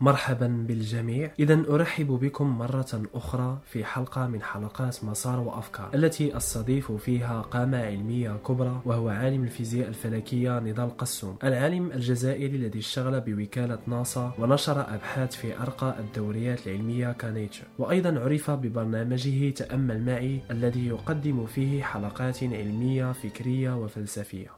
مرحبا 0.00 0.46
بالجميع. 0.68 1.30
إذا 1.38 1.62
أرحب 1.68 2.06
بكم 2.06 2.58
مرة 2.58 3.02
أخرى 3.14 3.58
في 3.66 3.84
حلقة 3.84 4.26
من 4.26 4.42
حلقات 4.42 5.04
مسار 5.04 5.40
وأفكار 5.40 5.90
التي 5.94 6.36
أستضيف 6.36 6.92
فيها 6.92 7.40
قامة 7.40 7.78
علمية 7.78 8.36
كبرى 8.46 8.80
وهو 8.84 9.08
عالم 9.08 9.44
الفيزياء 9.44 9.88
الفلكية 9.88 10.58
نضال 10.58 10.96
قسوم 10.96 11.36
العالم 11.44 11.92
الجزائري 11.92 12.56
الذي 12.56 12.78
اشتغل 12.78 13.20
بوكالة 13.20 13.78
ناسا 13.86 14.32
ونشر 14.38 14.80
أبحاث 14.94 15.36
في 15.36 15.58
أرقى 15.58 15.96
الدوريات 15.98 16.66
العلمية 16.66 17.12
كنيتشر. 17.12 17.64
وأيضا 17.78 18.20
عرف 18.20 18.50
ببرنامجه 18.50 19.50
تأمل 19.50 20.04
معي 20.04 20.40
الذي 20.50 20.86
يقدم 20.86 21.46
فيه 21.46 21.82
حلقات 21.82 22.42
علمية 22.42 23.12
فكرية 23.12 23.76
وفلسفية. 23.76 24.50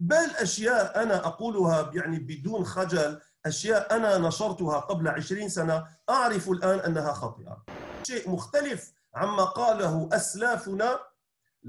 بل 0.00 0.30
أشياء 0.40 1.02
أنا 1.02 1.26
أقولها 1.26 1.90
يعني 1.94 2.18
بدون 2.18 2.64
خجل 2.64 3.18
أشياء 3.46 3.96
أنا 3.96 4.18
نشرتها 4.18 4.78
قبل 4.78 5.08
عشرين 5.08 5.48
سنة 5.48 5.86
أعرف 6.10 6.48
الآن 6.50 6.78
أنها 6.78 7.12
خاطئة 7.12 7.62
شيء 8.02 8.30
مختلف 8.30 8.92
عما 9.14 9.44
قاله 9.44 10.08
أسلافنا 10.12 10.98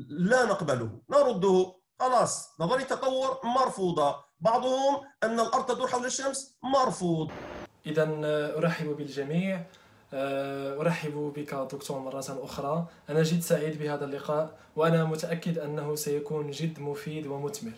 لا 0.09 0.45
نقبله. 0.45 1.01
نرده 1.09 1.75
خلاص 1.99 2.49
نظرية 2.59 2.83
تطور 2.83 3.39
مرفوضة. 3.43 4.15
بعضهم 4.39 5.01
أن 5.23 5.39
الأرض 5.39 5.65
تدور 5.65 5.87
حول 5.87 6.05
الشمس 6.05 6.55
مرفوض. 6.63 7.31
إذا 7.85 8.09
أرحب 8.57 8.87
بالجميع. 8.87 9.65
أرحب 10.13 11.33
بك 11.35 11.53
دكتور 11.53 11.99
مرة 11.99 12.25
أخرى. 12.29 12.87
أنا 13.09 13.23
جد 13.23 13.41
سعيد 13.41 13.79
بهذا 13.79 14.05
اللقاء 14.05 14.59
وأنا 14.75 15.03
متأكد 15.03 15.57
أنه 15.57 15.95
سيكون 15.95 16.51
جد 16.51 16.79
مفيد 16.79 17.27
ومثمر. 17.27 17.73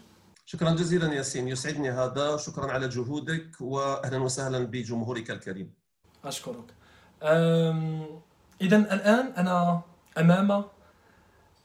شكرا 0.46 0.72
جزيلا 0.72 1.14
ياسين 1.14 1.48
يسعدني 1.48 1.90
هذا. 1.92 2.38
شكرا 2.38 2.72
على 2.72 2.88
جهودك 2.88 3.62
واهلا 3.62 4.18
وسهلا 4.18 4.60
بجمهورك 4.60 5.32
الكريم. 5.32 5.74
أشكرك. 6.26 6.74
اذا 8.62 8.78
الآن 8.78 9.34
أنا 9.38 9.82
أمام 10.18 10.66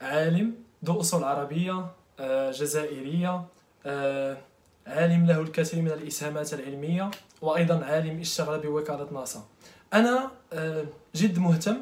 عالم 0.01 0.55
ذو 0.85 1.01
أصول 1.01 1.25
عربية 1.25 1.87
أه، 2.21 2.51
جزائرية 2.51 3.45
أه، 3.87 4.37
عالم 4.87 5.27
له 5.27 5.41
الكثير 5.41 5.83
من 5.83 5.91
الإسهامات 5.91 6.55
العلمية 6.55 7.11
وأيضا 7.43 7.85
عالم 7.85 8.21
اشتغل 8.21 8.61
بوكالة 8.61 9.09
ناسا. 9.13 9.45
أنا 9.95 10.31
أه، 10.53 10.85
جد 11.15 11.39
مهتم 11.39 11.77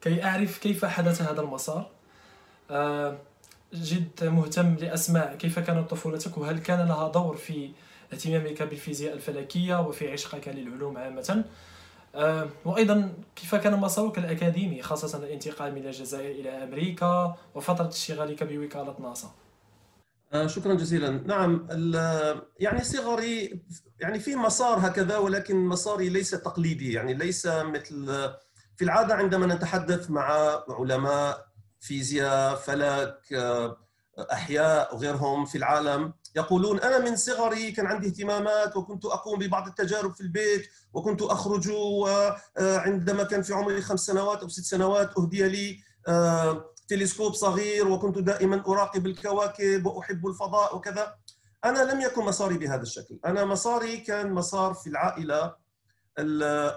كي 0.00 0.24
أعرف 0.24 0.58
كيف 0.58 0.84
حدث 0.84 1.22
هذا 1.22 1.40
المسار. 1.40 1.90
جد 3.74 4.24
مهتم 4.24 4.74
لأسماع 4.74 5.34
كيف 5.34 5.58
كانت 5.58 5.90
طفولتك 5.90 6.38
وهل 6.38 6.58
كان 6.58 6.88
لها 6.88 7.08
دور 7.08 7.36
في 7.36 7.70
اهتمامك 8.12 8.62
بالفيزياء 8.62 9.14
الفلكية 9.14 9.80
وفي 9.80 10.12
عشقك 10.12 10.48
للعلوم 10.48 10.98
عامة؟ 10.98 11.44
آه، 12.14 12.48
وأيضا 12.64 13.12
كيف 13.36 13.54
كان 13.54 13.80
مسارك 13.80 14.18
الأكاديمي 14.18 14.82
خاصة 14.82 15.18
الانتقال 15.18 15.74
من 15.74 15.86
الجزائر 15.86 16.30
إلى 16.30 16.64
أمريكا 16.64 17.36
وفترة 17.54 17.88
اشتغالك 17.88 18.44
بوكالة 18.44 18.96
ناسا؟ 19.00 19.30
آه، 20.32 20.46
شكرا 20.46 20.74
جزيلا. 20.74 21.10
نعم 21.10 21.66
يعني 22.60 22.84
صغري 22.84 23.60
يعني 24.00 24.18
في 24.18 24.36
مسار 24.36 24.78
هكذا 24.86 25.18
ولكن 25.18 25.56
مساري 25.56 26.08
ليس 26.08 26.30
تقليدي. 26.30 26.92
يعني 26.92 27.14
ليس 27.14 27.46
مثل 27.46 28.06
في 28.76 28.84
العادة 28.84 29.14
عندما 29.14 29.54
نتحدث 29.54 30.10
مع 30.10 30.58
علماء 30.68 31.49
فيزياء 31.80 32.54
فلك 32.54 33.32
آه، 33.32 33.76
أحياء 34.32 34.94
وغيرهم 34.94 35.44
في 35.44 35.58
العالم 35.58 36.12
يقولون 36.36 36.80
أنا 36.80 36.98
من 36.98 37.16
صغري 37.16 37.72
كان 37.72 37.86
عندي 37.86 38.06
اهتمامات 38.06 38.76
وكنت 38.76 39.04
أقوم 39.04 39.38
ببعض 39.38 39.66
التجارب 39.66 40.14
في 40.14 40.20
البيت 40.20 40.68
وكنت 40.92 41.22
أخرج 41.22 41.70
وعندما 41.70 43.24
كان 43.24 43.42
في 43.42 43.52
عمري 43.54 43.82
خمس 43.82 44.00
سنوات 44.00 44.42
أو 44.42 44.48
ست 44.48 44.64
سنوات 44.64 45.18
أهدي 45.18 45.48
لي 45.48 45.78
آه، 46.08 46.74
تلسكوب 46.88 47.32
صغير 47.34 47.88
وكنت 47.88 48.18
دائما 48.18 48.64
أراقب 48.68 49.06
الكواكب 49.06 49.86
وأحب 49.86 50.26
الفضاء 50.26 50.76
وكذا. 50.76 51.14
أنا 51.64 51.92
لم 51.92 52.00
يكن 52.00 52.24
مساري 52.24 52.58
بهذا 52.58 52.82
الشكل. 52.82 53.20
أنا 53.24 53.44
مساري 53.44 53.96
كان 53.96 54.32
مسار 54.32 54.74
في 54.74 54.86
العائلة. 54.86 55.54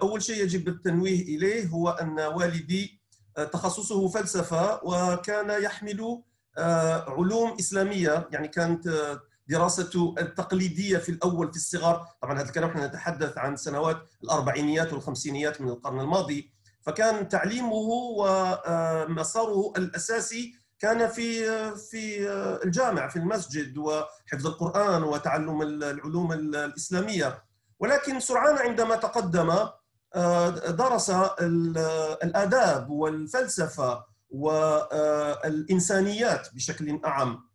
أول 0.01 0.23
شيء 0.23 0.43
يجب 0.43 0.67
التنويه 0.67 1.21
إليه 1.21 1.67
هو 1.67 1.89
أن 1.89 2.19
والدي 2.19 3.02
تخصصه 3.35 4.07
فلسفة 4.07 4.79
وكان 4.83 5.63
يحمل 5.63 6.21
آه، 6.57 7.05
علوم 7.09 7.55
إسلامية 7.59 8.27
يعني 8.31 8.47
كانت 8.47 8.87
آه، 8.87 9.21
دراسته 9.47 10.15
التقليدية 10.19 10.97
في 10.97 11.09
الأول 11.09 11.51
في 11.51 11.55
الصغر. 11.55 12.05
طبعا 12.21 12.37
هذا 12.39 12.47
الكلام 12.47 12.69
إحنا 12.69 12.87
نتحدث 12.87 13.37
عن 13.37 13.55
سنوات 13.55 13.97
الأربعينيات 14.23 14.93
والخمسينيات 14.93 15.61
من 15.61 15.69
القرن 15.69 15.99
الماضي. 15.99 16.53
فكان 16.81 17.27
تعليمه 17.29 17.73
ومساره 18.17 19.73
الأساسي 19.77 20.55
كان 20.79 21.07
في 21.07 21.45
في 21.75 22.29
الجامع 22.65 23.07
في 23.07 23.15
المسجد 23.15 23.77
وحفظ 23.77 24.47
القرآن 24.47 25.03
وتعلم 25.03 25.61
العلوم 25.61 26.31
الإسلامية. 26.33 27.43
ولكن 27.79 28.19
سرعان 28.19 28.57
عندما 28.57 28.95
تقدم 28.95 29.49
آه، 29.49 29.82
درس 30.67 31.09
الآداب 32.23 32.89
والفلسفة 32.89 34.05
والإنسانيات 34.29 35.73
بشكل 36.53 36.99
أعم. 37.05 37.49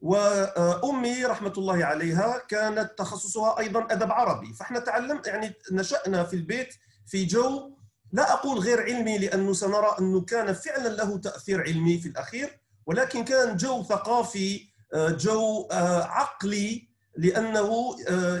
وأمي 0.00 1.24
رحمة 1.24 1.52
الله 1.58 1.84
عليها 1.84 2.42
كانت 2.48 2.90
تخصصها 2.98 3.58
أيضا 3.58 3.86
أدب 3.90 4.12
عربي. 4.12 4.52
فإحنا 4.52 4.78
تعلم 4.78 5.22
يعني 5.26 5.52
نشأنا 5.72 6.24
في 6.24 6.36
البيت 6.36 6.74
في 7.06 7.24
جو 7.24 7.74
لا 8.12 8.32
أقول 8.32 8.58
غير 8.58 8.82
علمي 8.82 9.18
لأنه 9.18 9.52
سنرى 9.52 9.96
أنه 9.98 10.20
كان 10.20 10.52
فعلا 10.52 10.88
له 10.88 11.18
تأثير 11.18 11.60
علمي 11.62 11.98
في 11.98 12.08
الأخير 12.08 12.60
ولكن 12.86 13.24
كان 13.24 13.56
جو 13.56 13.82
ثقافي 13.82 14.68
آه، 14.94 15.10
جو 15.10 15.68
آه، 15.72 16.02
عقلي 16.02 16.88
لأنه 17.16 17.96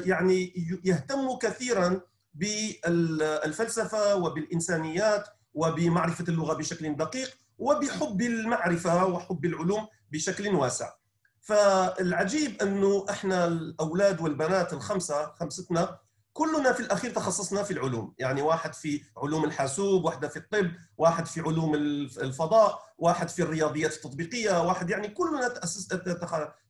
يعني 0.06 0.52
يهتم 0.84 1.38
كثيرا 1.38 2.00
بالفلسفة 2.34 4.14
وبالإنسانيات 4.14 5.28
وبمعرفة 5.54 6.24
اللغة 6.28 6.54
بشكل 6.54 6.96
دقيق 6.96 7.30
وبحب 7.58 8.22
المعرفة 8.22 9.06
وحب 9.06 9.44
العلوم 9.44 9.86
بشكل 10.12 10.48
واسع. 10.48 10.92
فالعجيب 11.40 12.62
أنه 12.62 13.06
إحنا 13.10 13.44
الأولاد 13.46 14.20
والبنات 14.20 14.72
الخمسة 14.72 15.32
خمستنا 15.40 15.98
كلنا 16.32 16.72
في 16.72 16.80
الأخير 16.80 17.10
تخصصنا 17.10 17.62
في 17.62 17.70
العلوم، 17.70 18.14
يعني 18.18 18.42
واحد 18.42 18.74
في 18.74 19.02
علوم 19.16 19.44
الحاسوب، 19.44 20.04
واحدة 20.04 20.28
في 20.28 20.36
الطب، 20.36 20.70
واحد 20.98 21.26
في 21.26 21.40
علوم 21.40 21.74
الفضاء، 21.74 22.82
واحد 22.98 23.28
في 23.28 23.42
الرياضيات 23.42 23.92
التطبيقية، 23.92 24.62
واحد 24.62 24.90
يعني 24.90 25.08
كلنا 25.08 25.48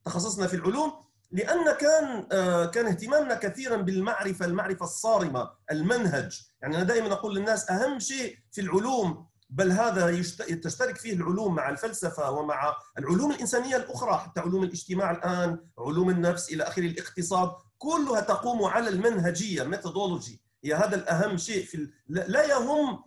تخصصنا 0.05 0.47
في 0.47 0.55
العلوم 0.55 0.93
لأن 1.31 1.71
كان 1.71 2.27
آه، 2.31 2.65
كان 2.65 2.85
اهتمامنا 2.85 3.35
كثيرا 3.35 3.77
بالمعرفة 3.77 4.45
المعرفة 4.45 4.85
الصارمة 4.85 5.49
المنهج. 5.71 6.41
يعني 6.61 6.75
أنا 6.75 6.83
دائما 6.83 7.13
أقول 7.13 7.35
للناس 7.35 7.69
أهم 7.69 7.99
شيء 7.99 8.37
في 8.51 8.61
العلوم 8.61 9.27
بل 9.49 9.71
هذا 9.71 10.21
تشترك 10.63 10.97
فيه 10.97 11.13
العلوم 11.13 11.55
مع 11.55 11.69
الفلسفة 11.69 12.31
ومع 12.31 12.75
العلوم 12.99 13.31
الإنسانية 13.31 13.75
الأخرى 13.75 14.17
حتى 14.17 14.39
علوم 14.39 14.63
الاجتماع 14.63 15.11
الآن 15.11 15.59
علوم 15.79 16.09
النفس 16.09 16.53
إلى 16.53 16.63
اخره 16.63 16.85
الاقتصاد 16.85 17.51
كلها 17.77 18.21
تقوم 18.21 18.63
على 18.63 18.89
المنهجية 18.89 19.63
ميثودولوجي 19.63 20.41
هي 20.63 20.73
هذا 20.73 20.95
الأهم 20.95 21.37
شيء 21.37 21.65
في 21.65 21.89
لا 22.07 22.43
يهم 22.45 23.03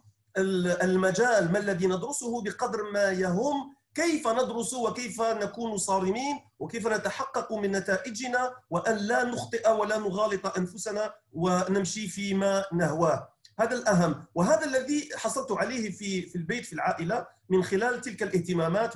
المجال 0.82 1.52
ما 1.52 1.58
الذي 1.58 1.86
ندرسه 1.86 2.42
بقدر 2.42 2.78
ما 2.92 3.10
يهم 3.10 3.76
كيف 3.94 4.28
ندرس 4.28 4.74
وكيف 4.74 5.20
نكون 5.20 5.76
صارمين 5.76 6.40
وكيف 6.58 6.86
نتحقق 6.86 7.52
من 7.52 7.72
نتائجنا 7.72 8.54
وأن 8.70 8.96
لا 8.96 9.24
نخطئ 9.24 9.70
ولا 9.70 9.98
نغالط 9.98 10.46
أنفسنا 10.58 11.14
ونمشي 11.32 12.08
فيما 12.08 12.64
نهواه. 12.72 13.28
هذا 13.60 13.76
الأهم. 13.76 14.24
وهذا 14.34 14.64
الذي 14.64 15.08
حصلت 15.16 15.52
عليه 15.52 15.90
في 15.90 16.22
في 16.22 16.36
البيت 16.36 16.66
في 16.66 16.72
العائلة 16.72 17.26
من 17.48 17.62
خلال 17.62 18.00
تلك 18.00 18.22
الاهتمامات 18.22 18.94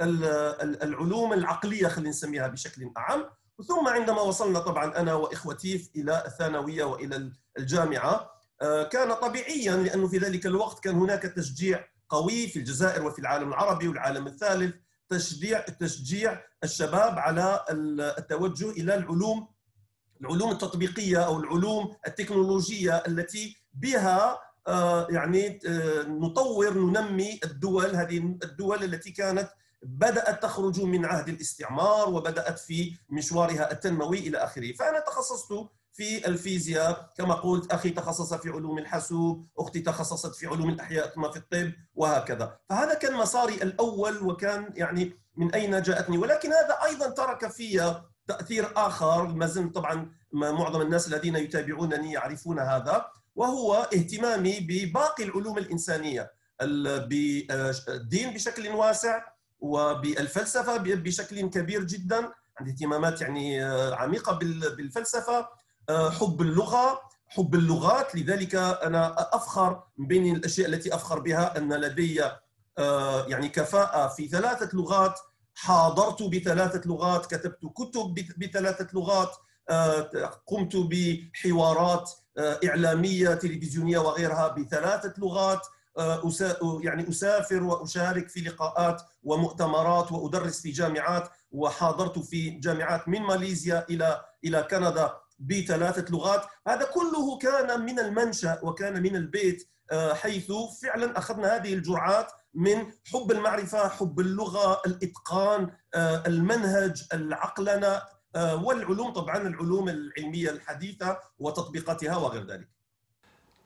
بالعلوم 0.00 1.32
العقلية 1.32 1.88
خلينا 1.88 2.10
نسميها 2.10 2.48
بشكل 2.48 2.90
أعم. 2.96 3.24
ثم 3.68 3.88
عندما 3.88 4.20
وصلنا 4.20 4.58
طبعا 4.58 4.98
أنا 4.98 5.14
وإخوتي 5.14 5.90
إلى 5.96 6.22
الثانوية 6.26 6.84
وإلى 6.84 7.32
الجامعة 7.58 8.30
آه، 8.62 8.82
كان 8.82 9.14
طبيعيا 9.14 9.76
لأنه 9.76 10.08
في 10.08 10.18
ذلك 10.18 10.46
الوقت 10.46 10.84
كان 10.84 10.94
هناك 10.94 11.22
تشجيع 11.22 11.84
قوي 12.14 12.46
في 12.46 12.58
الجزائر 12.58 13.06
وفي 13.06 13.18
العالم 13.18 13.48
العربي 13.48 13.88
والعالم 13.88 14.26
الثالث 14.26 14.74
تشجيع 15.08 15.60
تشجيع 15.60 16.42
الشباب 16.64 17.18
على 17.18 17.64
التوجه 18.18 18.70
إلى 18.70 18.94
العلوم 18.94 19.48
العلوم 20.20 20.50
التطبيقية 20.50 21.26
أو 21.26 21.40
العلوم 21.40 21.96
التكنولوجية 22.06 22.96
التي 22.96 23.56
بها 23.74 24.38
آه، 24.66 25.06
يعني 25.10 25.58
آه، 25.66 26.02
نطور 26.02 26.78
ننمي 26.78 27.40
الدول 27.44 27.96
هذه 27.96 28.18
الدول 28.18 28.84
التي 28.84 29.10
كانت 29.10 29.50
بدأت 29.82 30.42
تخرج 30.42 30.80
من 30.80 31.04
عهد 31.04 31.28
الاستعمار 31.28 32.10
وبدأت 32.10 32.58
في 32.58 32.96
مشوارها 33.08 33.72
التنموي 33.72 34.18
إلى 34.18 34.38
آخره، 34.38 34.72
فأنا 34.72 35.00
تخصصت 35.00 35.52
في 35.94 36.26
الفيزياء 36.26 37.12
كما 37.16 37.34
قلت 37.34 37.72
أخي 37.72 37.90
تخصص 37.90 38.34
في 38.34 38.48
علوم 38.48 38.78
الحاسوب 38.78 39.46
أختي 39.58 39.80
تخصصت 39.80 40.34
في 40.34 40.46
علوم 40.46 40.68
الأحياء 40.68 41.08
ثم 41.14 41.30
في 41.30 41.36
الطب 41.36 41.72
وهكذا. 41.94 42.58
فهذا 42.68 42.94
كان 42.94 43.14
مساري 43.14 43.54
الأول 43.54 44.22
وكان 44.22 44.72
يعني 44.74 45.12
من 45.36 45.54
أين 45.54 45.82
جاءتني. 45.82 46.18
ولكن 46.18 46.48
هذا 46.52 46.78
أيضا 46.84 47.08
ترك 47.08 47.50
في 47.50 47.94
تأثير 48.26 48.68
آخر 48.76 49.26
ما 49.26 49.46
زلت 49.46 49.74
طبعا 49.74 50.10
معظم 50.32 50.80
الناس 50.80 51.08
الذين 51.08 51.36
يتابعونني 51.36 52.12
يعرفون 52.12 52.58
هذا 52.58 53.06
وهو 53.34 53.74
اهتمامي 53.74 54.60
بباقي 54.60 55.24
العلوم 55.24 55.58
الإنسانية 55.58 56.32
بالدين 57.08 58.34
بشكل 58.34 58.68
واسع 58.68 59.22
وبالفلسفة 59.60 60.76
بشكل 60.76 61.40
كبير 61.40 61.84
جدا. 61.84 62.32
عندي 62.58 62.70
اهتمامات 62.70 63.20
يعني 63.20 63.62
عميقة 63.92 64.38
بالفلسفة 64.76 65.48
حب 65.90 66.40
اللغة 66.40 67.00
حب 67.28 67.54
اللغات. 67.54 68.14
لذلك 68.14 68.54
أنا 68.54 69.16
أفخر 69.36 69.82
من 69.98 70.06
بين 70.06 70.36
الأشياء 70.36 70.68
التي 70.68 70.94
أفخر 70.94 71.18
بها 71.18 71.58
أن 71.58 71.72
لدي 71.72 72.22
يعني 73.28 73.48
كفاءة 73.48 74.08
في 74.08 74.28
ثلاثة 74.28 74.76
لغات. 74.76 75.20
حاضرت 75.54 76.22
بثلاثة 76.22 76.88
لغات 76.88 77.26
كتبت 77.26 77.58
كتب 77.74 78.14
بثلاثة 78.38 78.88
لغات 78.94 79.36
قمت 80.46 80.76
بحوارات 80.76 82.10
إعلامية 82.38 83.34
تلفزيونية 83.34 83.98
وغيرها 83.98 84.48
بثلاثة 84.48 85.14
لغات. 85.18 85.66
يعني 86.80 87.08
أسافر 87.08 87.62
وأشارك 87.62 88.28
في 88.28 88.40
لقاءات 88.40 89.02
ومؤتمرات 89.22 90.12
وأدرس 90.12 90.60
في 90.60 90.70
جامعات. 90.70 91.28
وحاضرت 91.52 92.18
في 92.18 92.50
جامعات 92.50 93.08
من 93.08 93.22
ماليزيا 93.22 93.86
إلى 93.90 94.24
إلى 94.44 94.62
كندا. 94.62 95.23
بثلاثة 95.38 96.12
لغات. 96.12 96.42
هذا 96.66 96.84
كله 96.84 97.38
كان 97.38 97.80
من 97.84 97.98
المنشأ 97.98 98.60
وكان 98.62 99.02
من 99.02 99.16
البيت 99.16 99.68
حيث 100.12 100.52
فعلا 100.82 101.18
أخذنا 101.18 101.56
هذه 101.56 101.74
الجرعات 101.74 102.32
من 102.54 102.86
حب 103.12 103.32
المعرفة 103.32 103.88
حب 103.88 104.20
اللغة 104.20 104.82
الإتقان 104.86 105.70
المنهج 106.26 107.02
العقلنة 107.12 108.02
والعلوم 108.36 109.12
طبعا 109.12 109.36
العلوم 109.36 109.88
العلمية 109.88 110.50
الحديثة 110.50 111.18
وتطبيقاتها 111.38 112.16
وغير 112.16 112.46
ذلك. 112.46 112.68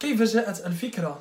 كيف 0.00 0.22
جاءت 0.22 0.66
الفكرة 0.66 1.20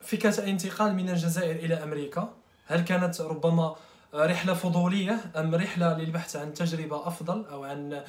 فكرة 0.00 0.38
الانتقال 0.38 0.94
من 0.94 1.10
الجزائر 1.10 1.56
إلى 1.56 1.74
أمريكا؟ 1.74 2.34
هل 2.66 2.80
كانت 2.80 3.20
ربما 3.20 3.76
رحلة 4.14 4.54
فضولية 4.54 5.32
أم 5.36 5.54
رحلة 5.54 5.98
للبحث 5.98 6.36
عن 6.36 6.54
تجربة 6.54 7.06
أفضل 7.08 7.44
أو 7.44 7.64
عن 7.64 8.04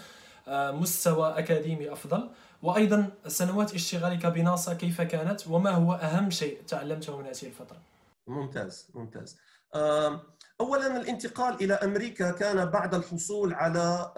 مستوى 0.49 1.39
أكاديمي 1.39 1.93
أفضل. 1.93 2.29
وأيضا 2.61 3.09
سنوات 3.27 3.73
اشتغالك 3.73 4.25
بناسا 4.25 4.73
كيف 4.73 5.01
كانت 5.01 5.47
وما 5.47 5.69
هو 5.69 5.93
أهم 5.93 6.29
شيء 6.29 6.61
تعلمته 6.67 7.17
من 7.17 7.25
هذه 7.25 7.43
الفترة؟ 7.43 7.77
ممتاز 8.27 8.87
ممتاز. 8.93 9.37
اولا 10.61 10.97
الانتقال 10.97 11.63
إلى 11.63 11.73
أمريكا 11.73 12.31
كان 12.31 12.65
بعد 12.65 12.95
الحصول 12.95 13.53
على 13.53 14.11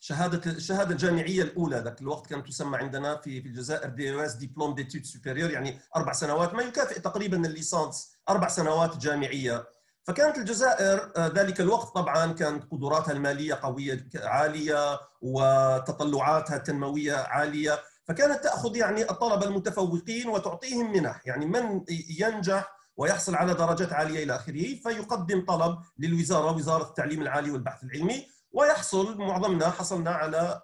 شهادة 0.00 0.50
الشهاده 0.50 0.90
الجامعية 0.90 1.42
الأولى. 1.42 1.76
ذاك 1.76 2.00
الوقت 2.00 2.26
كانت 2.26 2.46
تسمى 2.48 2.76
عندنا 2.78 3.16
في 3.16 3.42
في 3.42 3.48
الجزائر 3.48 3.88
DES 3.88 4.34
diplôme 4.34 4.74
d'études 4.74 5.04
supérieures 5.04 5.50
يعني 5.50 5.80
أربع 5.96 6.12
سنوات 6.12 6.54
ما 6.54 6.62
يكافئ 6.62 7.00
تقريبا 7.00 7.36
الليسانس 7.36 8.16
أربع 8.28 8.48
سنوات 8.48 8.96
جامعية. 8.96 9.64
فكانت 10.08 10.38
الجزائر 10.38 11.12
ذلك 11.18 11.60
الوقت 11.60 11.94
طبعا 11.94 12.32
كانت 12.32 12.64
قدراتها 12.72 13.12
المالية 13.12 13.54
قوية 13.54 14.06
عالية 14.14 15.00
وتطلعاتها 15.22 16.56
التنموية 16.56 17.14
عالية 17.16 17.78
فكانت 18.04 18.44
تأخذ 18.44 18.76
يعني 18.76 19.10
الطلبه 19.10 19.46
المتفوقين 19.46 20.28
وتعطيهم 20.28 20.92
منح. 20.92 21.22
يعني 21.26 21.46
من 21.46 21.84
ينجح 22.20 22.72
ويحصل 22.96 23.34
على 23.34 23.54
درجات 23.54 23.92
عالية 23.92 24.24
إلى 24.24 24.36
آخره 24.36 24.74
فيقدم 24.82 25.44
طلب 25.44 25.78
للوزارة 25.98 26.56
وزارة 26.56 26.82
التعليم 26.82 27.22
العالي 27.22 27.50
والبحث 27.50 27.84
العلمي 27.84 28.26
ويحصل 28.52 29.18
معظمنا 29.18 29.70
حصلنا 29.70 30.10
على 30.10 30.60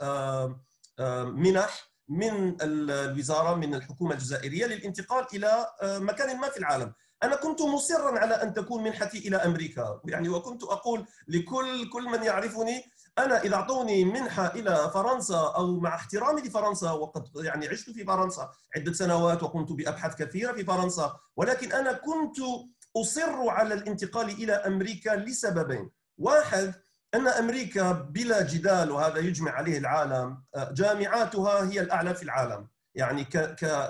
منح 1.26 1.94
من 2.08 2.56
الوزارة 2.62 3.54
من 3.54 3.74
الحكومة 3.74 4.12
الجزائرية 4.12 4.66
للانتقال 4.66 5.26
إلى 5.34 5.66
مكان 5.82 6.40
ما 6.40 6.48
في 6.48 6.56
العالم. 6.58 6.92
أنا 7.24 7.36
كنت 7.36 7.62
مصرا 7.62 8.18
على 8.18 8.34
أن 8.34 8.54
تكون 8.54 8.82
منحتي 8.82 9.18
إلى 9.28 9.36
أمريكا 9.36 10.00
يعني 10.04 10.28
وكنت 10.28 10.62
أقول 10.62 11.06
لكل 11.28 11.88
كل 11.88 12.04
من 12.04 12.22
يعرفني 12.22 12.84
أنا 13.18 13.42
إذا 13.42 13.54
أعطوني 13.54 14.04
منحة 14.04 14.46
إلى 14.46 14.90
فرنسا 14.94 15.52
أو 15.56 15.80
مع 15.80 15.94
احترامي 15.94 16.42
لفرنسا 16.42 16.90
وقد 16.90 17.28
يعني 17.36 17.68
عشت 17.68 17.90
في 17.90 18.04
فرنسا 18.04 18.50
عدة 18.76 18.92
سنوات 18.92 19.42
وقمت 19.42 19.72
بأبحاث 19.72 20.14
كثيرة 20.14 20.52
في 20.52 20.64
فرنسا 20.64 21.16
ولكن 21.36 21.72
أنا 21.72 21.92
كنت 21.92 22.36
أصر 22.96 23.48
على 23.48 23.74
الانتقال 23.74 24.28
إلى 24.30 24.52
أمريكا 24.52 25.10
لسببين. 25.10 25.90
واحد 26.18 26.74
أن 27.14 27.28
أمريكا 27.28 27.92
بلا 27.92 28.42
جدال 28.42 28.90
وهذا 28.90 29.18
يجمع 29.18 29.50
عليه 29.50 29.78
العالم 29.78 30.42
جامعاتها 30.72 31.70
هي 31.70 31.80
الأعلى 31.80 32.14
في 32.14 32.22
العالم 32.22 32.68
يعني 32.94 33.24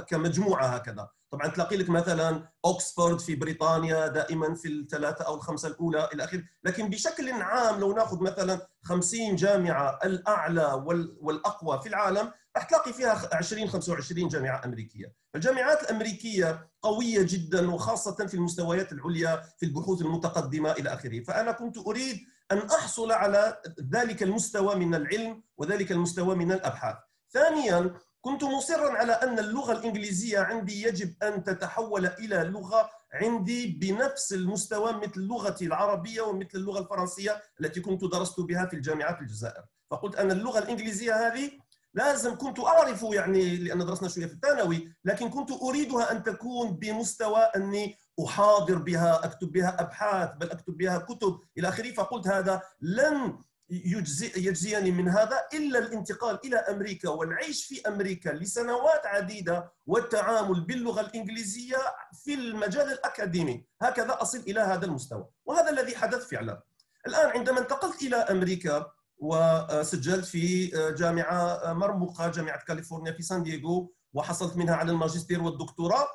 كمجموعة 0.08 0.66
هكذا. 0.66 1.08
طبعا 1.34 1.48
تلاقي 1.48 1.76
لك 1.76 1.90
مثلا 1.90 2.48
أوكسفورد 2.64 3.20
في 3.20 3.34
بريطانيا 3.34 4.06
دائما 4.06 4.54
في 4.54 4.68
الثلاثة 4.68 5.24
أو 5.24 5.34
الخمسة 5.34 5.68
الأولى 5.68 6.08
إلى 6.12 6.24
آخره. 6.24 6.42
لكن 6.64 6.90
بشكل 6.90 7.32
عام 7.32 7.80
لو 7.80 7.92
ناخذ 7.92 8.22
مثلا 8.22 8.66
50 8.82 9.36
جامعة 9.36 9.98
الأعلى 10.04 10.84
والأقوى 11.20 11.80
في 11.80 11.88
العالم 11.88 12.32
راح 12.56 12.64
تلاقي 12.64 12.92
فيها 12.92 13.28
20 13.32 13.68
25 13.68 14.28
جامعة 14.28 14.64
أمريكية. 14.64 15.12
الجامعات 15.34 15.82
الأمريكية 15.82 16.70
قوية 16.82 17.22
جدا 17.22 17.70
وخاصة 17.74 18.26
في 18.26 18.34
المستويات 18.34 18.92
العليا 18.92 19.42
في 19.58 19.66
البحوث 19.66 20.00
المتقدمة 20.02 20.72
إلى 20.72 20.94
آخره. 20.94 21.20
فأنا 21.20 21.52
كنت 21.52 21.78
أريد 21.78 22.16
أن 22.52 22.58
أحصل 22.58 23.12
على 23.12 23.56
ذلك 23.94 24.22
المستوى 24.22 24.74
من 24.74 24.94
العلم 24.94 25.42
وذلك 25.58 25.92
المستوى 25.92 26.34
من 26.34 26.52
الأبحاث. 26.52 26.96
ثانيا 27.30 27.94
كنت 28.24 28.44
مصرا 28.44 28.92
على 28.92 29.12
أن 29.12 29.38
اللغة 29.38 29.72
الإنجليزية 29.72 30.38
عندي 30.38 30.82
يجب 30.82 31.14
أن 31.22 31.44
تتحول 31.44 32.06
إلى 32.06 32.36
لغة 32.36 32.90
عندي 33.12 33.66
بنفس 33.66 34.32
المستوى 34.32 34.92
مثل 34.92 35.20
لغتي 35.20 35.66
العربية 35.66 36.22
ومثل 36.22 36.58
اللغة 36.58 36.78
الفرنسية 36.78 37.42
التي 37.60 37.80
كنت 37.80 38.04
درست 38.04 38.40
بها 38.40 38.66
في 38.66 38.76
الجامعات 38.76 39.16
في 39.16 39.22
الجزائر. 39.22 39.64
فقلت 39.90 40.16
أن 40.16 40.30
اللغة 40.30 40.58
الإنجليزية 40.58 41.26
هذه 41.26 41.50
لازم 41.94 42.38
كنت 42.38 42.60
أعرف 42.60 43.02
يعني 43.02 43.56
لأن 43.56 43.86
درسنا 43.86 44.08
شوية 44.08 44.26
في 44.26 44.32
الثانوي 44.32 44.94
لكن 45.04 45.30
كنت 45.30 45.50
أريدها 45.52 46.12
أن 46.12 46.22
تكون 46.22 46.70
بمستوى 46.70 47.40
أني 47.56 47.96
أحاضر 48.24 48.78
بها 48.78 49.24
أكتب 49.24 49.52
بها 49.52 49.80
أبحاث 49.80 50.30
بل 50.36 50.50
أكتب 50.50 50.76
بها 50.76 50.98
كتب 50.98 51.40
إلى 51.58 51.68
آخره. 51.68 51.92
فقلت 51.92 52.26
هذا 52.28 52.62
لن 52.80 53.38
يجزي 53.70 54.26
يجزيني 54.36 54.90
من 54.90 55.08
هذا 55.08 55.46
إلا 55.54 55.78
الانتقال 55.78 56.38
إلى 56.44 56.56
أمريكا 56.56 57.08
والعيش 57.08 57.64
في 57.64 57.88
أمريكا 57.88 58.30
لسنوات 58.30 59.06
عديدة 59.06 59.72
والتعامل 59.86 60.60
باللغة 60.60 61.00
الإنجليزية 61.00 61.76
في 62.24 62.34
المجال 62.34 62.92
الأكاديمي. 62.92 63.66
هكذا 63.82 64.22
أصل 64.22 64.38
إلى 64.38 64.60
هذا 64.60 64.84
المستوى. 64.86 65.28
وهذا 65.44 65.70
الذي 65.70 65.96
حدث 65.96 66.28
فعلا 66.28 66.62
الآن 67.06 67.30
عندما 67.30 67.58
انتقلت 67.60 68.02
إلى 68.02 68.16
أمريكا 68.16 68.86
وسجلت 69.18 70.24
في 70.24 70.66
جامعة 70.98 71.72
مرموقة 71.72 72.28
جامعة 72.30 72.64
كاليفورنيا 72.64 73.12
في 73.12 73.22
سان 73.22 73.42
دييغو 73.42 73.92
وحصلت 74.12 74.56
منها 74.56 74.74
على 74.74 74.92
الماجستير 74.92 75.42
والدكتوراه 75.42 76.08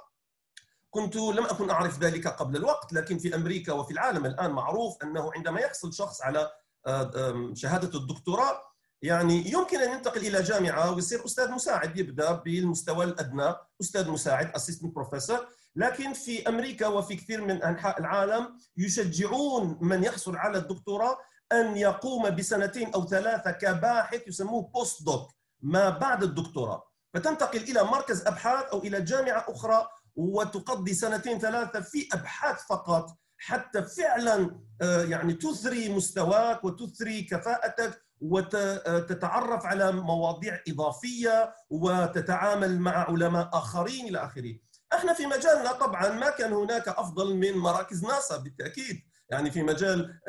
كنت 0.89 1.15
لم 1.15 1.46
أكن 1.46 1.70
أعرف 1.70 2.00
ذلك 2.00 2.27
قبل 2.27 2.56
الوقت 2.56 2.94
لكن 2.94 3.18
في 3.18 3.36
أمريكا 3.36 3.74
وفي 3.74 3.91
العالم 3.91 4.25
الآن 4.25 4.51
معروف 4.51 5.03
أنه 5.03 5.32
عندما 5.36 5.60
يحصل 5.60 5.94
شخص 5.94 6.22
على 6.22 6.51
شهادة 7.53 8.00
الدكتوراه. 8.00 8.69
يعني 9.01 9.51
يمكن 9.51 9.79
أن 9.79 9.91
ينتقل 9.91 10.27
إلى 10.27 10.41
جامعة 10.41 10.91
ويصير 10.91 11.25
أستاذ 11.25 11.51
مساعد 11.51 11.98
يبدأ 11.98 12.31
بالمستوى 12.31 13.05
الأدنى 13.05 13.55
أستاذ 13.81 14.09
مساعد 14.09 14.51
assistant 14.55 14.95
professor 14.95 15.48
لكن 15.75 16.13
في 16.13 16.50
أمريكا 16.50 16.88
وفي 16.88 17.15
كثير 17.15 17.41
من 17.41 17.63
أنحاء 17.63 18.00
العالم 18.00 18.59
يشجعون 18.77 19.77
من 19.81 20.03
يحصل 20.03 20.36
على 20.36 20.57
الدكتوراه 20.57 21.17
أن 21.51 21.77
يقوم 21.77 22.29
بسنتين 22.29 22.93
أو 22.93 23.07
ثلاثة 23.07 23.51
كباحث 23.51 24.27
يسموه 24.27 24.62
بوست 24.62 25.03
دوك 25.03 25.31
ما 25.62 25.89
بعد 25.89 26.24
الدكتوراه. 26.24 26.83
فتنتقل 27.13 27.59
إلى 27.59 27.83
مركز 27.83 28.27
أبحاث 28.27 28.65
أو 28.65 28.79
إلى 28.79 29.01
جامعة 29.01 29.45
أخرى 29.48 29.88
وتقضي 30.15 30.93
سنتين 30.93 31.39
ثلاثة 31.39 31.79
في 31.79 32.07
أبحاث 32.13 32.57
فقط. 32.69 33.15
حتى 33.39 33.84
فعلا 33.84 34.60
يعني 34.81 35.34
تثري 35.34 35.89
مستواك 35.89 36.63
وتثري 36.63 37.22
كفاءتك 37.22 38.01
وتتعرف 38.22 39.65
على 39.65 39.91
مواضيع 39.91 40.60
إضافية 40.67 41.53
وتتعامل 41.69 42.79
مع 42.79 42.91
علماء 42.91 43.50
آخرين 43.53 44.08
إلى 44.08 44.25
آخره. 44.25 44.55
إحنا 44.93 45.13
في 45.13 45.25
مجالنا 45.25 45.72
طبعا 45.72 46.10
ما 46.10 46.29
كان 46.29 46.53
هناك 46.53 46.88
أفضل 46.88 47.36
من 47.36 47.58
مراكز 47.58 48.03
ناسا 48.03 48.38
بالتأكيد، 48.38 49.01
يعني 49.29 49.51
في 49.51 49.63
مجال 49.63 50.19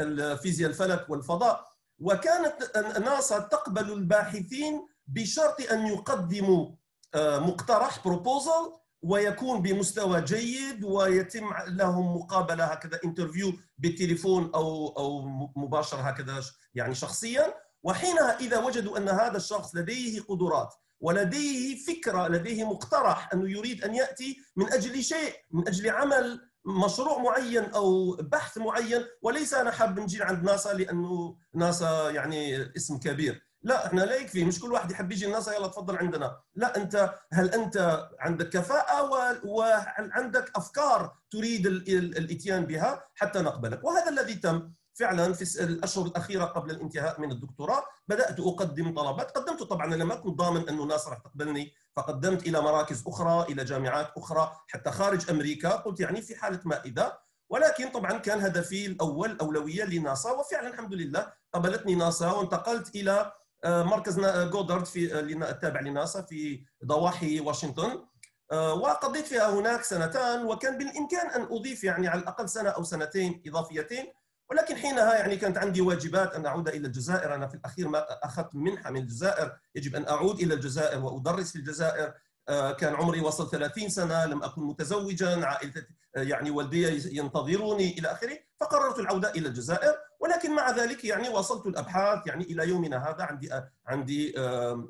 فيزياء 0.43 0.71
الفلك 0.71 1.11
والفضاء 1.11 1.65
وكانت 1.99 2.77
ناسا 2.99 3.39
تقبل 3.39 3.93
الباحثين 3.93 4.87
بشرط 5.07 5.73
أن 5.73 5.87
يقدموا 5.87 6.71
آه، 7.15 7.39
مقترح 7.39 8.05
proposal 8.05 8.73
ويكون 9.03 9.63
بمستوى 9.63 10.21
جيد 10.21 10.85
ويتم 10.85 11.51
لهم 11.67 12.17
مقابلة 12.17 12.65
هكذا 12.65 13.01
interview 13.05 13.53
بالتليفون 13.79 14.51
أو 14.55 14.89
أو 14.89 15.23
مباشر 15.57 15.97
هكذا 16.01 16.43
يعني 16.75 16.95
شخصيا. 16.95 17.55
وحينها 17.83 18.39
إذا 18.41 18.59
وجدوا 18.59 18.99
أن 18.99 19.09
هذا 19.09 19.37
الشخص 19.37 19.77
لديه 19.77 20.21
قدرات 20.21 20.75
ولديه 21.01 21.77
فكرة 21.85 22.29
لديه 22.29 22.65
مقترح 22.65 23.33
أنه 23.33 23.51
يريد 23.51 23.85
أن 23.85 23.95
يأتي 23.95 24.37
من 24.57 24.73
أجل 24.73 25.03
شيء 25.03 25.35
من 25.51 25.69
أجل 25.69 25.91
عمل 25.91 26.41
مشروع 26.65 27.19
معين 27.19 27.65
أو 27.65 28.17
بحث 28.17 28.59
معين 28.59 29.05
وليس 29.23 29.55
أنا 29.55 29.71
حاب 29.71 30.01
نجي 30.01 30.23
عند 30.23 30.45
ناسا 30.45 30.73
لأنه 30.73 31.37
ناسا 31.55 32.11
يعني 32.11 32.73
اسم 32.77 32.99
كبير. 32.99 33.50
لا 33.63 33.87
إحنا 33.87 34.01
لا 34.01 34.15
يكفي 34.15 34.45
مش 34.45 34.61
كل 34.61 34.73
واحد 34.73 34.91
يحب 34.91 35.13
يجي 35.13 35.27
الناسا 35.27 35.55
يلا 35.55 35.67
تفضل 35.67 35.97
عندنا. 35.97 36.41
لا 36.55 36.77
أنت 36.77 37.15
هل 37.33 37.51
أنت 37.51 38.09
عندك 38.21 38.49
كفاءة 38.49 39.03
وهل 39.45 40.11
عندك 40.13 40.53
أفكار 40.57 41.17
تريد 41.31 41.67
الإتيان 41.67 42.67
بها 42.67 43.05
حتى 43.15 43.39
نقبلك؟ 43.39 43.85
وهذا 43.85 44.09
الذي 44.09 44.35
تم 44.35 44.73
فعلا 44.95 45.33
في 45.33 45.65
الأشهر 45.65 46.07
الأخيرة 46.07 46.45
قبل 46.45 46.71
الانتهاء 46.71 47.21
من 47.21 47.33
الدكتوراه. 47.33 47.85
بدأت 48.09 48.41
أقدم 48.41 48.95
طلبات. 48.95 49.31
قدمت 49.31 49.63
طبعا 49.63 49.95
أنا 49.95 50.05
ما 50.05 50.15
كنت 50.15 50.39
ضامن 50.39 50.69
انه 50.69 50.85
ناس 50.85 51.09
راح 51.09 51.19
تقبلني. 51.19 51.73
فقدمت 51.97 52.47
إلى 52.47 52.61
مراكز 52.61 53.05
أخرى 53.07 53.53
إلى 53.53 53.65
جامعات 53.65 54.13
أخرى 54.17 54.53
حتى 54.69 54.91
خارج 54.91 55.31
أمريكا. 55.31 55.69
قلت 55.69 56.01
يعني 56.01 56.23
في 56.23 56.37
حالة 56.37 56.61
ما 56.65 56.85
اذا 56.85 57.19
ولكن 57.51 57.89
طبعا 57.89 58.13
كان 58.19 58.41
هدفي 58.41 58.87
الأول 58.87 59.39
أولوية 59.41 59.85
لناسا 59.85 60.31
وفعلا 60.31 60.69
الحمد 60.69 60.95
لله 60.95 61.33
قبلتني 61.55 61.95
ناسا 61.95 62.33
وانتقلت 62.33 62.95
إلى 62.95 63.33
مركز 63.65 64.21
جودارد 64.51 64.85
في 64.85 65.15
آه، 65.15 65.51
التابع 65.51 65.81
لناسا 65.81 66.23
في 66.23 66.65
ضواحي 66.85 67.41
واشنطن. 67.41 68.05
آه، 68.53 68.75
وقضيت 68.75 69.27
فيها 69.27 69.51
هناك 69.51 69.83
سنتان 69.85 70.47
وكان 70.47 70.79
بالإمكان 70.79 71.31
أن 71.31 71.43
أضيف 71.43 71.85
يعني 71.85 72.09
على 72.09 72.21
الأقل 72.21 72.49
سنة 72.49 72.71
أو 72.71 72.83
سنتين 72.85 73.43
إضافيتين. 73.47 74.13
ولكن 74.51 74.77
حينها 74.77 75.15
يعني 75.15 75.37
كانت 75.37 75.59
عندي 75.59 75.81
واجبات 75.81 76.35
أن 76.35 76.47
أعود 76.47 76.69
إلى 76.69 76.87
الجزائر. 76.87 77.35
أنا 77.35 77.47
في 77.47 77.55
الأخير 77.55 77.89
ما 77.89 78.07
أخذت 78.25 78.55
منحه 78.55 78.91
من 78.91 79.01
الجزائر. 79.01 79.53
يجب 79.75 79.97
أن 79.97 80.09
أعود 80.09 80.41
إلى 80.41 80.55
الجزائر 80.55 81.05
وأدرس 81.05 81.53
في 81.53 81.57
الجزائر. 81.57 82.13
آه، 82.49 82.73
كان 82.73 82.95
عمري 82.95 83.21
وصل 83.21 83.51
30 83.51 83.89
سنة 83.89 84.27
لم 84.27 84.43
أكن 84.43 84.63
متزوجا. 84.63 85.47
عائلتي 85.47 85.81
آه، 86.17 86.23
يعني 86.23 86.51
والدي 86.51 87.17
ينتظروني 87.17 87.99
إلى 87.99 88.13
آخره. 88.13 88.39
فقررت 88.61 88.99
العودة 88.99 89.31
إلى 89.31 89.49
الجزائر 89.49 89.95
ولكن 90.21 90.55
مع 90.55 90.71
ذلك 90.71 91.05
يعني 91.05 91.29
واصلت 91.29 91.67
الأبحاث 91.67 92.27
يعني 92.27 92.45
إلى 92.45 92.69
يومنا 92.69 93.11
هذا 93.11 93.23
عندي 93.23 93.51
عندي 93.87 94.35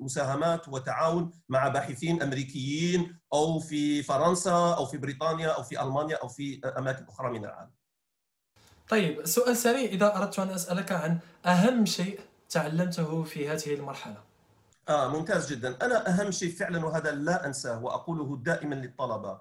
مساهمات 0.00 0.68
وتعاون 0.68 1.30
مع 1.48 1.68
باحثين 1.68 2.22
أمريكيين 2.22 3.20
أو 3.32 3.60
في 3.60 4.02
فرنسا 4.02 4.74
أو 4.76 4.86
في 4.86 4.98
بريطانيا 4.98 5.48
أو 5.48 5.62
في 5.62 5.82
ألمانيا 5.82 6.16
أو 6.16 6.28
في 6.28 6.60
أماكن 6.78 7.04
أخرى 7.04 7.30
من 7.30 7.44
العالم. 7.44 7.70
طيب 8.88 9.26
سؤال 9.26 9.56
سريع 9.56 9.88
إذا 9.88 10.16
أردت 10.16 10.38
أن 10.38 10.50
أسألك 10.50 10.92
عن 10.92 11.18
أهم 11.46 11.86
شيء 11.86 12.20
تعلمته 12.48 13.22
في 13.22 13.48
هذه 13.48 13.74
المرحلة. 13.74 14.22
آه 14.88 15.08
ممتاز 15.08 15.52
جدا. 15.52 15.86
أنا 15.86 16.08
أهم 16.08 16.30
شيء 16.30 16.52
فعلا 16.56 16.86
وهذا 16.86 17.10
لا 17.10 17.46
أنساه 17.46 17.84
وأقوله 17.84 18.36
دائما 18.42 18.74
للطلبة 18.74 19.40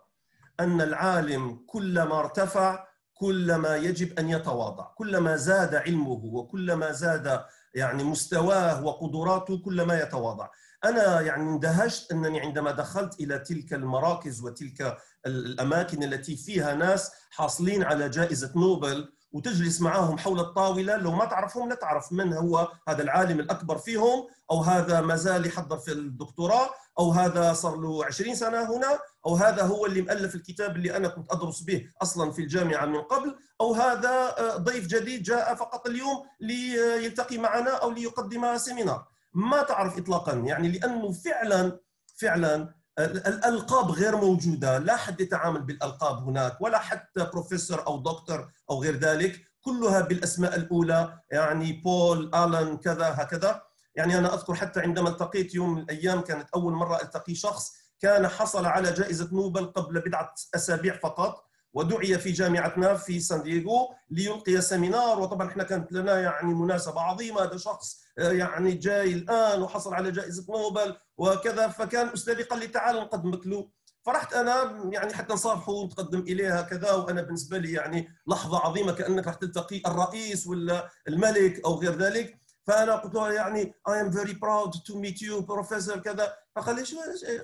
أن 0.59 0.81
العالم 0.81 1.63
كلما 1.67 2.19
ارتفع 2.19 2.88
كلما 3.19 3.75
يجب 3.75 4.19
أن 4.19 4.29
يتواضع 4.29 4.83
كلما 4.83 5.35
زاد 5.35 5.75
علمه 5.75 6.21
وكلما 6.23 6.91
زاد 6.91 7.41
يعني 7.73 8.03
مستواه 8.03 8.83
وقدراته 8.83 9.57
كلما 9.57 9.99
يتواضع. 9.99 10.47
أنا 10.85 11.21
يعني 11.21 11.43
اندهشت 11.43 12.11
أنني 12.11 12.39
عندما 12.39 12.71
دخلت 12.71 13.19
إلى 13.19 13.39
تلك 13.39 13.73
المراكز 13.73 14.41
وتلك 14.41 14.97
الأماكن 15.25 16.03
التي 16.03 16.35
فيها 16.35 16.75
ناس 16.75 17.11
حاصلين 17.31 17.83
على 17.83 18.09
جائزة 18.09 18.51
نوبل 18.55 19.13
وتجلس 19.31 19.81
معاهم 19.81 20.17
حول 20.17 20.39
الطاولة 20.39 20.97
لو 20.97 21.11
ما 21.11 21.25
تعرفهم 21.25 21.69
لا 21.69 21.75
تعرف 21.75 22.11
من 22.11 22.33
هو 22.33 22.71
هذا 22.87 23.03
العالم 23.03 23.39
الأكبر 23.39 23.77
فيهم 23.77 24.27
أو 24.51 24.61
هذا 24.61 25.01
ما 25.01 25.15
زال 25.15 25.45
يحضر 25.45 25.77
في 25.77 25.91
الدكتوراه 25.91 26.69
أو 26.99 27.11
هذا 27.11 27.53
صار 27.53 27.75
له 27.75 28.05
20 28.05 28.35
سنة 28.35 28.77
هنا. 28.77 28.99
أو 29.25 29.35
هذا 29.35 29.63
هو 29.63 29.85
اللي 29.85 30.01
مؤلف 30.01 30.35
الكتاب 30.35 30.75
اللي 30.75 30.97
أنا 30.97 31.07
كنت 31.07 31.31
أدرس 31.31 31.61
به 31.61 31.87
أصلا 32.01 32.31
في 32.31 32.41
الجامعة 32.41 32.85
من 32.85 33.01
قبل 33.01 33.35
أو 33.61 33.73
هذا 33.73 34.09
آه، 34.39 34.57
ضيف 34.57 34.87
جديد 34.87 35.23
جاء 35.23 35.55
فقط 35.55 35.87
اليوم 35.87 36.25
ليلتقي 36.39 37.37
معنا 37.37 37.71
أو 37.71 37.91
ليقدم 37.91 38.57
seminar. 38.57 39.07
ما 39.33 39.61
تعرف 39.61 39.97
اطلاقا 39.97 40.33
يعني 40.33 40.71
لأنه 40.71 41.11
فعلا 41.11 41.79
فعلا 42.15 42.73
الألقاب 42.99 43.91
غير 43.91 44.15
موجودة. 44.15 44.77
لا 44.77 44.95
حد 44.95 45.21
يتعامل 45.21 45.61
بالألقاب 45.61 46.23
هناك 46.23 46.61
ولا 46.61 46.79
حتى 46.79 47.29
بروفيسور 47.33 47.87
أو 47.87 47.97
دكتور 47.97 48.51
أو 48.69 48.81
غير 48.81 48.95
ذلك. 48.95 49.49
كلها 49.61 50.01
بالأسماء 50.01 50.55
الأولى 50.55 51.19
يعني 51.31 51.73
بول 51.73 52.35
آلان 52.35 52.77
كذا 52.77 53.15
هكذا. 53.17 53.61
يعني 53.95 54.17
أنا 54.17 54.33
أذكر 54.33 54.55
حتى 54.55 54.79
عندما 54.79 55.09
التقيت 55.09 55.55
يوم 55.55 55.75
من 55.75 55.81
الأيام 55.81 56.21
كانت 56.21 56.49
أول 56.55 56.73
مرة 56.73 57.01
ألتقي 57.01 57.35
شخص 57.35 57.73
كان 57.99 58.27
حصل 58.27 58.65
على 58.65 58.91
جائزة 58.91 59.29
نوبل 59.31 59.65
قبل 59.65 60.01
بضعه 60.01 60.33
أسابيع 60.55 60.97
فقط 60.97 61.45
ودعي 61.73 62.17
في 62.19 62.31
جامعتنا 62.31 62.93
في 62.93 63.19
سان 63.19 63.43
دييغو 63.43 63.95
ليلقي 64.09 64.61
seminar. 64.61 65.19
وطبعا 65.19 65.47
إحنا 65.47 65.63
كانت 65.63 65.91
لنا 65.91 66.19
يعني 66.19 66.53
مناسبة 66.53 67.01
عظيمة. 67.01 67.43
هذا 67.43 67.57
شخص 67.57 68.01
آه، 68.19 68.31
يعني 68.31 68.71
جاي 68.71 69.13
الآن 69.13 69.61
وحصل 69.61 69.93
على 69.93 70.11
جائزة 70.11 70.45
نوبل 70.49 70.95
وكذا. 71.17 71.67
فكان 71.67 72.07
أستاذي 72.07 72.43
قال 72.43 72.59
لي 72.59 72.67
تعال 72.67 72.95
نقدمك 72.95 73.47
له. 73.47 73.69
فرحت 74.05 74.33
أنا 74.33 74.83
يعني 74.91 75.13
حتى 75.13 75.33
نصافحه 75.33 75.71
ونتقدم 75.71 76.19
اليه 76.19 76.59
هكذا 76.59 76.91
وأنا 76.93 77.21
بالنسبة 77.21 77.57
لي 77.57 77.73
يعني 77.73 78.09
لحظة 78.27 78.59
عظيمة 78.59 78.91
كأنك 78.91 79.27
راح 79.27 79.35
تلتقي 79.35 79.81
الرئيس 79.87 80.47
ولا 80.47 80.89
الملك 81.07 81.65
أو 81.65 81.79
غير 81.79 81.95
ذلك. 81.95 82.39
فأنا 82.67 82.95
قلت 82.95 83.15
له 83.15 83.33
يعني 83.33 83.73
I 83.89 84.01
am 84.01 84.11
very 84.11 84.33
proud 84.33 84.71
to 84.85 84.99
meet 84.99 85.21
you 85.21 85.41
professor 85.41 85.97
كذا. 85.97 86.33
فقال 86.55 86.75
لي 86.75 86.85
شو 86.85 86.97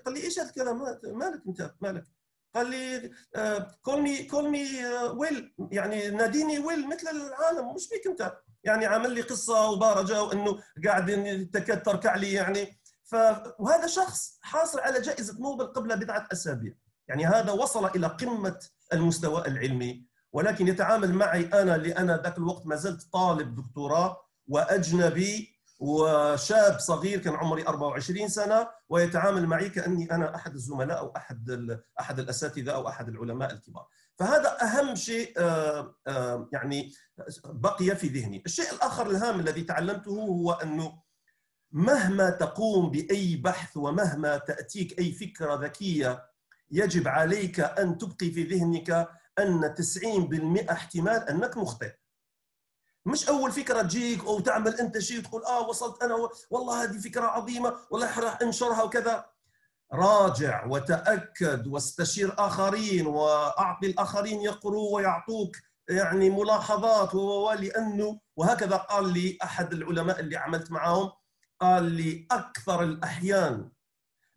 قال 0.05 0.13
لي 0.13 0.23
إيش 0.23 0.39
هذا 0.39 0.49
الكلام؟ 0.49 0.81
مالك 1.03 1.41
أنت؟ 1.47 1.73
مالك؟ 1.81 2.05
قال 2.55 2.69
لي 2.69 3.11
call 3.81 4.01
me 4.01 4.23
call 4.23 4.49
me 4.49 4.85
ويل 5.07 5.55
يعني 5.71 6.09
ناديني 6.09 6.59
ويل 6.59 6.89
مثل 6.89 7.07
العالم 7.07 7.73
مش 7.75 7.89
بيك 7.89 8.07
أنت. 8.07 8.37
يعني 8.63 8.85
عمل 8.85 9.11
لي 9.11 9.21
قصة 9.21 9.69
وبارجه 9.69 10.23
وإنه 10.23 10.59
قاعد 10.85 11.49
تركع 11.85 12.15
لي 12.15 12.33
يعني. 12.33 12.79
ف 13.03 13.15
وهذا 13.59 13.87
شخص 13.87 14.37
حاصل 14.41 14.79
على 14.79 15.01
جائزة 15.01 15.39
نوبل 15.39 15.65
قبل 15.65 15.99
بضعة 15.99 16.27
أسابيع. 16.31 16.73
يعني 17.07 17.25
هذا 17.25 17.51
وصل 17.51 17.85
إلى 17.85 18.07
قمة 18.07 18.59
المستوى 18.93 19.47
العلمي. 19.47 20.05
ولكن 20.31 20.67
يتعامل 20.67 21.13
معي 21.13 21.45
أنا 21.45 21.77
لأنا 21.77 22.21
ذاك 22.23 22.37
الوقت 22.37 22.65
ما 22.65 22.75
زلت 22.75 23.07
طالب 23.13 23.55
دكتوراه. 23.55 24.24
وأجنبي 24.47 25.55
وشاب 25.79 26.79
صغير 26.79 27.19
كان 27.19 27.33
عمري 27.33 27.67
24 27.67 28.27
سنة 28.27 28.67
ويتعامل 28.89 29.47
معي 29.47 29.69
كأني 29.69 30.11
أنا 30.11 30.35
أحد 30.35 30.53
الزملاء 30.53 30.97
أو 30.97 31.13
أحد 31.17 31.79
أحد 31.99 32.19
الأساتذة 32.19 32.71
أو 32.71 32.87
أحد 32.87 33.09
العلماء 33.09 33.53
الكبار. 33.53 33.87
فهذا 34.19 34.57
أهم 34.61 34.95
شيء 34.95 35.33
آه، 35.37 35.95
آه، 36.07 36.49
يعني 36.53 36.91
بقي 37.45 37.95
في 37.95 38.07
ذهني. 38.07 38.43
الشيء 38.45 38.73
الآخر 38.73 39.09
الهام 39.09 39.39
الذي 39.39 39.63
تعلمته 39.63 40.11
هو 40.11 40.51
أنه 40.51 41.05
مهما 41.71 42.29
تقوم 42.29 42.91
بأي 42.91 43.35
بحث 43.35 43.77
ومهما 43.77 44.37
تأتيك 44.37 44.99
أي 44.99 45.11
فكرة 45.11 45.55
ذكية 45.55 46.25
يجب 46.71 47.07
عليك 47.07 47.59
أن 47.59 47.97
تبقي 47.97 48.31
في 48.31 48.43
ذهنك 48.43 49.09
أن 49.39 49.75
90% 49.75 50.71
احتمال 50.71 51.29
أنك 51.29 51.57
مخطئ. 51.57 51.91
مش 53.05 53.29
أول 53.29 53.51
فكرة 53.51 53.81
تجيك 53.81 54.25
أو 54.25 54.39
تعمل 54.39 54.79
أنت 54.79 54.99
شيء 54.99 55.19
وتقول 55.19 55.43
آه 55.45 55.67
وصلت 55.67 56.03
أنا 56.03 56.15
والله 56.49 56.83
هذه 56.83 56.97
فكرة 56.97 57.25
عظيمة 57.25 57.73
والله 57.89 58.19
راح 58.19 58.41
أنشرها 58.41 58.83
وكذا. 58.83 59.25
راجع 59.93 60.65
وتأكد 60.65 61.67
واستشير 61.67 62.35
آخرين 62.37 63.07
وأعطي 63.07 63.87
الآخرين 63.87 64.41
يقروا 64.41 64.95
ويعطوك 64.95 65.55
يعني 65.89 66.29
ملاحظات 66.29 67.15
لأنه 67.59 68.19
وهكذا 68.35 68.75
قال 68.75 69.13
لي 69.13 69.37
أحد 69.43 69.73
العلماء 69.73 70.19
اللي 70.19 70.37
عملت 70.37 70.71
معهم 70.71 71.11
قال 71.61 71.83
لي 71.83 72.27
أكثر 72.31 72.83
الأحيان 72.83 73.71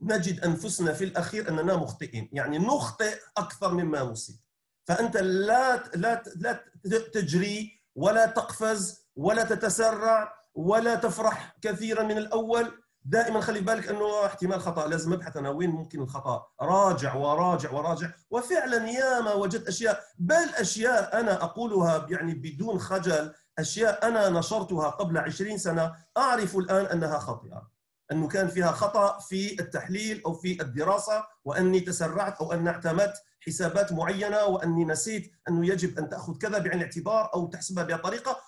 نجد 0.00 0.40
أنفسنا 0.40 0.92
في 0.92 1.04
الأخير 1.04 1.48
أننا 1.48 1.76
مخطئين. 1.76 2.28
يعني 2.32 2.58
نخطئ 2.58 3.18
أكثر 3.36 3.74
مما 3.74 4.02
نصيب. 4.02 4.36
فأنت 4.84 5.16
لا 5.16 5.76
لا 5.94 6.22
لا 6.36 6.64
تجري 7.12 7.77
ولا 7.94 8.26
تقفز 8.26 9.08
ولا 9.16 9.44
تتسرع 9.44 10.32
ولا 10.54 10.94
تفرح 10.94 11.56
كثيرا 11.62 12.02
من 12.02 12.18
الأول. 12.18 12.82
دائما 13.04 13.40
خلي 13.40 13.60
بالك 13.60 13.88
أنه 13.88 14.26
احتمال 14.26 14.60
خطأ 14.60 14.86
لازم 14.86 15.12
أبحث 15.12 15.36
أنا 15.36 15.50
وين 15.50 15.70
ممكن 15.70 16.00
الخطأ. 16.02 16.46
راجع 16.60 17.14
وراجع 17.14 17.70
وراجع. 17.72 18.10
وفعلا 18.30 18.88
ياما 18.90 19.34
وجدت 19.34 19.68
أشياء 19.68 20.04
بل 20.18 20.48
أشياء 20.56 21.20
أنا 21.20 21.44
أقولها 21.44 22.06
يعني 22.10 22.34
بدون 22.34 22.78
خجل 22.78 23.34
أشياء 23.58 24.08
أنا 24.08 24.28
نشرتها 24.28 24.88
قبل 24.90 25.18
20 25.18 25.58
سنة. 25.58 25.94
أعرف 26.16 26.56
الآن 26.56 26.86
أنها 26.86 27.18
خاطئة 27.18 27.68
أنه 28.12 28.28
كان 28.28 28.48
فيها 28.48 28.72
خطأ 28.72 29.18
في 29.18 29.60
التحليل 29.60 30.22
أو 30.26 30.34
في 30.34 30.62
الدراسة 30.62 31.24
وأني 31.44 31.80
تسرعت 31.80 32.36
أو 32.40 32.52
أن 32.52 32.68
اعتمدت 32.68 33.14
حسابات 33.48 33.92
معينة 33.92 34.44
وأني 34.44 34.84
نسيت 34.84 35.32
أنه 35.48 35.66
يجب 35.66 35.98
أن 35.98 36.08
تأخذ 36.08 36.38
كذا 36.38 36.58
بعين 36.58 36.78
الاعتبار 36.78 37.30
أو 37.34 37.46
تحسبها 37.46 37.84
بطريقة. 37.84 38.40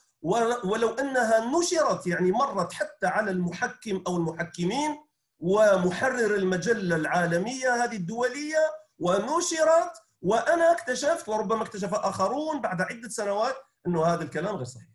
ولو 0.64 0.88
أنها 0.88 1.58
نشرت 1.58 2.06
يعني 2.06 2.32
مرت 2.32 2.72
حتى 2.72 3.06
على 3.06 3.30
المحكم 3.30 4.02
أو 4.06 4.16
المحكمين 4.16 4.96
ومحرر 5.38 6.34
المجلة 6.34 6.96
العالمية 6.96 7.84
هذه 7.84 7.96
الدولية 7.96 8.58
ونشرت 8.98 9.92
وأنا 10.22 10.72
اكتشفت 10.72 11.28
وربما 11.28 11.62
اكتشف 11.62 11.94
آخرون 11.94 12.60
بعد 12.60 12.80
عدة 12.82 13.08
سنوات 13.08 13.54
أنه 13.86 14.04
هذا 14.04 14.22
الكلام 14.22 14.56
غير 14.56 14.64
صحيح. 14.64 14.88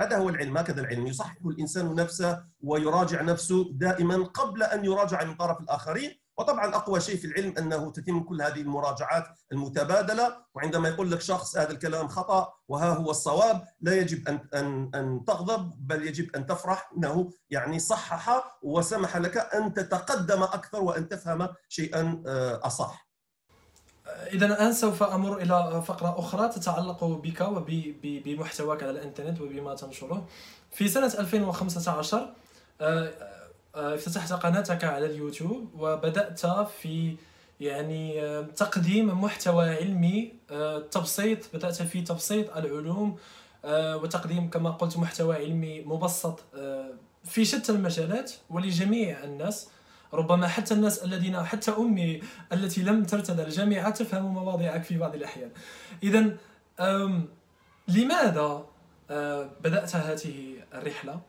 هذا 0.00 0.16
هو 0.16 0.28
العلم. 0.28 0.58
هكذا 0.58 0.80
العلم. 0.80 1.06
يصحح 1.06 1.36
الإنسان 1.46 1.94
نفسه 1.94 2.42
ويراجع 2.60 3.22
نفسه 3.22 3.70
دائما 3.72 4.24
قبل 4.24 4.62
أن 4.62 4.84
يراجع 4.84 5.24
من 5.24 5.34
طرف 5.34 5.60
الآخرين. 5.60 6.20
وطبعا 6.40 6.76
أقوى 6.76 7.00
شيء 7.00 7.16
في 7.16 7.26
العلم 7.26 7.54
أنه 7.58 7.90
تتم 7.92 8.20
كل 8.20 8.42
هذه 8.42 8.60
المراجعات 8.60 9.24
المتبادلة 9.52 10.36
وعندما 10.54 10.88
يقول 10.88 11.10
لك 11.10 11.20
شخص 11.20 11.56
هذا 11.56 11.70
الكلام 11.70 12.08
خطأ 12.08 12.52
وها 12.68 12.88
هو 12.88 13.10
الصواب 13.10 13.64
لا 13.80 13.94
يجب 13.94 14.28
ان 14.28 14.40
ان 14.54 14.90
أن 14.94 15.24
تغضب 15.26 15.72
بل 15.78 16.08
يجب 16.08 16.36
أن 16.36 16.46
تفرح 16.46 16.90
إنه 16.96 17.30
يعني 17.50 17.78
صحح 17.78 18.58
وسمح 18.62 19.16
لك 19.16 19.36
أن 19.54 19.74
تتقدم 19.74 20.42
أكثر 20.42 20.82
وأن 20.82 21.08
تفهم 21.08 21.48
شيئا 21.68 22.22
آه، 22.26 22.60
أصح. 22.62 23.10
إذا 24.32 24.46
الآن 24.46 24.72
سوف 24.72 25.02
أمر 25.02 25.36
إلى 25.42 25.82
فقرة 25.86 26.18
أخرى 26.18 26.48
تتعلق 26.48 27.04
بك 27.04 27.40
وبمحتواك 27.40 28.82
على 28.82 28.90
الإنترنت 28.90 29.40
وبما 29.40 29.74
تنشره 29.74 30.26
في 30.70 30.88
سنة 30.88 31.12
2015 31.18 32.34
آه، 32.80 33.08
آه، 33.08 33.29
افتتحت 33.74 34.32
قناتك 34.32 34.84
على 34.84 35.06
اليوتيوب 35.06 35.70
وبدأت 35.78 36.46
في 36.46 37.16
يعني 37.60 38.22
آه، 38.22 38.42
تقديم 38.42 39.24
محتوى 39.24 39.70
علمي 39.70 40.32
تبسيط 40.90 41.38
بدأت 41.54 41.82
في 41.82 42.02
تبسيط 42.02 42.56
العلوم 42.56 43.16
وتقديم 43.64 44.50
كما 44.50 44.70
قلت 44.70 44.98
محتوى 44.98 45.36
علمي 45.36 45.80
مبسط 45.80 46.44
في 47.24 47.44
شتى 47.44 47.72
المجالات 47.72 48.32
ولجميع 48.50 49.24
الناس. 49.24 49.68
ربما 50.12 50.48
حتى 50.48 50.74
الناس 50.74 51.04
الذين 51.04 51.42
حتى 51.42 51.70
أمي 51.70 52.22
التي 52.52 52.82
لم 52.82 53.04
ترتد 53.04 53.40
الجامعة 53.40 53.90
تفهم 53.90 54.34
مواضيعك 54.34 54.84
في 54.84 54.98
بعض 54.98 55.14
الأحيان. 55.14 55.50
اذا 56.02 56.36
لماذا 57.88 58.66
بدأت 59.64 59.96
هذه 59.96 60.54
الرحلة؟ 60.74 61.20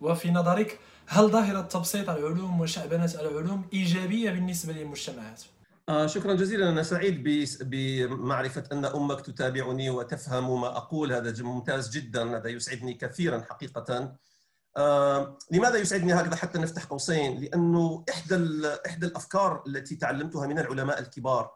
وفي 0.00 0.30
نظرك 0.30 0.78
هل 1.10 1.28
ظاهره 1.28 1.60
تبسيط 1.60 2.10
العلوم 2.10 2.60
وشعبنه 2.60 3.12
العلوم 3.20 3.68
إيجابية 3.72 4.30
بالنسبة 4.30 4.72
للمجتمعات؟ 4.72 5.42
آه 5.88 6.06
شكرا 6.06 6.34
جزيلا. 6.34 6.68
أنا 6.68 6.82
سعيد 6.82 7.22
بمعرفة 7.60 8.64
أن 8.72 8.84
أمك 8.84 9.20
تتابعني 9.20 9.90
وتفهم 9.90 10.60
ما 10.60 10.76
أقول. 10.76 11.12
هذا 11.12 11.42
ممتاز 11.42 11.90
جدا. 11.90 12.36
هذا 12.36 12.48
يسعدني 12.48 12.94
كثيرا 12.94 13.44
حقيقة. 13.50 14.16
آه، 14.76 15.38
لماذا 15.50 15.76
يسعدني 15.76 16.14
هكذا 16.14 16.36
حتى 16.36 16.58
نفتح 16.58 16.84
قوسين؟ 16.84 17.40
لأنه 17.40 18.04
إحدى 18.10 18.60
إحدى 18.86 19.06
الأفكار 19.06 19.62
التي 19.66 19.96
تعلمتها 19.96 20.46
من 20.46 20.58
العلماء 20.58 20.98
الكبار 20.98 21.50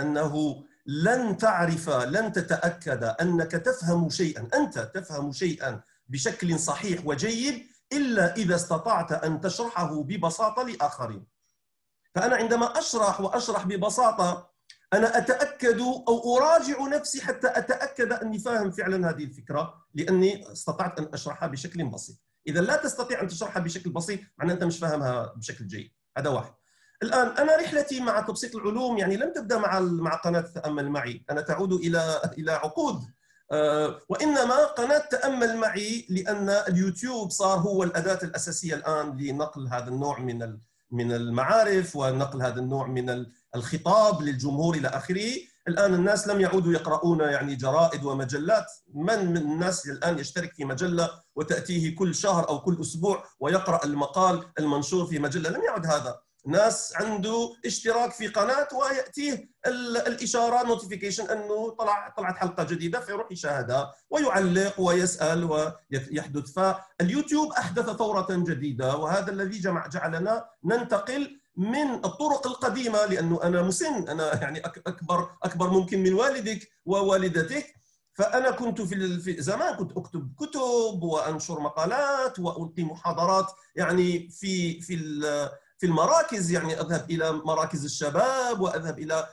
أنه 0.00 0.64
لن 0.86 1.36
تعرف 1.36 1.90
لن 1.90 2.32
تتأكد 2.32 3.04
أنك 3.04 3.50
تفهم 3.50 4.10
شيئا، 4.10 4.48
أنت 4.54 4.90
تفهم 4.94 5.32
شيئا 5.32 5.80
بشكل 6.08 6.58
صحيح 6.58 7.06
وجيد 7.06 7.73
إلا 7.92 8.36
إذا 8.36 8.54
استطعت 8.54 9.12
أن 9.12 9.40
تشرحه 9.40 10.02
ببساطة 10.02 10.62
لآخرين. 10.62 11.26
فأنا 12.14 12.36
عندما 12.36 12.78
أشرح 12.78 13.20
وأشرح 13.20 13.66
ببساطة 13.66 14.50
أنا 14.92 15.18
أتأكد 15.18 15.80
أو 15.80 16.36
أراجع 16.36 16.86
نفسي 16.88 17.22
حتى 17.22 17.46
أتأكد 17.46 18.12
أني 18.12 18.38
فاهم 18.38 18.70
فعلا 18.70 19.10
هذه 19.10 19.24
الفكرة 19.24 19.84
لأني 19.94 20.52
استطعت 20.52 20.98
أن 20.98 21.08
اشرحها 21.14 21.48
بشكل 21.48 21.84
بسيط. 21.84 22.16
اذا 22.46 22.60
لا 22.60 22.76
تستطيع 22.76 23.20
أن 23.20 23.28
تشرحها 23.28 23.62
بشكل 23.62 23.90
بسيط 23.90 24.20
معناه 24.38 24.54
أنت 24.54 24.64
مش 24.64 24.78
فاهمها 24.78 25.32
بشكل 25.36 25.66
جيد 25.66 25.92
هذا 26.18 26.30
واحد 26.30 26.54
الآن 27.02 27.26
أنا 27.26 27.56
رحلتي 27.56 28.00
مع 28.00 28.20
تبسيط 28.20 28.56
العلوم 28.56 28.98
يعني 28.98 29.16
لم 29.16 29.32
تبدأ 29.32 29.58
مع 29.58 29.80
مع 29.80 30.14
قناة 30.14 30.40
تامل 30.40 30.88
معي 30.88 31.24
أنا 31.30 31.40
تعود 31.40 31.72
إلى 31.72 32.32
إلى 32.38 32.52
عقود 32.52 33.02
وإنما 34.08 34.64
قناة 34.64 34.98
تأمل 35.10 35.56
معي 35.56 36.06
لأن 36.10 36.48
اليوتيوب 36.48 37.30
صار 37.30 37.58
هو 37.58 37.82
الأداة 37.82 38.18
الأساسية 38.22 38.74
الآن 38.74 39.16
لنقل 39.16 39.68
هذا 39.68 39.88
النوع 39.88 40.18
من 40.18 40.58
من 40.90 41.12
المعارف 41.12 41.96
ونقل 41.96 42.42
هذا 42.42 42.60
النوع 42.60 42.86
من 42.86 43.26
الخطاب 43.54 44.22
للجمهور 44.22 44.74
إلى 44.74 44.88
آخره. 44.88 45.30
الآن 45.68 45.94
الناس 45.94 46.28
لم 46.28 46.40
يعودوا 46.40 46.72
يقرؤون 46.72 47.20
يعني 47.20 47.54
جرائد 47.54 48.04
ومجلات. 48.04 48.66
من 48.94 49.26
من 49.30 49.36
الناس 49.36 49.88
الآن 49.88 50.18
يشترك 50.18 50.52
في 50.54 50.64
مجلة 50.64 51.10
وتأتيه 51.36 51.96
كل 51.96 52.14
شهر 52.14 52.48
أو 52.48 52.60
كل 52.60 52.80
أسبوع 52.80 53.24
ويقرأ 53.40 53.84
المقال 53.84 54.46
المنشور 54.58 55.06
في 55.06 55.18
مجلة؟ 55.18 55.50
لم 55.50 55.62
يعد 55.62 55.86
هذا. 55.86 56.20
ناس 56.46 56.92
عنده 56.96 57.56
اشتراك 57.66 58.12
في 58.12 58.26
قناة 58.28 58.68
ويأتيه 58.74 59.48
الإشارة 60.06 60.66
notification 60.66 61.30
أنه 61.30 61.70
طلع 61.70 62.14
طلعت 62.16 62.36
حلقة 62.36 62.64
جديدة 62.64 63.00
فيروح 63.00 63.32
يشاهدها 63.32 63.94
ويعلق 64.10 64.80
ويسأل 64.80 65.44
ويحدث. 65.44 66.52
فاليوتيوب 66.52 67.52
أحدث 67.52 67.90
ثورة 67.90 68.26
جديدة 68.30 68.96
وهذا 68.96 69.30
الذي 69.32 69.58
جمع 69.58 69.86
جعلنا 69.86 70.44
ننتقل 70.64 71.40
من 71.56 71.94
الطرق 71.94 72.46
القديمة 72.46 73.04
لأنه 73.04 73.42
أنا 73.42 73.62
مسن 73.62 74.08
أنا 74.08 74.42
يعني 74.42 74.58
اكبر 74.60 75.30
أكبر 75.42 75.70
ممكن 75.70 76.02
من 76.02 76.12
والدك 76.14 76.68
ووالدتك. 76.84 77.74
فأنا 78.14 78.50
كنت 78.50 78.80
في 78.82 79.36
زمان 79.42 79.74
كنت 79.74 79.96
أكتب 79.96 80.32
كتب 80.38 81.02
وأنشر 81.02 81.60
مقالات 81.60 82.38
وألقي 82.38 82.82
محاضرات 82.82 83.46
يعني 83.76 84.28
في 84.30 84.80
في 84.80 84.94
في 85.84 85.90
المراكز 85.90 86.50
يعني 86.50 86.80
أذهب 86.80 87.10
إلى 87.10 87.32
مراكز 87.32 87.84
الشباب 87.84 88.60
وأذهب 88.60 88.98
إلى 88.98 89.28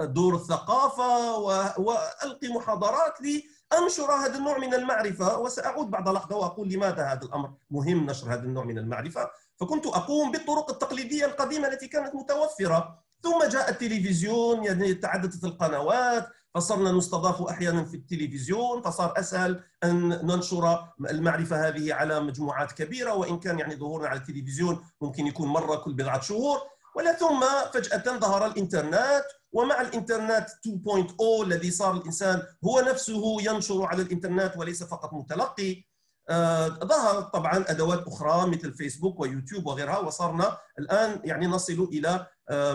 دور 0.00 0.34
الثقافة 0.34 1.38
وألقي 1.78 2.48
محاضرات 2.48 3.14
لأنشر 3.20 4.12
هذا 4.12 4.38
النوع 4.38 4.58
من 4.58 4.74
المعرفة 4.74 5.38
وسأعود 5.38 5.90
بعد 5.90 6.08
لحظه 6.08 6.36
وأقول 6.36 6.68
لماذا 6.68 7.06
هذا 7.06 7.22
الأمر 7.22 7.52
مهم 7.70 8.06
نشر 8.06 8.34
هذا 8.34 8.42
النوع 8.42 8.64
من 8.64 8.78
المعرفة. 8.78 9.30
فكنت 9.60 9.86
أقوم 9.86 10.32
بالطرق 10.32 10.70
التقليدية 10.70 11.24
القديمة 11.24 11.68
التي 11.68 11.88
كانت 11.88 12.14
متوفرة. 12.14 13.02
ثم 13.22 13.48
جاء 13.48 13.70
التلفزيون 13.70 14.64
يعني 14.64 14.94
تعددت 14.94 15.44
القنوات 15.44 16.28
فصرنا 16.56 16.92
نستضاف 16.92 17.42
أحيانا 17.42 17.84
في 17.84 17.96
التلفزيون 17.96 18.82
فصار 18.82 19.14
أسهل 19.18 19.60
أن 19.84 20.08
ننشر 20.08 20.88
المعرفة 21.10 21.68
هذه 21.68 21.94
على 21.94 22.20
مجموعات 22.20 22.72
كبيرة 22.72 23.14
وإن 23.14 23.38
كان 23.38 23.58
يعني 23.58 23.76
ظهورنا 23.76 24.08
على 24.08 24.18
التلفزيون 24.18 24.84
ممكن 25.00 25.26
يكون 25.26 25.48
مرة 25.48 25.76
كل 25.76 25.92
بضعة 25.92 26.20
شهور. 26.20 26.58
ولا 26.96 27.12
ثم 27.12 27.40
فجأة 27.74 28.18
ظهر 28.18 28.46
الإنترنت 28.46 29.24
ومع 29.52 29.80
الإنترنت 29.80 30.46
2.0 30.48 31.42
الذي 31.42 31.70
صار 31.70 31.96
الإنسان 31.96 32.42
هو 32.64 32.80
نفسه 32.80 33.36
ينشر 33.42 33.84
على 33.84 34.02
الإنترنت 34.02 34.52
وليس 34.56 34.82
فقط 34.82 35.14
متلقي. 35.14 35.84
آه، 36.28 36.68
ظهر 36.68 37.22
طبعا 37.22 37.64
أدوات 37.68 38.06
أخرى 38.06 38.46
مثل 38.50 38.72
فيسبوك 38.72 39.20
ويوتيوب 39.20 39.66
وغيرها 39.66 39.98
وصرنا 39.98 40.58
الآن 40.78 41.20
يعني 41.24 41.46
نصل 41.46 41.88
إلى 41.92 42.26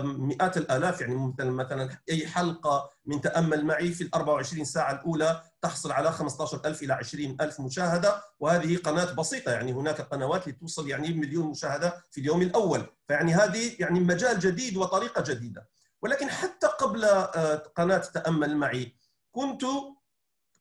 مئات 0.03 0.57
الآلاف 0.57 1.01
يعني 1.01 1.15
مثلا 1.15 1.51
مثلا 1.51 1.89
أي 2.09 2.27
حلقة 2.27 2.89
من 3.05 3.21
تأمل 3.21 3.65
معي 3.65 3.91
في 3.91 4.03
ال 4.03 4.15
24 4.15 4.65
ساعة 4.65 4.91
الأولى 4.91 5.41
تحصل 5.61 5.91
على 5.91 6.11
15000 6.11 6.83
إلى 6.83 6.93
20000 6.93 7.61
مشاهدة. 7.61 8.21
وهذه 8.39 8.77
قناة 8.77 9.13
بسيطة 9.13 9.51
يعني 9.51 9.73
هناك 9.73 10.01
قنوات 10.01 10.47
لتوصل 10.47 10.89
يعني 10.89 11.13
مليون 11.13 11.47
مشاهدة 11.47 12.03
في 12.11 12.21
اليوم 12.21 12.41
الأول. 12.41 12.85
فيعني 13.07 13.33
هذه 13.33 13.75
يعني 13.79 13.99
مجال 13.99 14.39
جديد 14.39 14.77
وطريقة 14.77 15.23
جديدة. 15.33 15.69
ولكن 16.01 16.29
حتى 16.29 16.67
قبل 16.67 17.05
آه، 17.05 17.55
قناة 17.55 17.97
تأمل 17.97 18.57
معي 18.57 18.95
كنت 19.31 19.63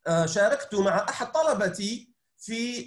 آه، 0.07 0.27
شاركت 0.27 0.75
مع 0.75 1.07
أحد 1.09 1.33
طلبتي 1.33 2.10
في 2.41 2.83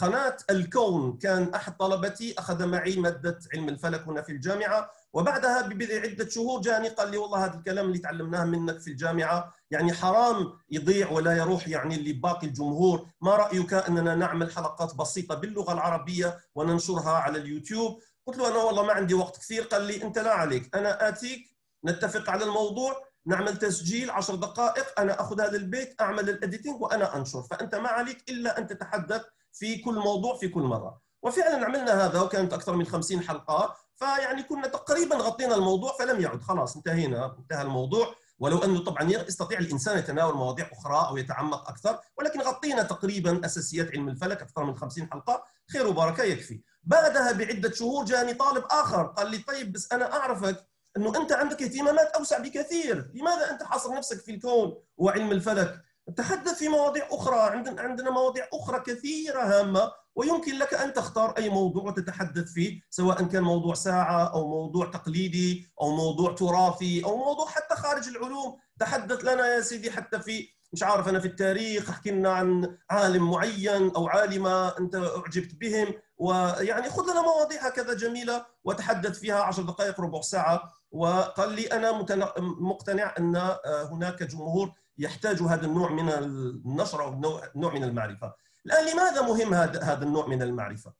قناة 0.00 0.36
الكون. 0.50 1.18
كان 1.18 1.54
أحد 1.54 1.76
طلبتي 1.76 2.34
أخذ 2.38 2.66
معي 2.66 2.96
مادة 2.96 3.38
علم 3.54 3.68
الفلك 3.68 4.08
هنا 4.08 4.22
في 4.22 4.32
الجامعة 4.32 4.90
وبعدها 5.12 5.62
ببضع 5.62 5.94
عدة 5.94 6.28
شهور 6.28 6.60
جاني 6.60 6.88
قال 6.88 7.10
لي 7.10 7.16
والله 7.16 7.44
هذا 7.44 7.54
الكلام 7.54 7.86
اللي 7.86 7.98
تعلمناه 7.98 8.44
منك 8.44 8.80
في 8.80 8.90
الجامعة. 8.90 9.54
يعني 9.70 9.92
حرام 9.92 10.52
يضيع 10.70 11.10
ولا 11.10 11.36
يروح 11.36 11.68
يعني 11.68 11.96
لباقي 11.96 12.46
الجمهور. 12.46 13.06
ما 13.20 13.36
رأيك 13.36 13.74
أننا 13.74 14.14
نعمل 14.14 14.52
حلقات 14.52 14.94
بسيطة 14.94 15.34
باللغة 15.34 15.72
العربية 15.72 16.38
وننشرها 16.54 17.12
على 17.12 17.38
اليوتيوب؟ 17.38 18.00
قلت 18.26 18.38
له 18.38 18.48
أنا 18.48 18.56
والله 18.56 18.82
ما 18.82 18.92
عندي 18.92 19.14
وقت 19.14 19.36
كثير. 19.36 19.62
قال 19.62 19.82
لي 19.82 20.02
أنت 20.02 20.18
لا 20.18 20.32
عليك 20.32 20.76
أنا 20.76 21.08
آتيك 21.08 21.56
نتفق 21.84 22.30
على 22.30 22.44
الموضوع. 22.44 23.11
نعمل 23.26 23.58
تسجيل 23.58 24.10
10 24.10 24.34
دقائق 24.34 25.00
أنا 25.00 25.20
أخذ 25.20 25.40
هذا 25.40 25.56
البيت 25.56 26.00
أعمل 26.00 26.30
الاديتنج 26.30 26.82
وأنا 26.82 27.16
أنشر. 27.16 27.42
فأنت 27.42 27.74
ما 27.74 27.88
عليك 27.88 28.30
إلا 28.30 28.58
أن 28.58 28.66
تتحدث 28.66 29.22
في 29.52 29.78
كل 29.78 29.94
موضوع 29.94 30.36
في 30.36 30.48
كل 30.48 30.62
مرة. 30.62 31.00
وفعلا 31.22 31.64
عملنا 31.64 32.06
هذا 32.06 32.20
وكانت 32.20 32.52
أكثر 32.52 32.76
من 32.76 32.86
50 32.86 33.20
حلقة. 33.20 33.76
فيعني 33.96 34.42
كنا 34.42 34.68
تقريبا 34.68 35.16
غطينا 35.16 35.54
الموضوع 35.54 35.96
فلم 35.98 36.20
يعد. 36.20 36.42
خلاص 36.42 36.76
انتهينا 36.76 37.36
انتهى 37.38 37.62
الموضوع. 37.62 38.14
ولو 38.38 38.58
أنه 38.58 38.84
طبعا 38.84 39.02
يستطيع 39.02 39.58
الإنسان 39.58 39.98
يتناول 39.98 40.34
مواضيع 40.34 40.70
أخرى 40.72 41.08
أو 41.08 41.16
يتعمق 41.16 41.68
أكثر 41.68 41.98
ولكن 42.18 42.40
غطينا 42.40 42.82
تقريبا 42.82 43.46
أساسيات 43.46 43.90
علم 43.90 44.08
الفلك 44.08 44.42
أكثر 44.42 44.64
من 44.64 44.76
50 44.76 45.08
حلقة. 45.12 45.44
خير 45.72 45.86
وبركة 45.86 46.22
يكفي. 46.22 46.60
بعدها 46.82 47.32
بعدة 47.32 47.70
شهور 47.70 48.04
جاني 48.04 48.34
طالب 48.34 48.64
آخر 48.70 49.02
قال 49.02 49.30
لي 49.30 49.38
طيب 49.38 49.72
بس 49.72 49.92
أنا 49.92 50.12
أعرفك 50.12 50.66
إنه 50.96 51.16
أنت 51.16 51.32
عندك 51.32 51.62
اهتمامات 51.62 52.06
أوسع 52.06 52.38
بكثير. 52.38 53.10
لماذا 53.14 53.50
أنت 53.50 53.62
حاصر 53.62 53.94
نفسك 53.94 54.20
في 54.20 54.30
الكون 54.30 54.74
وعلم 54.96 55.32
الفلك؟ 55.32 55.82
تحدث 56.16 56.58
في 56.58 56.68
مواضيع 56.68 57.08
أخرى. 57.10 57.40
عندنا 57.40 57.82
عندنا 57.82 58.10
مواضيع 58.10 58.48
أخرى 58.52 58.80
كثيرة 58.80 59.42
هامة 59.42 59.92
ويمكن 60.14 60.58
لك 60.58 60.74
أن 60.74 60.92
تختار 60.92 61.36
أي 61.36 61.48
موضوع 61.48 61.82
وتتحدث 61.82 62.52
فيه 62.52 62.80
سواء 62.90 63.22
كان 63.22 63.42
موضوع 63.42 63.74
ساعة 63.74 64.32
أو 64.32 64.48
موضوع 64.48 64.90
تقليدي 64.90 65.66
أو 65.80 65.96
موضوع 65.96 66.34
تراثي 66.34 67.04
أو 67.04 67.16
موضوع 67.16 67.46
حتى 67.46 67.74
خارج 67.74 68.08
العلوم. 68.08 68.58
تحدث 68.78 69.24
لنا 69.24 69.54
يا 69.54 69.60
سيدي 69.60 69.90
حتى 69.90 70.20
في 70.20 70.48
مش 70.72 70.82
عارف 70.82 71.08
أنا 71.08 71.20
في 71.20 71.26
التاريخ 71.26 71.90
أحكي 71.90 72.10
لنا 72.10 72.32
عن 72.32 72.76
عالم 72.90 73.30
معين 73.30 73.90
أو 73.96 74.08
عالمة 74.08 74.68
أنت 74.78 74.94
أعجبت 74.94 75.54
بهم 75.54 75.94
ويعني 76.18 76.90
خذ 76.90 77.10
لنا 77.10 77.22
مواضيع 77.22 77.66
هكذا 77.66 77.94
جميلة 77.94 78.46
وتحدث 78.64 79.18
فيها 79.18 79.42
10 79.42 79.62
دقائق 79.62 80.00
ربع 80.00 80.20
ساعة 80.20 80.72
وقال 80.90 81.52
لي 81.52 81.66
أنا 81.66 82.04
مقتنع 82.38 83.14
أن 83.18 83.56
هناك 83.66 84.22
جمهور 84.22 84.72
يحتاج 84.98 85.42
هذا 85.42 85.66
النوع 85.66 85.92
من 85.92 86.08
النشر 86.08 87.02
أو 87.02 87.20
نوع 87.56 87.74
من 87.74 87.84
المعرفة. 87.84 88.34
الآن 88.66 88.92
لماذا 88.92 89.22
مهم 89.22 89.54
هذا 89.54 89.82
هذا 89.82 90.04
النوع 90.04 90.26
من 90.26 90.42
المعرفة؟ 90.42 90.92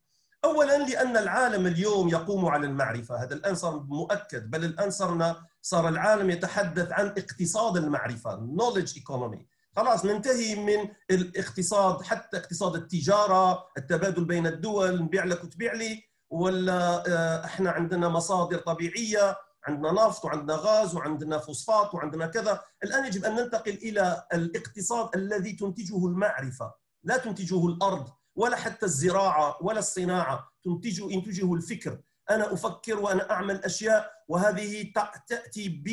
اولا 0.45 0.77
لأن 0.77 1.17
العالم 1.17 1.67
اليوم 1.67 2.09
يقوم 2.09 2.45
على 2.45 2.67
المعرفة، 2.67 3.23
هذا 3.23 3.33
الآن 3.33 3.55
صار 3.55 3.79
مؤكد 3.79 4.51
بل 4.51 4.65
الآن 4.65 4.91
صرنا 4.91 5.35
صار 5.61 5.87
العالم 5.89 6.29
يتحدث 6.29 6.91
عن 6.91 7.07
اقتصاد 7.07 7.77
المعرفة، 7.77 8.47
knowledge 8.57 8.89
economy. 8.89 9.52
خلاص 9.75 10.05
ننتهي 10.05 10.55
من 10.55 10.89
الاقتصاد 11.11 12.01
حتى 12.01 12.37
اقتصاد 12.37 12.75
التجارة، 12.75 13.67
التبادل 13.77 14.25
بين 14.25 14.47
الدول، 14.47 15.01
نبيع 15.03 15.23
لك 15.23 15.43
وتبيع 15.43 15.73
لي 15.73 16.03
ولا 16.29 17.03
آه، 17.07 17.45
إحنا 17.45 17.71
عندنا 17.71 18.09
مصادر 18.09 18.57
طبيعية 18.57 19.37
عندنا 19.67 19.91
نفط 19.91 20.25
وعندنا 20.25 20.55
غاز 20.55 20.95
وعندنا 20.95 21.37
فوسفات 21.37 21.93
وعندنا 21.93 22.27
كذا. 22.27 22.61
الآن 22.83 23.05
يجب 23.05 23.25
أن 23.25 23.35
ننتقل 23.35 23.71
إلى 23.71 24.23
الاقتصاد 24.33 25.09
الذي 25.15 25.53
تنتجه 25.53 26.05
المعرفة. 26.07 26.73
لا 27.03 27.17
تنتجه 27.17 27.67
الأرض 27.67 28.09
ولا 28.35 28.55
حتى 28.57 28.85
الزراعة 28.85 29.57
ولا 29.61 29.79
الصناعة 29.79 30.49
تنتج 30.65 30.99
ينتجه 30.99 31.53
الفكر. 31.53 31.99
أنا 32.29 32.53
أفكر 32.53 32.99
وأنا 32.99 33.31
أعمل 33.31 33.63
أشياء 33.63 34.11
وهذه 34.27 34.93
تأتي 35.27 35.83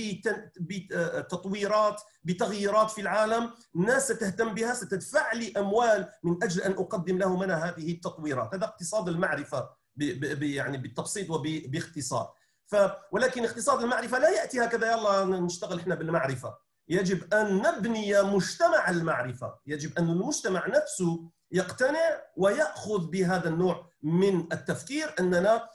بتطويرات 0.61 2.03
بتغييرات 2.25 2.91
في 2.91 3.01
العالم. 3.01 3.51
الناس 3.77 4.13
ستهتم 4.13 4.55
بها 4.55 4.75
ستدفع 4.75 5.33
لي 5.33 5.53
أموال 5.57 6.09
من 6.23 6.43
أجل 6.43 6.63
أن 6.63 6.73
أقدم 6.73 7.19
لهم 7.19 7.43
أنا 7.43 7.65
هذه 7.65 7.93
التطويرات. 7.93 8.55
هذا 8.55 8.65
اقتصاد 8.65 9.09
المعرفة 9.09 9.71
يعني 10.41 10.79
بالتبسيط 10.79 11.31
وباختصار 11.31 12.35
ف 12.67 12.77
ولكن 13.13 13.45
اقتصاد 13.45 13.83
المعرفة 13.83 14.19
لا 14.19 14.29
يأتي 14.29 14.65
هكذا 14.65 14.93
يلا 14.93 15.25
نشتغل 15.25 15.79
إحنا 15.79 15.95
بالمعرفة. 15.95 16.59
يجب 16.89 17.35
أن 17.35 17.57
نبني 17.57 18.23
مجتمع 18.23 18.91
المعرفة. 18.91 19.59
يجب 19.67 19.99
أن 19.99 20.11
المجتمع 20.11 20.67
نفسه 20.69 21.31
يقتنع 21.53 22.23
ويأخذ 22.37 23.07
بهذا 23.07 23.49
النوع 23.49 23.91
من 24.03 24.53
التفكير 24.53 25.15
أننا 25.21 25.69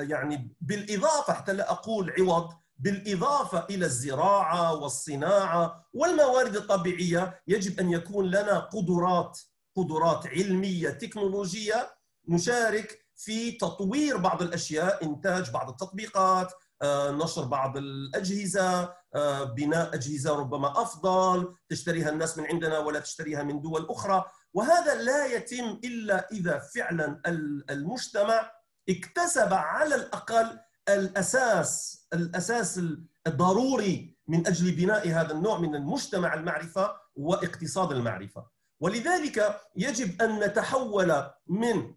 يعني 0.00 0.56
بالإضافة 0.60 1.32
حتى 1.32 1.52
لا 1.52 1.70
أقول 1.70 2.12
عوض 2.18 2.48
بالإضافة 2.78 3.66
إلى 3.70 3.86
الزراعة 3.86 4.74
والصناعة 4.74 5.86
والموارد 5.92 6.56
الطبيعية 6.56 7.42
يجب 7.48 7.80
أن 7.80 7.90
يكون 7.90 8.26
لنا 8.26 8.58
قدرات 8.58 9.40
قدرات 9.76 10.26
علمية 10.26 10.90
تكنولوجية 10.90 11.90
نشارك 12.28 12.98
في 13.16 13.52
تطوير 13.52 14.16
بعض 14.16 14.42
الأشياء 14.42 15.04
إنتاج 15.04 15.50
بعض 15.50 15.68
التطبيقات 15.70 16.52
آه، 16.82 17.10
نشر 17.10 17.44
بعض 17.44 17.76
الأجهزة 17.76 18.94
آه، 19.14 19.44
بناء 19.44 19.94
أجهزة 19.94 20.36
ربما 20.36 20.82
أفضل 20.82 21.54
تشتريها 21.68 22.10
الناس 22.10 22.38
من 22.38 22.46
عندنا 22.46 22.78
ولا 22.78 23.00
تشتريها 23.00 23.42
من 23.42 23.60
دول 23.60 23.86
أخرى. 23.90 24.24
وهذا 24.54 24.94
لا 25.02 25.26
يتم 25.26 25.80
إلا 25.84 26.28
إذا 26.32 26.58
فعلا 26.58 27.22
المجتمع 27.70 28.52
اكتسب 28.88 29.52
على 29.52 29.94
الأقل 29.94 30.58
الأساس 30.88 32.00
الأساس 32.12 32.80
الضروري 33.26 34.18
من 34.28 34.46
أجل 34.46 34.72
بناء 34.72 35.08
هذا 35.08 35.32
النوع 35.32 35.58
من 35.58 35.74
المجتمع 35.74 36.34
المعرفة 36.34 36.96
واقتصاد 37.16 37.92
المعرفة. 37.92 38.46
ولذلك 38.80 39.60
يجب 39.76 40.22
أن 40.22 40.40
نتحول 40.40 41.30
من 41.46 41.94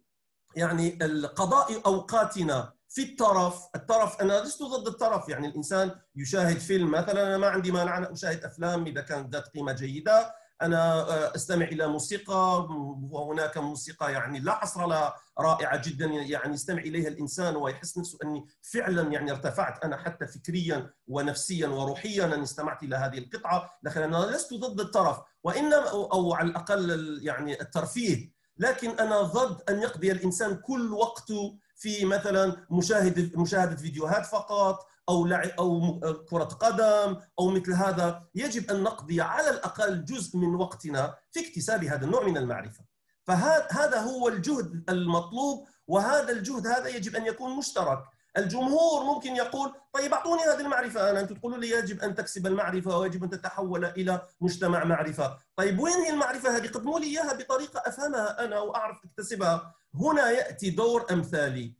يعني 0.55 1.05
القضاء 1.05 1.85
أوقاتنا 1.85 2.73
في 2.89 3.03
الترف، 3.03 3.67
الترف 3.75 4.21
أنا 4.21 4.33
لست 4.33 4.63
ضد 4.63 4.87
الترف 4.87 5.29
يعني 5.29 5.47
الإنسان 5.47 5.91
يشاهد 6.15 6.57
فيلم 6.57 6.91
مثلا 6.91 7.27
أنا 7.27 7.37
ما 7.37 7.47
عندي 7.47 7.71
مانع 7.71 7.97
أنا 7.97 8.13
أشاهد 8.13 8.43
أفلام 8.43 8.85
إذا 8.85 9.01
كانت 9.01 9.33
ذات 9.33 9.47
قيمة 9.47 9.71
جيدة، 9.71 10.35
أنا 10.61 11.01
آه، 11.01 11.35
أستمع 11.35 11.65
إلى 11.65 11.87
موسيقى 11.87 12.67
وهناك 13.11 13.57
موسيقى 13.57 14.13
يعني 14.13 14.39
لا 14.39 14.55
حصر 14.55 14.87
لها 14.87 15.15
رائعة 15.39 15.81
جدا. 15.89 16.05
يعني 16.05 16.53
يستمع 16.53 16.81
إليها 16.81 17.07
الإنسان 17.07 17.55
ويحس 17.55 17.97
نفسه 17.97 18.17
أني 18.23 18.45
فعلا 18.61 19.11
يعني 19.11 19.31
ارتفعت 19.31 19.83
أنا 19.85 19.97
حتى 19.97 20.27
فكريا 20.27 20.93
ونفسيا 21.07 21.67
وروحيا. 21.67 22.25
اني 22.25 22.43
استمعت 22.43 22.83
إلى 22.83 22.95
هذه 22.95 23.17
القطعة، 23.17 23.69
لكن 23.83 24.01
أنا 24.01 24.17
لست 24.17 24.53
ضد 24.53 24.79
الترف 24.79 25.17
وإنما 25.43 25.89
أو 25.89 26.33
على 26.33 26.49
الأقل 26.49 27.19
يعني 27.21 27.61
الترفيه. 27.61 28.33
لكن 28.57 28.89
أنا 28.89 29.21
ضد 29.21 29.69
أن 29.69 29.81
يقضي 29.81 30.11
الإنسان 30.11 30.55
كل 30.55 30.93
وقته 30.93 31.57
في 31.75 32.05
مثلا 32.05 32.65
مشاهده 32.71 33.41
مشاهدة 33.41 33.75
فيديوهات 33.75 34.25
فقط 34.25 34.79
أو 35.09 35.27
أو 35.59 36.01
كرة 36.29 36.43
قدم 36.43 37.17
أو 37.39 37.49
مثل 37.49 37.73
هذا 37.73 38.23
يجب 38.35 38.71
أن 38.71 38.83
نقضي 38.83 39.21
على 39.21 39.49
الأقل 39.49 40.05
جزء 40.05 40.37
من 40.37 40.55
وقتنا 40.55 41.15
في 41.31 41.47
اكتساب 41.47 41.83
هذا 41.83 42.05
النوع 42.05 42.23
من 42.23 42.37
المعرفة. 42.37 42.83
فهذا 43.27 43.99
هو 43.99 44.27
الجهد 44.27 44.83
المطلوب 44.89 45.67
وهذا 45.87 46.31
الجهد 46.31 46.67
هذا 46.67 46.87
يجب 46.87 47.15
أن 47.15 47.25
يكون 47.25 47.57
مشترك. 47.57 48.03
الجمهور 48.37 49.03
ممكن 49.03 49.35
يقول 49.35 49.73
طيب 49.93 50.13
أعطوني 50.13 50.41
هذه 50.41 50.61
المعرفة 50.61 51.09
أنا 51.09 51.19
أنتم 51.19 51.35
تقولوا 51.35 51.57
لي 51.57 51.69
يجب 51.69 51.99
أن 52.01 52.15
تكسب 52.15 52.47
المعرفة 52.47 52.97
ويجب 52.97 53.23
أن 53.23 53.29
تتحول 53.29 53.85
إلى 53.85 54.21
مجتمع 54.41 54.83
معرفة. 54.83 55.37
طيب 55.55 55.79
وين 55.79 55.93
هي 55.93 56.09
المعرفة 56.09 56.57
هذه؟ 56.57 56.67
قدموا 56.67 56.99
لي 56.99 57.05
إياها 57.05 57.33
بطريقة 57.33 57.83
أفهمها 57.85 58.45
أنا 58.45 58.59
وأعرف 58.59 58.97
أكتسبها. 59.05 59.75
هنا 59.95 60.29
يأتي 60.29 60.69
دور 60.69 61.05
أمثالي. 61.11 61.75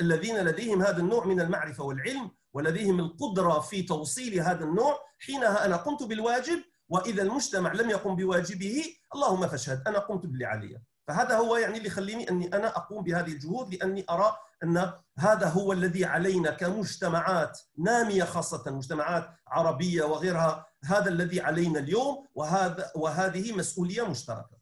الذين 0.00 0.38
لديهم 0.38 0.82
هذا 0.82 0.98
النوع 0.98 1.26
من 1.26 1.40
المعرفة 1.40 1.84
والعلم 1.84 2.30
ولديهم 2.52 3.00
القدرة 3.00 3.60
في 3.60 3.82
توصيل 3.82 4.40
هذا 4.40 4.64
النوع 4.64 4.98
حينها 5.18 5.66
أنا 5.66 5.76
قمت 5.76 6.02
بالواجب 6.02 6.62
وإذا 6.88 7.22
المجتمع 7.22 7.72
لم 7.72 7.90
يقم 7.90 8.16
بواجبه 8.16 8.84
اللهم 9.14 9.48
فاشهد 9.48 9.82
أنا 9.86 9.98
قمت 9.98 10.26
باللي 10.26 10.44
علي 10.44 10.80
فهذا 11.08 11.36
هو 11.36 11.56
يعني 11.56 11.76
اللي 11.76 11.86
يخليني 11.86 12.30
أني 12.30 12.46
أنا 12.46 12.76
أقوم 12.76 13.04
بهذه 13.04 13.32
الجهود 13.32 13.74
لأني 13.74 14.04
أرى 14.10 14.36
أن 14.62 14.92
هذا 15.18 15.48
هو 15.48 15.72
الذي 15.72 16.04
علينا 16.04 16.50
كمجتمعات 16.50 17.60
نامية 17.78 18.24
خاصة 18.24 18.70
مجتمعات 18.70 19.30
عربية 19.48 20.02
وغيرها 20.02 20.66
هذا 20.84 21.08
الذي 21.08 21.40
علينا 21.40 21.78
اليوم 21.78 22.26
وهذا 22.34 22.90
وهذه 22.94 23.52
مسؤولية 23.52 24.08
مشتركة. 24.08 24.60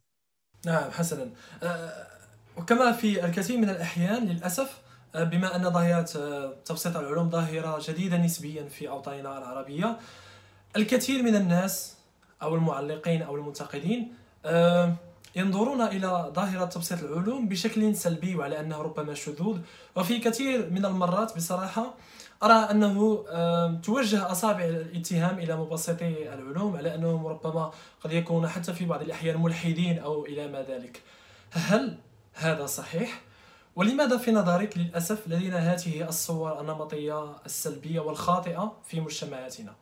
نعم 0.66 0.90
حسنا 0.90 1.30
أه، 1.62 2.06
وكما 2.56 2.92
في 2.92 3.24
الكثير 3.24 3.58
من 3.58 3.70
الأحيان 3.70 4.24
للأسف 4.24 4.70
أه، 4.70 4.87
بما 5.14 5.56
أن 5.56 5.70
ظاهره 5.70 6.06
أه، 6.16 6.54
تبسيط 6.64 6.96
العلوم 6.96 7.30
ظاهرة 7.30 7.80
جديدة 7.88 8.16
نسبيا 8.16 8.68
في 8.68 8.88
أوطاننا 8.88 9.38
العربية 9.38 9.96
الكثير 10.76 11.22
من 11.22 11.36
الناس 11.36 11.94
أو 12.42 12.54
المعلقين 12.54 13.22
أو 13.22 13.36
المنتقدين 13.36 14.14
ينظرون 15.36 15.82
إلى 15.82 16.32
ظاهرة 16.34 16.64
تبسيط 16.64 17.02
العلوم 17.02 17.48
بشكل 17.48 17.96
سلبي 17.96 18.36
وعلى 18.36 18.60
أنه 18.60 18.82
ربما 18.82 19.14
شذوذ 19.14 19.58
وفي 19.96 20.18
كثير 20.18 20.70
من 20.70 20.84
المرات 20.84 21.36
بصراحة 21.36 21.94
أرى 22.42 22.54
أنه 22.54 23.24
توجه 23.82 24.30
أصابع 24.30 24.64
الاتهام 24.64 25.38
إلى 25.38 25.56
مبسطي 25.56 26.34
العلوم 26.34 26.76
على 26.76 26.94
أنهم 26.94 27.26
ربما 27.26 27.70
قد 28.04 28.12
يكونون 28.12 28.48
حتى 28.48 28.72
في 28.72 28.84
بعض 28.84 29.02
الأحيان 29.02 29.42
ملحدين 29.42 29.98
أو 29.98 30.26
إلى 30.26 30.48
ما 30.48 30.62
ذلك 30.62 31.02
هل 31.50 31.98
هذا 32.34 32.66
صحيح؟ 32.66 33.27
ولماذا 33.78 34.16
في 34.16 34.32
نظرك 34.32 34.78
للأسف 34.78 35.28
لدينا 35.28 35.58
هذه 35.58 36.08
الصور 36.08 36.60
النمطية 36.60 37.36
السلبية 37.46 38.00
والخاطئة 38.00 38.76
في 38.84 39.00
مجتمعاتنا؟ 39.00 39.76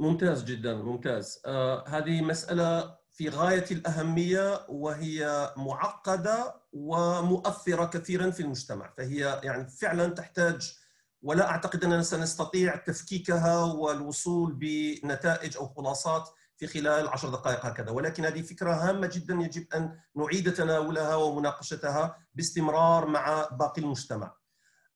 ممتاز 0.00 0.44
جدا 0.44 0.74
ممتاز 0.74 1.42
آه 1.46 1.84
هذه 1.88 2.22
مسألة 2.22 2.96
في 3.12 3.28
غاية 3.28 3.64
الأهمية 3.70 4.66
وهي 4.68 5.52
معقدة 5.56 6.54
ومؤثرة 6.72 7.84
كثيرا 7.84 8.30
في 8.30 8.40
المجتمع 8.40 8.92
فهي 8.96 9.40
يعني 9.44 9.68
فعلا 9.68 10.14
تحتاج 10.14 10.76
ولا 11.22 11.50
أعتقد 11.50 11.84
أننا 11.84 12.02
سنستطيع 12.02 12.76
تفكيكها 12.76 13.64
والوصول 13.64 14.52
بنتائج 14.52 15.56
أو 15.56 15.68
خلاصات 15.68 16.28
في 16.58 16.66
خلال 16.66 17.08
عشر 17.08 17.28
دقائق 17.28 17.66
هكذا. 17.66 17.90
ولكن 17.90 18.24
هذه 18.24 18.42
فكرة 18.42 18.72
هامة 18.74 19.06
جدا 19.06 19.34
يجب 19.34 19.66
أن 19.74 19.98
نعيد 20.16 20.54
تناولها 20.54 21.14
ومناقشتها 21.14 22.18
باستمرار 22.34 23.06
مع 23.06 23.48
باقي 23.52 23.82
المجتمع. 23.82 24.36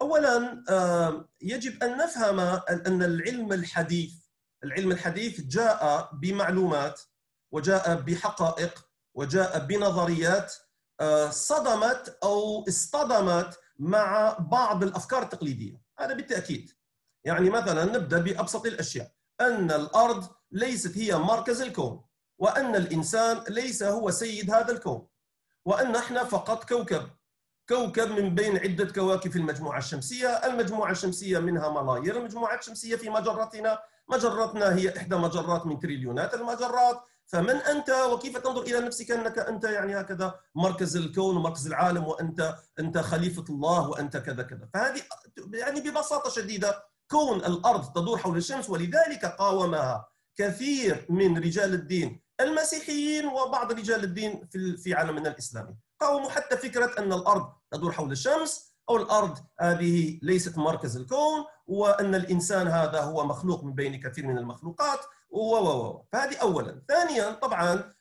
أولا 0.03 0.65
يجب 1.43 1.83
أن 1.83 1.97
نفهم 1.97 2.41
أن 2.87 3.03
العلم 3.03 3.53
الحديث 3.53 4.13
العلم 4.65 4.93
الحديث 4.93 5.41
جاء 5.41 6.11
بمعلومات 6.13 7.01
وجاء 7.53 7.95
بحقائق 7.95 8.87
وجاء 9.15 9.59
بنظريات 9.67 10.55
آه، 11.01 11.31
صدمت 11.31 12.19
أو 12.23 12.65
اصطدمت 12.69 13.59
مع 13.79 14.37
بعض 14.39 14.83
الأفكار 14.83 15.23
التقليدية. 15.23 15.83
هذا 15.99 16.15
بالتأكيد. 16.15 16.71
يعني 17.25 17.51
مثلا 17.51 17.85
نبدأ 17.85 18.19
بأبسط 18.19 18.67
الأشياء. 18.67 19.13
أن 19.41 19.71
الأرض 19.71 20.29
ليست 20.53 20.99
هي 20.99 21.17
مركز 21.17 21.63
الكون 21.63 22.03
وأن 22.39 22.77
الإنسان 22.77 23.45
ليس 23.49 23.83
هو 23.83 24.11
سيد 24.11 24.51
هذا 24.51 24.73
الكون 24.73 25.07
وأن 25.65 25.97
إحنا 25.97 26.25
فقط 26.25 26.69
كوكب. 26.69 27.11
كوكب 27.69 28.11
من 28.11 28.35
بين 28.35 28.59
عدة 28.59 28.93
كواكب 28.93 29.31
في 29.31 29.39
المجموعة 29.39 29.79
الشمسية، 29.79 30.29
المجموعة 30.29 30.91
الشمسية 30.91 31.39
منها 31.39 31.83
ملايير 31.83 32.17
المجموعة 32.17 32.59
الشمسية 32.59 32.97
في 32.97 33.11
مجرتنا، 33.11 33.79
مجرتنا 34.09 34.75
هي 34.75 34.97
إحدى 34.97 35.17
مجرات 35.17 35.67
من 35.67 35.79
تريليونات 35.79 36.35
المجرات، 36.35 37.01
فمن 37.27 37.57
أنت؟ 37.57 37.91
وكيف 37.91 38.37
تنظر 38.37 38.63
إلى 38.63 38.81
نفسك 38.81 39.11
أنك 39.11 39.39
أنت 39.39 39.65
يعني 39.65 40.01
هكذا 40.01 40.41
مركز 40.55 40.97
الكون 40.97 41.37
ومركز 41.37 41.67
العالم 41.67 42.05
وأنت 42.07 42.55
أنت 42.79 42.99
خليفة 42.99 43.45
الله 43.51 43.89
وأنت 43.89 44.17
كذا 44.17 44.43
كذا. 44.43 44.69
فهذه 44.75 45.03
يعني 45.55 45.81
ببساطة 45.81 46.31
شديدة 46.31 46.85
كون 47.11 47.39
الأرض 47.39 47.93
تدور 47.93 48.19
حول 48.19 48.37
الشمس 48.37 48.71
ولذلك 48.71 49.25
قاومها. 49.25 50.09
كثير 50.41 51.07
من 51.09 51.39
رجال 51.39 51.75
الدين 51.75 52.23
المسيحيين 52.41 53.27
وبعض 53.27 53.73
رجال 53.73 54.05
الدين 54.05 54.49
في 54.83 54.95
عالمنا 54.95 55.29
الإسلامي. 55.29 55.77
قاوموا 56.01 56.31
حتى 56.31 56.57
فكرة 56.57 56.99
أن 56.99 57.13
الأرض 57.13 57.53
تدور 57.71 57.93
حول 57.93 58.13
الشمس 58.13 58.75
أو 58.89 58.97
الأرض 58.97 59.39
هذه 59.61 60.19
ليست 60.23 60.59
مركز 60.59 60.97
الكون 60.97 61.45
وأن 61.67 62.15
الإنسان 62.15 62.69
هذا 62.69 63.01
هو 63.01 63.27
مخلوق 63.27 63.65
من 63.65 63.75
بين 63.75 64.01
كثير 64.01 64.27
من 64.27 64.39
المخلوقات 64.39 65.01
و 65.31 65.57
و 65.57 66.05
فهذه 66.13 66.37
اولا. 66.37 66.83
ثانيا 66.89 67.33
طبعا 67.33 67.93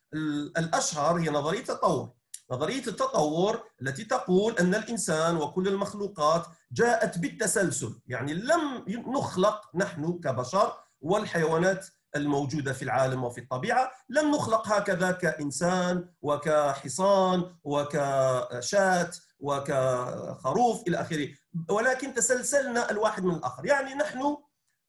الأشهر 0.57 1.19
هي 1.19 1.29
نظرية 1.29 1.59
التطور. 1.59 2.11
نظرية 2.51 2.87
التطور 2.87 3.63
التي 3.81 4.03
تقول 4.03 4.55
أن 4.59 4.75
الإنسان 4.75 5.37
وكل 5.37 5.67
المخلوقات 5.67 6.45
جاءت 6.71 7.17
بالتسلسل. 7.17 8.01
يعني 8.07 8.33
لم 8.33 8.85
نخلق 8.87 9.61
نحن 9.75 10.19
كبشر 10.23 10.73
والحيوانات 11.01 11.87
الموجودة 12.15 12.73
في 12.73 12.81
العالم 12.81 13.23
وفي 13.23 13.41
الطبيعة. 13.41 13.91
لم 14.09 14.31
نخلق 14.31 14.67
هكذا 14.67 15.11
كإنسان 15.11 16.09
وكحصان 16.21 17.55
وكشاة 17.63 19.11
وكخروف 19.39 20.87
إلى 20.87 21.01
آخره. 21.01 21.27
ولكن 21.69 22.13
تسلسلنا 22.13 22.91
الواحد 22.91 23.23
من 23.23 23.35
الآخر. 23.35 23.65
يعني 23.65 23.93
نحن 23.93 24.37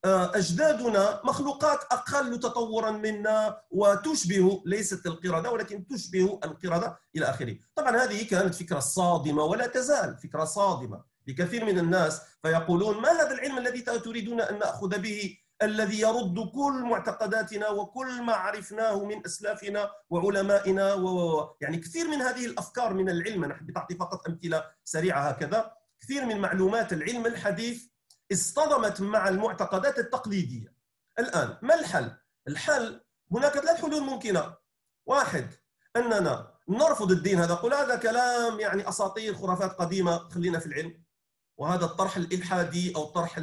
آه، 0.05 0.37
أجدادنا 0.37 1.21
مخلوقات 1.25 1.79
أقل 1.93 2.41
تطورا 2.41 2.91
منا 2.91 3.61
وتشبه 3.71 4.63
ليست 4.67 5.07
القردة 5.07 5.51
ولكن 5.51 5.87
تشبه 5.87 6.41
القردة 6.45 6.99
إلى 7.17 7.27
آخره. 7.27 7.57
طبعا 7.75 7.97
هذه 7.97 8.29
كانت 8.29 8.55
فكرة 8.55 8.79
صادمة 8.79 9.45
ولا 9.45 9.67
تزال 9.67 10.17
فكرة 10.17 10.45
صادمة 10.45 11.05
لكثير 11.27 11.65
من 11.65 11.79
الناس. 11.79 12.21
فيقولون 12.43 13.01
ما 13.03 13.09
هذا 13.11 13.31
العلم 13.31 13.59
الذي 13.59 13.81
تريدون 13.81 14.41
أن 14.41 14.59
نأخذ 14.59 14.99
به 14.99 15.39
الذي 15.63 16.01
يرد 16.01 16.51
كل 16.55 16.83
معتقداتنا 16.91 17.69
وكل 17.69 18.23
ما 18.23 18.33
عرفناه 18.33 19.05
من 19.05 19.27
أسلافنا 19.27 19.91
وعلمائنا 20.11 20.95
و... 20.95 21.57
يعني 21.61 21.77
كثير 21.77 22.09
من 22.09 22.23
هذه 22.23 22.47
الأفكار 22.47 22.95
من 22.95 23.09
العلم 23.09 23.45
أنا 23.45 23.55
حبيت 23.55 23.77
اعطي 23.77 23.95
فقط 23.95 24.29
أمثلة 24.29 24.65
سريعة 24.85 25.29
هكذا. 25.29 25.73
كثير 26.01 26.25
من 26.25 26.41
معلومات 26.41 26.93
العلم 26.93 27.27
الحديث 27.27 27.87
اصطدمت 28.33 29.01
مع 29.01 29.29
المعتقدات 29.29 29.99
التقليدية. 29.99 30.75
الآن 31.19 31.57
ما 31.63 31.75
الحل؟ 31.75 32.17
الحل 32.49 33.01
هناك 33.33 33.53
ثلاث 33.53 33.81
حلول 33.81 34.01
ممكنة. 34.03 34.55
واحد 35.07 35.47
أننا 35.97 36.55
نرفض 36.69 37.11
الدين 37.11 37.39
هذا 37.39 37.55
قل 37.55 37.75
هذا 37.75 37.97
كلام 37.97 38.61
يعني 38.61 38.89
أساطير 38.89 39.35
خرافات 39.35 39.71
قديمة 39.71 40.29
خلينا 40.29 40.59
في 40.59 40.67
العلم. 40.67 41.05
وهذا 41.59 41.85
الطرح 41.85 42.17
الإلحادي 42.17 42.97
أو 42.97 43.03
الطرح 43.03 43.39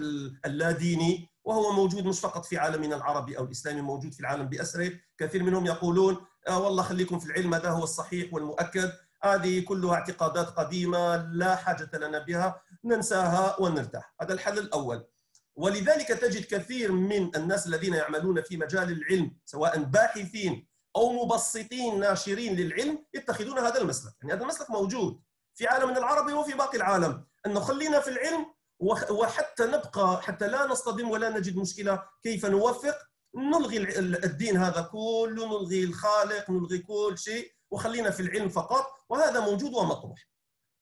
اللاديني 0.46 1.30
وهو 1.48 1.72
موجود 1.72 2.06
مش 2.06 2.20
فقط 2.20 2.46
في 2.46 2.58
عالمنا 2.58 2.96
العربي 2.96 3.38
أو 3.38 3.44
الإسلامي 3.44 3.82
موجود 3.82 4.14
في 4.14 4.20
العالم 4.20 4.46
باسره 4.46 4.92
كثير 5.18 5.44
منهم 5.44 5.66
يقولون 5.66 6.18
آه 6.48 6.60
والله 6.60 6.84
خليكم 6.84 7.20
في 7.20 7.26
العلم 7.26 7.54
هذا 7.54 7.70
هو 7.70 7.84
الصحيح 7.84 8.34
والمؤكد. 8.34 8.92
هذه 9.24 9.60
كلها 9.66 9.94
اعتقادات 9.94 10.48
قديمة 10.48 11.16
لا 11.16 11.56
حاجة 11.56 11.90
لنا 11.94 12.20
بها 12.20 12.62
ننساها 12.84 13.62
ونرتاح. 13.62 14.16
هذا 14.22 14.34
الحل 14.34 14.60
الأول. 14.60 15.08
ولذلك 15.56 16.08
تجد 16.08 16.46
كثير 16.46 16.92
من 16.92 17.36
الناس 17.36 17.68
الذين 17.68 17.94
يعملون 17.94 18.42
في 18.42 18.58
مجال 18.58 18.92
العلم 18.92 19.38
سواء 19.46 19.84
باحثين 19.84 20.68
أو 20.96 21.26
مبسطين 21.26 22.00
ناشرين 22.00 22.56
للعلم 22.56 23.06
يتخذون 23.14 23.60
هذا 23.60 23.82
المسلك. 23.82 24.14
يعني 24.22 24.34
هذا 24.34 24.42
المسلك 24.42 24.70
موجود 24.70 25.22
في 25.54 25.68
عالمنا 25.68 25.98
العربي 25.98 26.34
وفي 26.34 26.54
باقي 26.54 26.78
العالم. 26.78 27.26
أنه 27.46 27.60
خلينا 27.60 28.00
في 28.00 28.10
العلم 28.10 28.57
وحتى 28.80 29.66
نبقى 29.66 30.22
حتى 30.22 30.48
لا 30.48 30.66
نصطدم 30.66 31.10
ولا 31.10 31.30
نجد 31.30 31.58
مشكلة 31.58 32.04
كيف 32.24 32.46
نوفق؟ 32.46 32.96
نلغي 33.36 34.00
الدين 34.00 34.58
هذا 34.58 34.82
كله 34.82 35.46
نلغي 35.48 35.84
الخالق 35.84 36.50
نلغي 36.50 36.78
كل 36.78 37.16
شيء 37.18 37.52
وخلينا 37.72 38.10
في 38.10 38.20
العلم 38.20 38.50
فقط 38.50 38.86
وهذا 39.10 39.40
موجود 39.40 39.74
ومطروح. 39.74 40.28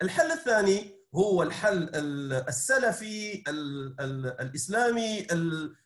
الحل 0.02 0.32
الثاني 0.32 1.06
هو 1.16 1.44
الحل 1.44 1.90
السلفي 2.50 3.44
الإسلامي 4.40 5.28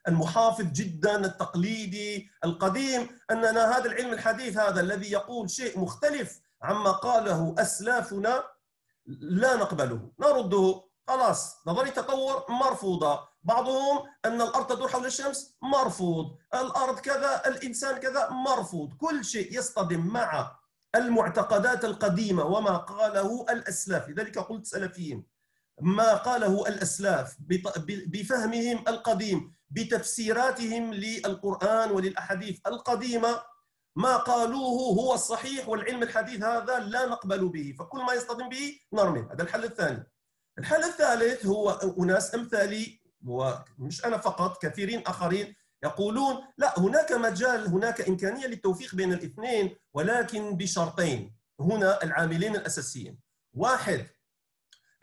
المحافظ 0.07 0.65
جدا 0.65 1.25
التقليدي 1.25 2.29
القديم 2.43 3.07
أننا 3.31 3.77
هذا 3.77 3.85
العلم 3.85 4.13
الحديث 4.13 4.57
هذا 4.57 4.81
الذي 4.81 5.11
يقول 5.11 5.49
شيء 5.49 5.79
مختلف 5.79 6.39
عما 6.61 6.91
قاله 6.91 7.55
أسلافنا 7.57 8.43
لا 9.19 9.55
نقبله 9.55 10.11
نرده 10.19 10.88
خلاص 11.09 11.67
نظريه 11.67 11.89
التطور 11.89 12.45
مرفوضة. 12.49 13.29
بعضهم 13.43 14.05
أن 14.25 14.41
الأرض 14.41 14.67
تدور 14.67 14.87
حول 14.87 15.05
الشمس 15.05 15.57
مرفوض 15.61 16.37
الأرض 16.53 16.99
كذا 16.99 17.47
الإنسان 17.47 17.97
كذا 17.97 18.29
مرفوض. 18.29 18.93
كل 18.93 19.25
شيء 19.25 19.57
يصطدم 19.57 20.07
مع 20.07 20.55
المعتقدات 20.95 21.85
القديمة 21.85 22.43
وما 22.45 22.77
قاله 22.77 23.45
الأسلاف. 23.49 24.09
لذلك 24.09 24.39
قلت 24.39 24.65
سلفيين 24.65 25.25
ما 25.81 26.13
قاله 26.13 26.67
الأسلاف 26.67 27.37
بفهمهم 28.07 28.83
القديم 28.87 29.55
بتفسيراتهم 29.69 30.93
للقرآن 30.93 31.91
وللأحاديث 31.91 32.59
القديمة 32.67 33.41
ما 33.95 34.17
قالوه 34.17 34.79
هو 34.99 35.13
الصحيح 35.13 35.69
والعلم 35.69 36.03
الحديث 36.03 36.43
هذا 36.43 36.79
لا 36.79 37.05
نقبل 37.05 37.49
به. 37.49 37.75
فكل 37.79 38.01
ما 38.01 38.13
يصطدم 38.13 38.49
به 38.49 38.79
نرمي 38.93 39.19
هذا 39.19 39.43
الحل 39.43 39.63
الثاني. 39.63 40.11
الحل 40.57 40.83
الثالث 40.83 41.45
هو 41.45 41.69
أناس 41.99 42.35
أمثالي 42.35 42.99
ومش 43.25 44.05
أنا 44.05 44.17
فقط 44.17 44.65
كثيرين 44.65 45.03
آخرين 45.07 45.55
يقولون 45.83 46.37
لا 46.57 46.79
هناك 46.79 47.11
مجال 47.11 47.67
هناك 47.67 48.01
إمكانية 48.01 48.47
للتوفيق 48.47 48.95
بين 48.95 49.13
الاثنين 49.13 49.75
ولكن 49.93 50.57
بشرطين. 50.57 51.35
هنا 51.59 52.03
العاملين 52.03 52.55
الأساسيين. 52.55 53.19
واحد 53.53 54.07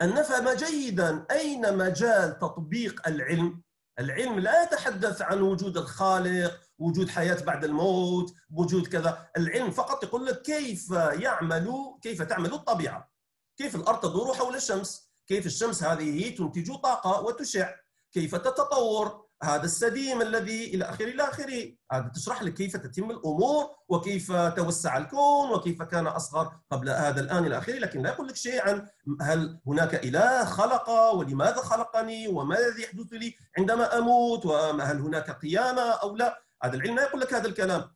أن 0.01 0.09
نفهم 0.09 0.49
جيدا 0.49 1.25
أين 1.31 1.77
مجال 1.77 2.39
تطبيق 2.39 3.07
العلم. 3.07 3.61
العلم 3.99 4.39
لا 4.39 4.63
يتحدث 4.63 5.21
عن 5.21 5.41
وجود 5.41 5.77
الخالق 5.77 6.61
وجود 6.79 7.09
حياة 7.09 7.43
بعد 7.43 7.65
الموت 7.65 8.33
وجود 8.51 8.87
كذا. 8.87 9.29
العلم 9.37 9.71
فقط 9.71 10.03
يقول 10.03 10.25
لك 10.25 10.41
كيف 10.41 10.91
يعمل 10.91 11.97
كيف 12.01 12.21
تعمل 12.21 12.53
الطبيعة. 12.53 13.11
كيف 13.57 13.75
الأرض 13.75 13.99
تدور 13.99 14.33
حول 14.33 14.55
الشمس. 14.55 15.06
كيف 15.27 15.45
الشمس 15.45 15.83
هذه 15.83 16.35
تنتج 16.35 16.75
طاقة 16.75 17.21
وتشع. 17.21 17.69
كيف 18.13 18.35
تتطور؟ 18.35 19.27
هذا 19.43 19.65
السديم 19.65 20.21
الذي 20.21 20.65
إلى 20.75 20.85
آخره 20.85 21.05
إلى 21.05 21.23
آخره. 21.23 21.73
هذا 21.91 22.11
تشرح 22.15 22.43
لك 22.43 22.53
كيف 22.53 22.77
تتم 22.77 23.11
الأمور 23.11 23.69
وكيف 23.89 24.31
توسع 24.31 24.97
الكون 24.97 25.51
وكيف 25.51 25.81
كان 25.83 26.07
أصغر 26.07 26.51
قبل 26.71 26.89
هذا 26.89 27.21
الآن 27.21 27.45
إلى 27.45 27.57
آخره. 27.57 27.73
لكن 27.73 28.01
لا 28.01 28.09
يقول 28.09 28.27
لك 28.27 28.35
شيء 28.35 28.61
عن 28.61 28.87
هل 29.21 29.59
هناك 29.67 30.05
إله 30.05 30.45
خلق؟ 30.45 30.89
ولماذا 30.89 31.61
خلقني؟ 31.61 32.27
وما 32.27 32.59
الذي 32.59 32.83
يحدث 32.83 33.13
لي 33.13 33.35
عندما 33.57 33.97
أموت؟ 33.97 34.45
وهل 34.45 34.99
هناك 35.01 35.31
قيامة 35.31 35.81
أو 35.81 36.15
لا؟ 36.15 36.43
هذا 36.63 36.75
العلم 36.75 36.95
لا 36.95 37.01
يقول 37.03 37.21
لك 37.21 37.33
هذا 37.33 37.47
الكلام. 37.47 37.91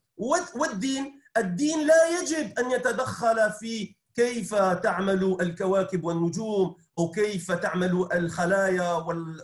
والدين 0.55 1.21
الدين 1.37 1.87
لا 1.87 2.19
يجب 2.19 2.59
أن 2.59 2.71
يتدخل 2.71 3.51
في 3.51 3.95
كيف 4.15 4.55
تعمل 4.55 5.37
الكواكب 5.41 6.03
والنجوم. 6.03 6.75
أو 6.99 7.11
كيف 7.11 7.51
تعمل 7.51 8.07
الخلايا 8.13 8.93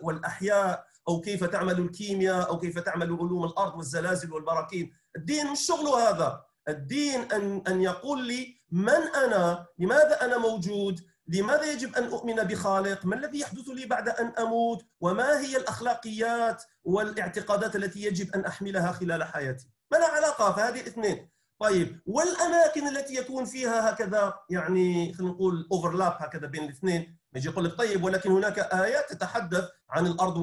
والأحياء 0.02 0.86
أو 1.08 1.22
كيف 1.22 1.44
تعمل 1.44 1.80
الكيمياء 1.80 2.50
أو 2.50 2.60
كيف 2.60 2.80
تعمل 2.80 3.08
علوم 3.14 3.46
الأرض 3.46 3.76
والزلازل 3.76 4.34
والبراكين 4.34 4.94
الدين 5.16 5.52
مش 5.52 5.60
شغله 5.60 6.10
هذا 6.10 6.42
الدين 6.70 7.32
ان 7.32 7.62
أن 7.68 7.82
يقول 7.82 8.28
لي 8.28 8.62
من 8.72 8.90
أنا 9.26 9.66
لماذا 9.80 10.26
أنا 10.26 10.38
موجود 10.38 11.00
لماذا 11.28 11.72
يجب 11.72 11.96
أن 11.96 12.04
أؤمن 12.04 12.36
بخالق؟ 12.36 13.06
ما 13.06 13.16
الذي 13.16 13.40
يحدث 13.40 13.68
لي 13.68 13.86
بعد 13.86 14.10
أن 14.10 14.34
أموت؟ 14.40 14.86
وما 15.02 15.40
هي 15.40 15.58
الأخلاقيات 15.58 16.64
والاعتقادات 16.84 17.76
التي 17.76 18.04
يجب 18.04 18.36
أن 18.36 18.46
أحملها 18.46 18.92
خلال 18.92 19.24
حياتي؟ 19.24 19.68
ما 19.92 19.98
لها 19.98 20.08
علاقة 20.08 20.52
فهذه 20.52 20.82
الاثنين. 20.82 21.30
طيب 21.60 22.00
والأماكن 22.06 22.88
التي 22.88 23.16
يكون 23.16 23.46
فيها 23.46 23.90
هكذا 23.92 24.34
يعني 24.50 25.14
خلينا 25.14 25.34
نقول 25.34 25.68
اوفرلاب 25.72 26.16
هكذا 26.20 26.48
بين 26.48 26.64
الاثنين 26.64 27.18
يجي 27.38 27.50
يقول 27.50 27.66
لك 27.66 27.78
طيب 27.78 28.04
ولكن 28.04 28.32
هناك 28.32 28.60
آيات 28.60 29.10
تتحدث 29.10 29.70
عن 29.90 30.08
الأرض 30.08 30.38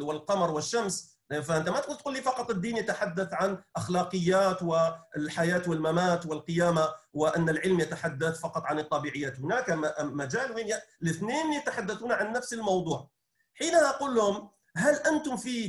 والقمر 0.00 0.50
والشمس. 0.50 1.12
فأنت 1.42 1.68
ما 1.68 1.80
تقول 1.80 2.14
لي 2.14 2.22
فقط 2.22 2.50
الدين 2.50 2.76
يتحدث 2.76 3.28
عن 3.32 3.58
أخلاقيات 3.76 4.62
والحياة 4.62 5.62
والممات 5.66 6.26
والقيامة 6.26 6.88
وأن 7.12 7.48
العلم 7.48 7.80
يتحدث 7.80 8.40
فقط 8.40 8.62
عن 8.62 8.78
الطبيعيات. 8.78 9.38
هناك 9.40 9.70
مجال 10.00 10.52
وين 10.52 10.66
الاثنين 11.02 11.52
يتحدثون 11.52 12.12
عن 12.12 12.32
نفس 12.32 12.52
الموضوع. 12.52 13.10
حينها 13.54 13.88
أقول 13.90 14.14
لهم 14.14 14.50
هل 14.76 14.94
أنتم 14.94 15.36
في 15.36 15.68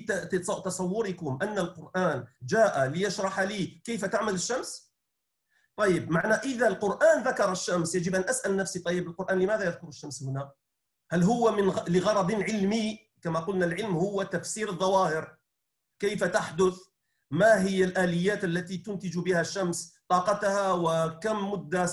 تصوركم 0.66 1.40
أن 1.42 1.58
القرآن 1.60 2.26
جاء 2.44 2.86
ليشرح 2.86 3.40
لي 3.40 3.66
كيف 3.66 4.06
تعمل 4.06 4.34
الشمس؟ 4.34 4.93
طيب 5.80 6.12
معنى 6.12 6.34
إذا 6.34 6.68
القرآن 6.68 7.24
ذكر 7.24 7.52
الشمس 7.52 7.96
يجب 7.96 8.16
أن 8.16 8.22
أسأل 8.30 8.58
نفسي 8.58 8.80
طيب 8.80 9.08
القرآن 9.08 9.40
لماذا 9.40 9.66
يذكر 9.66 9.88
الشمس 9.88 10.24
هنا؟ 10.24 10.52
هل 11.12 11.24
هو 11.24 11.52
من 11.52 11.64
لغرض 11.88 12.32
علمي؟ 12.32 13.00
كما 13.22 13.40
قلنا 13.40 13.66
العلم 13.66 13.96
هو 13.96 14.24
تفسير 14.24 14.70
الظواهر. 14.70 15.38
كيف 16.00 16.24
تحدث؟ 16.24 16.78
ما 17.32 17.62
هي 17.62 17.84
الآليات 17.84 18.44
التي 18.44 18.78
تنتج 18.78 19.20
بها 19.20 19.42
الشمس؟ 19.42 19.94
طاقتها 20.10 20.72
وكم 20.72 21.52
مدة 21.52 21.86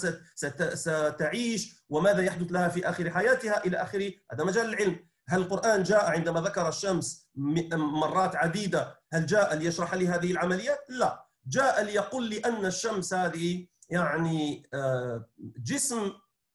ستعيش؟ 0.74 1.84
وماذا 1.88 2.22
يحدث 2.22 2.52
لها 2.52 2.68
في 2.68 2.88
آخر 2.88 3.10
حياتها؟ 3.10 3.64
إلى 3.64 3.76
آخره 3.76 4.12
هذا 4.32 4.44
مجال 4.44 4.68
العلم. 4.68 5.08
هل 5.28 5.40
القرآن 5.40 5.82
جاء 5.82 6.04
عندما 6.10 6.40
ذكر 6.40 6.68
الشمس 6.68 7.30
مرات 7.74 8.36
عديدة؟ 8.36 9.00
هل 9.12 9.26
جاء 9.26 9.54
ليشرح 9.54 9.94
لي 9.94 10.08
هذه 10.08 10.30
العمليات؟ 10.32 10.78
لا. 10.88 11.29
جاء 11.46 11.82
ليقول 11.84 12.24
لي 12.30 12.38
أن 12.38 12.66
الشمس 12.66 13.14
هذه 13.14 13.66
يعني 13.90 14.68
آه، 14.74 15.26
جسم 15.38 16.12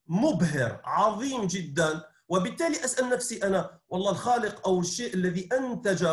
مبهر 0.08 0.82
عظيم 0.84 1.48
جدا. 1.48 2.04
وبالتالي 2.30 2.86
أسأل 2.86 3.10
نفسي 3.10 3.44
أنا 3.44 3.80
والله 3.90 4.12
الخالق 4.12 4.68
أو 4.68 4.80
الشيء 4.80 5.14
الذي 5.14 5.50
أنتج 5.54 6.08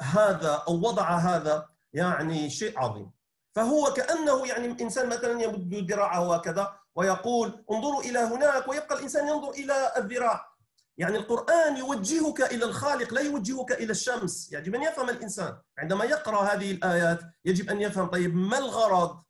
هذا 0.00 0.62
أو 0.68 0.74
وضع 0.74 1.16
هذا 1.16 1.68
يعني 1.92 2.50
شيء 2.50 2.78
عظيم. 2.78 3.10
فهو 3.54 3.92
كأنه 3.92 4.46
يعني 4.46 4.82
إنسان 4.82 5.08
مثلا 5.08 5.42
يمد 5.42 5.92
ذراعه 5.92 6.34
هكذا 6.34 6.76
ويقول 6.94 7.64
انظروا 7.70 8.02
إلى 8.02 8.18
هناك 8.18 8.68
ويبقى 8.68 8.96
الإنسان 8.96 9.28
ينظر 9.28 9.50
إلى 9.50 9.92
الذراع. 9.96 10.53
يعني 10.98 11.16
القرآن 11.16 11.76
يوجهك 11.76 12.40
إلى 12.40 12.64
الخالق 12.64 13.14
لا 13.14 13.20
يوجهك 13.20 13.72
إلى 13.72 13.90
الشمس. 13.90 14.52
يجب 14.52 14.74
أن 14.74 14.82
يفهم 14.82 15.10
الإنسان؟ 15.10 15.58
عندما 15.78 16.04
يقرأ 16.04 16.42
هذه 16.42 16.70
الآيات 16.70 17.20
يجب 17.44 17.70
أن 17.70 17.80
يفهم 17.80 18.06
طيب 18.06 18.34
ما 18.36 18.58
الغرض؟ 18.58 19.22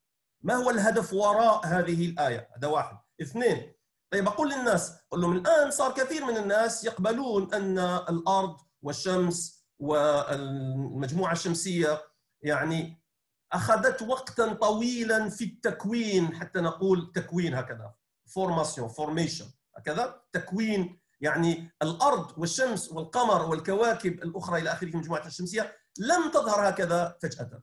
ما 0.43 0.55
هو 0.55 0.71
الهدف 0.71 1.13
وراء 1.13 1.67
هذه 1.67 2.07
الآية؟ 2.11 2.49
هذا 2.57 2.69
واحد. 2.69 2.97
اثنين 3.23 3.73
طيب 4.13 4.29
أقول 4.29 4.51
للناس 4.51 4.93
أقول 5.09 5.21
لهم 5.21 5.33
الآن 5.37 5.71
صار 5.71 5.93
كثير 5.93 6.25
من 6.25 6.37
الناس 6.37 6.85
يقبلون 6.85 7.55
أن 7.55 7.79
الأرض 7.79 8.57
والشمس 8.83 9.67
والمجموعة 9.79 11.33
الشمسية 11.33 12.03
يعني 12.43 13.03
أخذت 13.53 14.03
وقتا 14.03 14.53
طويلا 14.53 15.29
في 15.29 15.45
التكوين 15.45 16.35
حتى 16.35 16.61
نقول 16.61 17.13
تكوين 17.15 17.55
هكذا 17.55 17.95
formation 18.35 18.89
formation 18.89 19.47
هكذا 19.77 20.23
تكوين 20.33 21.01
يعني 21.21 21.75
الأرض 21.83 22.39
والشمس 22.39 22.93
والقمر 22.93 23.43
والكواكب 23.43 24.13
الأخرى 24.13 24.61
إلى 24.61 24.73
آخره 24.73 24.87
في 24.87 24.95
المجموعة 24.95 25.27
الشمسية 25.27 25.77
لم 25.99 26.31
تظهر 26.31 26.69
هكذا 26.69 27.17
فجأة 27.23 27.63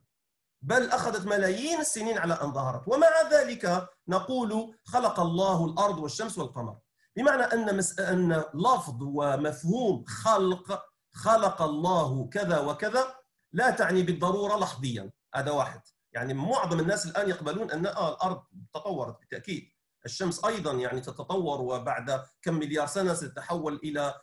بل 0.62 0.90
أخذت 0.90 1.26
ملايين 1.26 1.80
السنين 1.80 2.18
على 2.18 2.34
أن 2.34 2.52
ظهرت. 2.52 2.88
ومع 2.88 3.08
ذلك 3.32 3.88
نقول 4.08 4.78
خلق 4.84 5.20
الله 5.20 5.64
الأرض 5.66 5.98
والشمس 5.98 6.38
والقمر. 6.38 6.78
بمعنى 7.16 7.42
أن 7.42 7.80
أن 7.98 8.44
لفظ 8.54 8.98
ومفهوم 9.02 10.04
خلق 10.04 10.82
خلق 11.14 11.62
الله 11.62 12.28
كذا 12.28 12.58
وكذا 12.60 13.14
لا 13.52 13.70
تعني 13.70 14.02
بالضرورة 14.02 14.56
لحظيا. 14.56 15.12
هذا 15.34 15.50
واحد. 15.50 15.80
يعني 16.12 16.34
معظم 16.34 16.80
الناس 16.80 17.06
الآن 17.06 17.28
يقبلون 17.28 17.70
أن 17.70 17.86
آه 17.86 18.14
الأرض 18.14 18.42
تطورت 18.74 19.18
بالتأكيد. 19.20 19.71
الشمس 20.04 20.44
أيضا 20.44 20.72
يعني 20.72 21.00
تتطور 21.00 21.60
وبعد 21.60 22.24
كم 22.42 22.54
مليار 22.54 22.86
سنة 22.86 23.14
ستتحول 23.14 23.80
إلى 23.84 24.14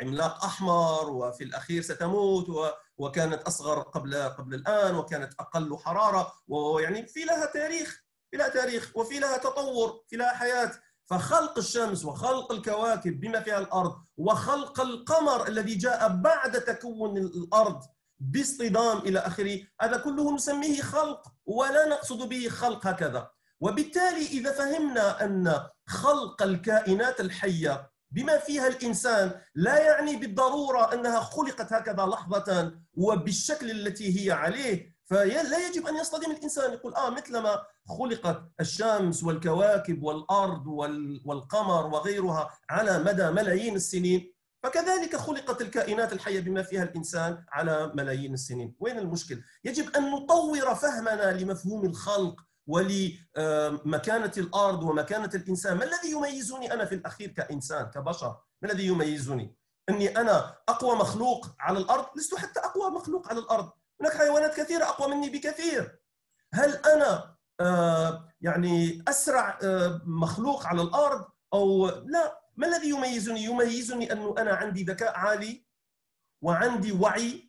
عملاق 0.00 0.44
أحمر 0.44 1.10
وفي 1.10 1.44
الأخير 1.44 1.82
ستموت 1.82 2.72
وكانت 2.98 3.42
أصغر 3.42 3.80
قبل 3.80 4.14
قبل 4.14 4.54
الآن 4.54 4.94
وكانت 4.94 5.32
أقل 5.40 5.78
حرارة 5.78 6.32
ويعني 6.48 7.06
في 7.06 7.24
لها 7.24 7.46
تاريخ 7.46 8.04
في 8.30 8.36
لها 8.36 8.48
تاريخ 8.48 8.92
وفي 8.94 9.18
لها 9.18 9.36
تطور 9.36 10.04
في 10.08 10.16
لها 10.16 10.34
حياة. 10.34 10.72
فخلق 11.04 11.58
الشمس 11.58 12.04
وخلق 12.04 12.52
الكواكب 12.52 13.20
بما 13.20 13.40
فيها 13.40 13.58
الأرض 13.58 13.96
وخلق 14.16 14.80
القمر 14.80 15.48
الذي 15.48 15.74
جاء 15.74 16.08
بعد 16.08 16.60
تكون 16.60 17.16
الأرض 17.16 17.80
باصطدام 18.20 18.98
إلى 18.98 19.18
آخره 19.18 19.60
هذا 19.80 19.96
كله 19.96 20.34
نسميه 20.34 20.82
خلق 20.82 21.32
ولا 21.46 21.88
نقصد 21.88 22.28
به 22.28 22.48
خلق 22.48 22.86
هكذا. 22.86 23.30
وبالتالي 23.60 24.26
إذا 24.26 24.52
فهمنا 24.52 25.24
أن 25.24 25.60
خلق 25.86 26.42
الكائنات 26.42 27.20
الحية 27.20 27.90
بما 28.10 28.38
فيها 28.38 28.66
الإنسان 28.68 29.40
لا 29.54 29.78
يعني 29.78 30.16
بالضرورة 30.16 30.94
أنها 30.94 31.20
خلقت 31.20 31.72
هكذا 31.72 32.06
لحظة 32.06 32.72
وبالشكل 32.94 33.70
التي 33.70 34.26
هي 34.26 34.30
عليه 34.32 34.98
فلا 35.10 35.66
يجب 35.68 35.86
أن 35.86 35.96
يصطدم 35.96 36.30
الإنسان 36.30 36.72
يقول 36.72 36.94
آه 36.94 37.10
مثلما 37.10 37.62
خلقت 37.98 38.42
الشمس 38.60 39.24
والكواكب 39.24 40.02
والأرض 40.02 40.66
والقمر 41.24 41.86
وغيرها 41.86 42.50
على 42.70 42.98
مدى 42.98 43.30
ملايين 43.30 43.76
السنين 43.76 44.32
فكذلك 44.62 45.16
خلقت 45.16 45.62
الكائنات 45.62 46.12
الحية 46.12 46.40
بما 46.40 46.62
فيها 46.62 46.82
الإنسان 46.82 47.44
على 47.52 47.92
ملايين 47.94 48.34
السنين، 48.34 48.74
وين 48.80 48.98
المشكل؟ 48.98 49.42
يجب 49.64 49.96
أن 49.96 50.10
نطور 50.10 50.74
فهمنا 50.74 51.32
لمفهوم 51.32 51.84
الخلق 51.84 52.40
ولمكانة 52.68 54.32
الأرض 54.36 54.82
ومكانة 54.82 55.30
الإنسان، 55.34 55.76
ما 55.76 55.84
الذي 55.84 56.10
يميزني 56.10 56.72
أنا 56.72 56.84
في 56.84 56.94
الأخير 56.94 57.28
كإنسان 57.28 57.90
كبشر؟ 57.90 58.36
ما 58.62 58.72
الذي 58.72 58.86
يميزني؟ 58.86 59.56
إني 59.88 60.18
أنا 60.20 60.56
أقوى 60.68 60.96
مخلوق 60.96 61.46
على 61.60 61.78
الأرض، 61.78 62.06
لست 62.16 62.34
حتى 62.34 62.60
أقوى 62.60 62.90
مخلوق 62.90 63.28
على 63.28 63.38
الأرض، 63.38 63.70
هناك 64.00 64.16
حيوانات 64.16 64.60
كثيرة 64.60 64.84
أقوى 64.84 65.14
مني 65.14 65.30
بكثير. 65.30 65.98
هل 66.54 66.76
أنا 66.76 67.38
آه، 67.60 68.28
يعني 68.40 69.04
أسرع 69.08 69.58
آه، 69.62 70.02
مخلوق 70.04 70.66
على 70.66 70.82
الأرض 70.82 71.24
أو 71.54 71.86
لا 71.86 72.40
ما 72.56 72.66
الذي 72.66 72.88
يميزني 72.88 73.44
يميزني 73.44 74.12
انه 74.12 74.34
أنا 74.38 74.52
عندي 74.52 74.82
ذكاء 74.84 75.16
عالي 75.16 75.66
وعندي 76.42 76.92
وعي 76.92 77.47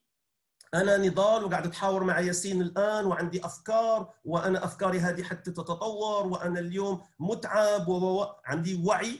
أنا 0.74 0.98
نضال 0.98 1.44
وقاعد 1.44 1.66
أتحاور 1.66 2.04
مع 2.04 2.20
ياسين 2.20 2.62
الآن 2.62 3.06
وعندي 3.06 3.46
أفكار 3.46 4.14
وأنا 4.26 4.66
أفكاري 4.66 5.00
هذه 5.00 5.24
حتى 5.24 5.52
تتطور 5.52 6.28
وأنا 6.28 6.60
اليوم 6.60 7.02
متعب 7.20 7.88
وعندي 7.88 8.84
وعي 8.86 9.20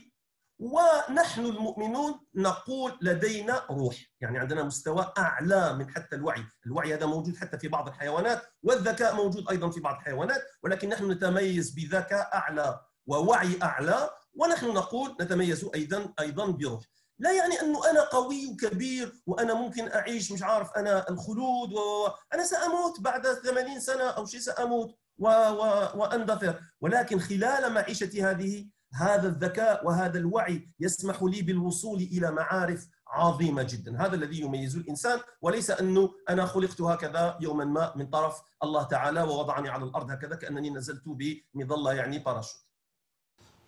ونحن 0.60 1.46
المؤمنون 1.46 2.20
نقول 2.36 2.98
لدينا 3.02 3.66
روح. 3.72 3.96
يعني 4.22 4.40
عندنا 4.40 4.64
مستوى 4.64 5.14
أعلى 5.18 5.74
من 5.74 5.90
حتى 5.90 6.16
الوعي. 6.16 6.44
الوعي 6.66 6.94
هذا 6.94 7.06
موجود 7.06 7.38
حتى 7.38 7.60
في 7.60 7.68
بعض 7.68 7.88
الحيوانات 7.88 8.42
والذكاء 8.64 9.16
موجود 9.16 9.50
أيضا 9.50 9.70
في 9.70 9.80
بعض 9.80 9.96
الحيوانات 9.96 10.42
ولكن 10.64 10.90
نحن 10.90 11.12
نتميز 11.12 11.72
بذكاء 11.72 12.36
أعلى 12.36 12.80
ووعي 13.08 13.60
أعلى 13.64 14.10
ونحن 14.34 14.68
نقول 14.68 15.16
نتميز 15.22 15.70
أيضا 15.76 16.14
أيضا 16.20 16.46
بروح. 16.46 16.82
لا 17.20 17.32
يعني 17.32 17.62
أنه 17.62 17.90
أنا 17.90 18.02
قوي 18.02 18.48
وكبير 18.48 19.22
وأنا 19.26 19.54
ممكن 19.54 19.92
أعيش 19.92 20.32
مش 20.32 20.44
عارف 20.44 20.72
أنا 20.78 21.10
الخلود 21.10 21.74
وأنا 21.74 22.44
سأموت 22.44 23.00
بعد 23.00 23.28
80 23.28 23.80
سنة 23.80 24.04
أو 24.04 24.26
شيء 24.26 24.40
سأموت 24.40 24.96
و... 25.18 25.28
و... 25.28 25.62
وأندثر 25.96 26.62
ولكن 26.82 27.20
خلال 27.20 27.74
معيشتي 27.74 28.24
هذه 28.24 28.70
هذا 28.94 29.28
الذكاء 29.28 29.86
وهذا 29.88 30.20
الوعي 30.20 30.74
يسمح 30.80 31.24
لي 31.24 31.42
بالوصول 31.42 32.00
إلى 32.00 32.32
معارف 32.32 32.88
عظيمة 33.08 33.64
جدا. 33.64 34.06
هذا 34.06 34.16
الذي 34.16 34.40
يميز 34.42 34.76
الإنسان 34.78 35.20
وليس 35.42 35.72
انه 35.72 36.10
أنا 36.30 36.46
خلقت 36.46 36.82
هكذا 36.82 37.38
يوما 37.42 37.66
ما 37.66 37.94
من 37.96 38.08
طرف 38.08 38.42
الله 38.64 38.84
تعالى 38.84 39.22
ووضعني 39.22 39.70
على 39.70 39.84
الأرض 39.84 40.12
هكذا 40.12 40.36
كأنني 40.36 40.70
نزلت 40.70 41.04
بمظلة 41.06 41.94
يعني 41.94 42.20
باراشوت 42.20 42.62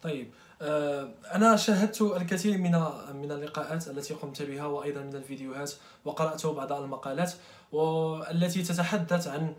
طيب 0.01 0.33
آه، 0.61 1.09
أنا 1.33 1.55
شاهدت 1.55 2.01
الكثير 2.01 2.57
من 2.57 2.71
من 3.13 3.31
اللقاءات 3.31 3.87
التي 3.87 4.13
قمت 4.13 4.41
بها 4.41 4.65
وأيضا 4.65 5.01
من 5.01 5.15
الفيديوهات 5.15 5.71
وقرأت 6.05 6.45
بعض 6.45 6.73
المقالات 6.73 7.33
والتي 7.71 8.63
تتحدث 8.63 9.27
عن 9.27 9.53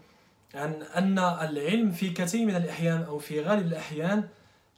عن 0.55 0.83
أن 0.83 1.19
العلم 1.19 1.93
في 1.93 2.11
كثير 2.11 2.47
من 2.47 2.57
الأحيان 2.57 3.03
أو 3.03 3.19
في 3.19 3.41
غالب 3.41 3.67
الأحيان 3.67 4.29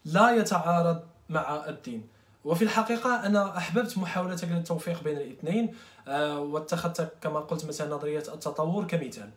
لا 0.04 0.30
يتعارض 0.30 1.02
مع 1.28 1.68
الدين. 1.68 2.06
وفي 2.44 2.64
الحقيقة 2.64 3.26
أنا 3.26 3.56
أحببت 3.56 3.98
محاولتك 3.98 4.48
للتوفيق 4.48 5.02
بين 5.02 5.16
الاثنين 5.16 5.74
آه، 6.08 6.38
واتخذت 6.40 7.12
كما 7.20 7.40
قلت 7.40 7.64
مثلا 7.64 7.94
نظرية 7.94 8.18
التطور 8.18 8.84
كمثال. 8.84 9.30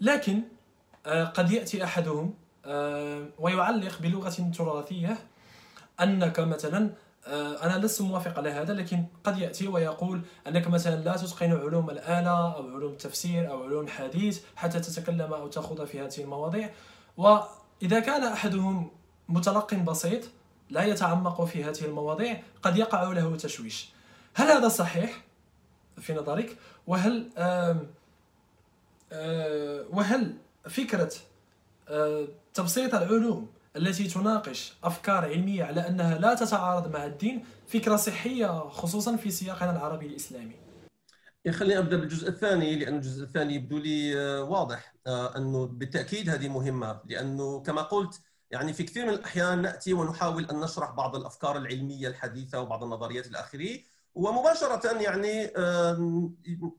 لكن 0.00 0.42
آه، 1.06 1.24
قد 1.24 1.50
يأتي 1.50 1.84
أحدهم 1.84 2.34
ويعلق 3.38 3.98
بلغة 4.02 4.50
تراثية 4.54 5.18
أنك 6.00 6.40
مثلا 6.40 6.90
أنا 7.26 7.86
لست 7.86 8.02
موافق 8.02 8.38
على 8.38 8.50
هذا 8.50 8.74
لكن 8.74 9.04
قد 9.24 9.38
يأتي 9.38 9.68
ويقول 9.68 10.22
أنك 10.46 10.68
مثلا 10.68 10.96
لا 10.96 11.16
تتقن 11.16 11.52
علوم 11.52 11.90
الآلة 11.90 12.54
أو 12.54 12.68
علوم 12.68 12.92
التفسير 12.92 13.50
أو 13.50 13.62
علوم 13.62 13.84
الحديث 13.84 14.42
حتى 14.56 14.80
تتكلم 14.80 15.32
أو 15.32 15.48
تخوض 15.48 15.84
في 15.84 16.00
هذه 16.00 16.18
المواضيع. 16.18 16.70
وإذا 17.16 18.00
كان 18.00 18.24
أحدهم 18.24 18.90
متلق 19.28 19.74
بسيط 19.74 20.24
لا 20.70 20.84
يتعمق 20.84 21.44
في 21.44 21.64
هذه 21.64 21.84
المواضيع 21.84 22.42
قد 22.62 22.76
يقع 22.76 23.02
له 23.02 23.36
تشويش. 23.36 23.88
هل 24.34 24.46
هذا 24.46 24.68
صحيح؟ 24.68 25.24
في 26.00 26.14
نظرك. 26.14 26.56
وهل 26.86 27.30
آم 27.38 27.86
آه 29.12 29.84
وهل 29.90 30.36
فكرة 30.68 31.12
آه 31.88 32.28
تبسيط 32.54 32.94
العلوم 32.94 33.48
التي 33.76 34.08
تناقش 34.08 34.74
أفكار 34.84 35.24
علمية 35.24 35.64
على 35.64 35.88
أنها 35.88 36.18
لا 36.18 36.34
تتعارض 36.34 36.92
مع 36.92 37.06
الدين 37.06 37.44
فكرة 37.66 37.96
صحية 37.96 38.68
خصوصا 38.68 39.16
في 39.16 39.30
سياقنا 39.30 39.72
العربي 39.72 40.06
الإسلامي. 40.06 40.56
خليني 41.50 41.78
أبدأ 41.78 41.96
بالجزء 41.96 42.28
الثاني 42.28 42.76
لأن 42.76 42.94
الجزء 42.94 43.24
الثاني 43.24 43.54
يبدو 43.54 43.78
لي 43.78 44.20
آه، 44.20 44.42
واضح 44.42 44.94
آه، 45.06 45.36
أنه 45.36 45.66
بالتأكيد 45.66 46.30
هذه 46.30 46.48
مهمة. 46.48 47.00
لأنه 47.04 47.60
كما 47.60 47.82
قلت 47.82 48.20
يعني 48.50 48.72
في 48.72 48.82
كثير 48.82 49.06
من 49.06 49.12
الأحيان 49.12 49.62
نأتي 49.62 49.92
ونحاول 49.92 50.44
أن 50.44 50.60
نشرح 50.60 50.90
بعض 50.90 51.16
الأفكار 51.16 51.56
العلمية 51.56 52.08
الحديثة 52.08 52.60
وبعض 52.60 52.84
النظريات 52.84 53.26
إلى 53.26 53.40
اخره 53.40 53.78
ومباشرة 54.14 55.02
يعني 55.02 55.52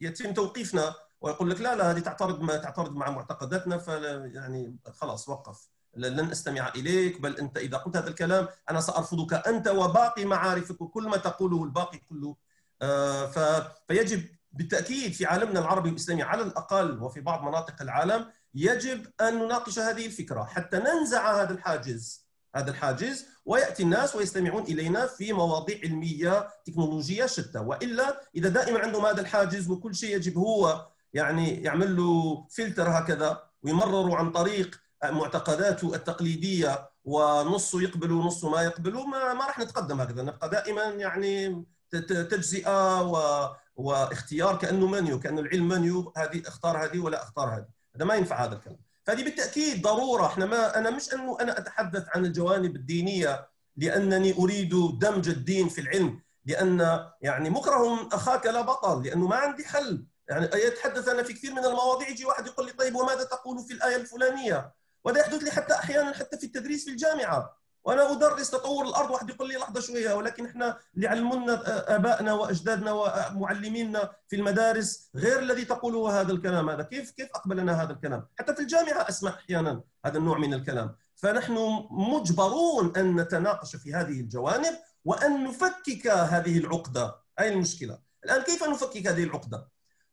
يتم 0.01 0.33
توقيفنا 0.33 0.95
ويقول 1.21 1.49
لك 1.49 1.61
لا 1.61 1.75
لا 1.75 1.91
هذه 1.91 1.99
تعترض 1.99 2.41
ما 2.41 2.57
تعترض 2.57 2.95
مع 2.95 3.09
معتقداتنا 3.09 3.77
فلا 3.77 4.25
يعني 4.25 4.77
خلاص 4.93 5.29
وقف. 5.29 5.72
لن 5.95 6.31
أستمع 6.31 6.71
إليك 6.75 7.21
بل 7.21 7.37
أنت 7.37 7.57
إذا 7.57 7.77
قلت 7.77 7.97
هذا 7.97 8.07
الكلام 8.07 8.47
أنا 8.69 8.81
سأرفضك 8.81 9.47
أنت 9.47 9.67
وباقي 9.67 10.25
معارفك 10.25 10.81
وكل 10.81 11.03
ما 11.03 11.17
تقوله 11.17 11.63
الباقي 11.63 11.97
كله. 11.97 12.35
آه، 12.81 13.71
فيجب 13.87 14.23
بالتأكيد 14.51 15.13
في 15.13 15.25
عالمنا 15.25 15.59
العربي 15.59 15.89
الاسلامي 15.89 16.23
على 16.23 16.43
الأقل 16.43 17.03
وفي 17.03 17.21
بعض 17.21 17.43
مناطق 17.43 17.81
العالم 17.81 18.25
يجب 18.55 19.07
أن 19.21 19.33
نناقش 19.39 19.79
هذه 19.79 20.05
الفكرة 20.05 20.43
حتى 20.43 20.77
ننزع 20.77 21.41
هذا 21.41 21.53
الحاجز 21.53 22.27
هذا 22.55 22.71
الحاجز 22.71 23.25
ويأتي 23.45 23.83
الناس 23.83 24.15
ويستمعون 24.15 24.63
إلينا 24.63 25.07
في 25.07 25.33
مواضيع 25.33 25.79
علمية 25.83 26.47
تكنولوجية 26.65 27.25
شتى. 27.25 27.59
وإلا 27.59 28.21
إذا 28.35 28.49
دائما 28.49 28.79
عندهم 28.79 29.05
هذا 29.05 29.21
الحاجز 29.21 29.69
وكل 29.69 29.95
شيء 29.95 30.15
يجب 30.15 30.37
هو 30.37 30.87
يعني 31.13 31.63
يعمل 31.63 31.97
له 31.97 32.47
فلتر 32.49 32.89
هكذا 32.89 33.43
ويمرروا 33.63 34.15
عن 34.15 34.31
طريق 34.31 34.82
معتقداته 35.11 35.95
التقليدية 35.95 36.89
ونصه 37.05 37.81
يقبل 37.81 38.11
ونصه 38.11 38.49
ما 38.49 38.61
يقبل 38.61 38.93
ما, 38.93 39.33
ما 39.33 39.45
راح 39.45 39.59
نتقدم 39.59 40.01
هكذا. 40.01 40.21
نبقى 40.23 40.49
دائما 40.49 40.83
يعني 40.83 41.65
تجزئة 41.91 43.01
و 43.01 43.47
واختيار 43.75 44.57
كأنه 44.57 44.87
منيو 44.87 45.19
كأن 45.19 45.39
العلم 45.39 45.67
منيو 45.67 46.13
هذه 46.17 46.41
اختار 46.47 46.85
هذه 46.85 46.99
ولا 46.99 47.23
اختار 47.23 47.55
هذه. 47.55 47.67
هذا 47.95 48.05
ما 48.05 48.15
ينفع 48.15 48.45
هذا 48.45 48.55
الكلام. 48.55 48.79
فهذه 49.03 49.23
بالتأكيد 49.23 49.81
ضرورة. 49.81 50.25
إحنا 50.25 50.45
ما 50.45 50.77
أنا 50.77 50.89
مش 50.89 51.13
أنه 51.13 51.37
أنا 51.41 51.59
أتحدث 51.59 52.05
عن 52.15 52.25
الجوانب 52.25 52.75
الدينية 52.75 53.47
لأنني 53.77 54.37
أريد 54.37 54.99
دمج 54.99 55.29
الدين 55.29 55.69
في 55.69 55.81
العلم 55.81 56.21
لأن 56.45 57.07
يعني 57.21 57.49
مكره 57.49 58.07
أخاك 58.13 58.45
لا 58.45 58.61
بطل 58.61 59.03
لأنه 59.03 59.27
ما 59.27 59.35
عندي 59.35 59.65
حل. 59.65 60.05
يعني 60.29 60.45
يتحدث 60.53 61.07
أنا 61.07 61.23
في 61.23 61.33
كثير 61.33 61.51
من 61.51 61.65
المواضيع 61.65 62.09
يجي 62.09 62.25
واحد 62.25 62.47
يقول 62.47 62.65
لي 62.65 62.71
طيب 62.71 62.95
وماذا 62.95 63.23
تقول 63.23 63.59
في 63.59 63.73
الآية 63.73 63.95
الفلانية؟ 63.95 64.73
وهذا 65.03 65.19
يحدث 65.19 65.43
لي 65.43 65.51
حتى 65.51 65.73
أحيانا 65.73 66.13
حتى 66.13 66.37
في 66.37 66.45
التدريس 66.45 66.85
في 66.85 66.91
الجامعة. 66.91 67.63
وأنا 67.85 68.11
أدرس 68.11 68.49
تطور 68.49 68.85
الأرض 68.85 69.11
واحد 69.11 69.29
يقول 69.29 69.49
لي 69.49 69.55
لحظة 69.55 69.81
شوية 69.81 70.13
ولكن 70.13 70.45
إحنا 70.45 70.77
اللي 70.95 71.07
علمونا 71.07 71.63
آبائنا 71.95 72.33
وأجدادنا 72.33 72.91
ومعلمينا 72.91 74.11
في 74.27 74.35
المدارس 74.35 75.09
غير 75.15 75.39
الذي 75.39 75.65
تقوله 75.65 76.21
هذا 76.21 76.31
الكلام. 76.31 76.69
هذا 76.69 76.83
كيف 76.83 77.11
كيف 77.11 77.29
أقبل 77.35 77.59
أنا 77.59 77.83
هذا 77.83 77.91
الكلام؟ 77.91 78.27
حتى 78.39 78.55
في 78.55 78.61
الجامعة 78.61 79.09
أسمع 79.09 79.31
أحيانا 79.31 79.83
هذا 80.05 80.17
النوع 80.17 80.37
من 80.37 80.53
الكلام. 80.53 80.95
فنحن 81.15 81.85
مجبرون 81.91 82.93
أن 82.97 83.15
نتناقش 83.15 83.75
في 83.75 83.93
هذه 83.93 84.19
الجوانب 84.19 84.75
وأن 85.05 85.43
نفكك 85.43 86.07
هذه 86.07 86.57
العقدة. 86.57 87.15
اي 87.39 87.49
المشكلة. 87.49 87.99
الآن 88.25 88.41
كيف 88.41 88.63
نفكك 88.63 89.07
هذه 89.07 89.23
العقدة؟ 89.23 89.67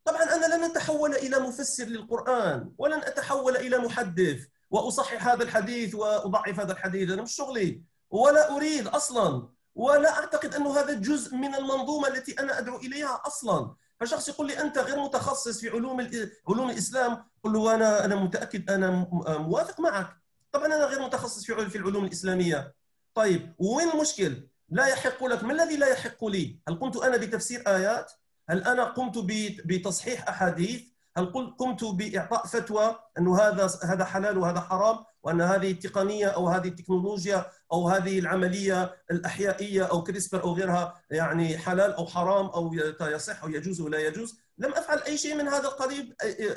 طبعا 0.05 0.22
أنا 0.22 0.55
لن 0.55 0.64
أتحول 0.64 1.14
إلى 1.14 1.38
مفسر 1.38 1.84
للقرآن 1.84 2.72
ولن 2.78 2.99
أتحول 2.99 3.57
إلى 3.57 3.78
محدث. 3.78 4.47
وأصحح 4.70 5.26
هذا 5.28 5.42
الحديث 5.42 5.94
وأضعف 5.94 6.60
هذا 6.60 6.72
الحديث 6.72 7.10
أنا 7.10 7.22
مش 7.22 7.32
شغلي. 7.34 7.82
ولا 8.10 8.56
أريد 8.56 8.86
أصلا. 8.86 9.48
ولا 9.74 10.18
أعتقد 10.18 10.54
انه 10.54 10.80
هذا 10.80 10.94
جزء 10.94 11.36
من 11.36 11.54
المنظومة 11.54 12.08
التي 12.08 12.32
أنا 12.40 12.58
أدعو 12.58 12.76
إليها 12.76 13.22
أصلا. 13.26 13.74
فشخص 14.00 14.28
يقول 14.28 14.46
لي 14.46 14.60
أنت 14.60 14.78
غير 14.78 15.00
متخصص 15.00 15.60
في 15.60 15.68
علوم 15.68 16.10
علوم 16.48 16.70
الإسلام. 16.70 17.24
قل 17.44 17.52
له 17.52 17.74
أنا 17.74 18.04
أنا 18.04 18.14
متأكد 18.14 18.70
أنا 18.70 18.90
موافق 19.38 19.80
معك. 19.80 20.16
طبعا 20.52 20.66
أنا 20.66 20.84
غير 20.84 21.02
متخصص 21.02 21.44
في 21.44 21.70
في 21.70 21.78
العلوم 21.78 22.04
الإسلامية. 22.04 22.74
طيب 23.14 23.54
وين 23.58 23.90
المشكل؟ 23.90 24.48
لا 24.68 24.86
يحق 24.86 25.24
لك. 25.24 25.44
ما 25.44 25.52
الذي 25.52 25.76
لا 25.76 25.86
يحق 25.86 26.24
لي؟ 26.24 26.60
هل 26.68 26.78
قمت 26.78 26.96
أنا 26.96 27.16
بتفسير 27.16 27.62
آيات؟ 27.66 28.12
هل 28.48 28.64
أنا 28.64 28.84
قمت 28.84 29.18
بتصحيح 29.64 30.28
أحاديث؟ 30.28 30.82
هل 31.16 31.32
قمت 31.58 31.84
بإعطاء 31.84 32.46
فتوى 32.46 32.98
أنه 33.18 33.38
هذا 33.40 33.70
هذا 33.84 34.04
حلال 34.04 34.38
وهذا 34.38 34.61
حرام 34.61 34.98
وأن 35.22 35.40
هذه 35.40 35.70
التقنية 35.70 36.26
أو 36.26 36.48
هذه 36.48 36.68
التكنولوجيا 36.68 37.46
أو 37.72 37.88
هذه 37.88 38.18
العملية 38.18 38.96
الأحيائية 39.11 39.82
أو 39.82 40.02
كريسبر 40.02 40.42
أو 40.42 40.54
غيرها 40.54 41.00
يعني 41.11 41.58
حلال 41.58 41.92
أو 41.92 42.06
حرام 42.06 42.46
أو 42.46 42.74
يصح 43.00 43.42
أو 43.42 43.48
يجوز 43.48 43.80
ولا 43.80 43.98
يجوز؟ 43.98 44.40
لم 44.58 44.72
أفعل 44.72 44.98
أي 44.98 45.18
شيء 45.18 45.34
من 45.34 45.48
هذا 45.48 45.68
القبيل 45.68 46.14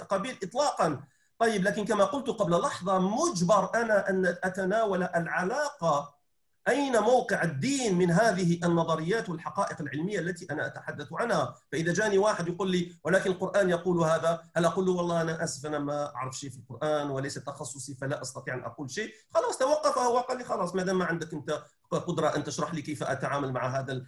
قبيل 0.09 0.37
اطلاقا. 0.43 1.03
طيب 1.39 1.63
لكن 1.63 1.85
كما 1.85 2.03
قلت 2.03 2.29
قبل 2.29 2.61
لحظة 2.61 2.99
مجبر 2.99 3.69
أنا 3.75 4.09
أن 4.09 4.25
أتناول 4.25 5.03
العلاقة 5.03 6.13
أين 6.67 6.99
موقع 6.99 7.43
الدين 7.43 7.95
من 7.95 8.11
هذه 8.11 8.59
النظريات 8.63 9.29
والحقائق 9.29 9.81
العلمية 9.81 10.19
التي 10.19 10.47
أنا 10.51 10.67
أتحدث 10.67 11.07
عنها؟ 11.13 11.55
فإذا 11.71 11.93
جاني 11.93 12.17
واحد 12.17 12.47
يقول 12.47 12.71
لي 12.71 12.95
ولكن 13.03 13.31
القرآن 13.31 13.69
يقول 13.69 14.03
هذا؟ 14.03 14.41
هل 14.55 14.65
أقول 14.65 14.85
له 14.85 14.91
والله 14.91 15.21
أنا 15.21 15.43
آسف 15.43 15.65
أنا 15.65 15.79
ما 15.79 16.15
أعرف 16.15 16.37
شيء 16.39 16.49
في 16.49 16.57
القرآن 16.57 17.09
وليس 17.09 17.33
تخصصي 17.33 17.95
فلا 17.95 18.21
أستطيع 18.21 18.53
أن 18.53 18.63
أقول 18.63 18.91
شيء 18.91 19.13
خلاص 19.33 19.57
توقف 19.57 19.97
هو 19.97 20.17
قال 20.17 20.37
لي 20.37 20.43
خلاص 20.43 20.75
ما 20.75 20.83
دام 20.83 20.97
ما 20.99 21.05
عندك 21.05 21.33
أنت 21.33 21.63
قدرة 21.91 22.35
أن 22.35 22.43
تشرح 22.43 22.73
لي 22.73 22.81
كيف 22.81 23.03
أتعامل 23.03 23.51
مع 23.51 23.79
هذا 23.79 24.05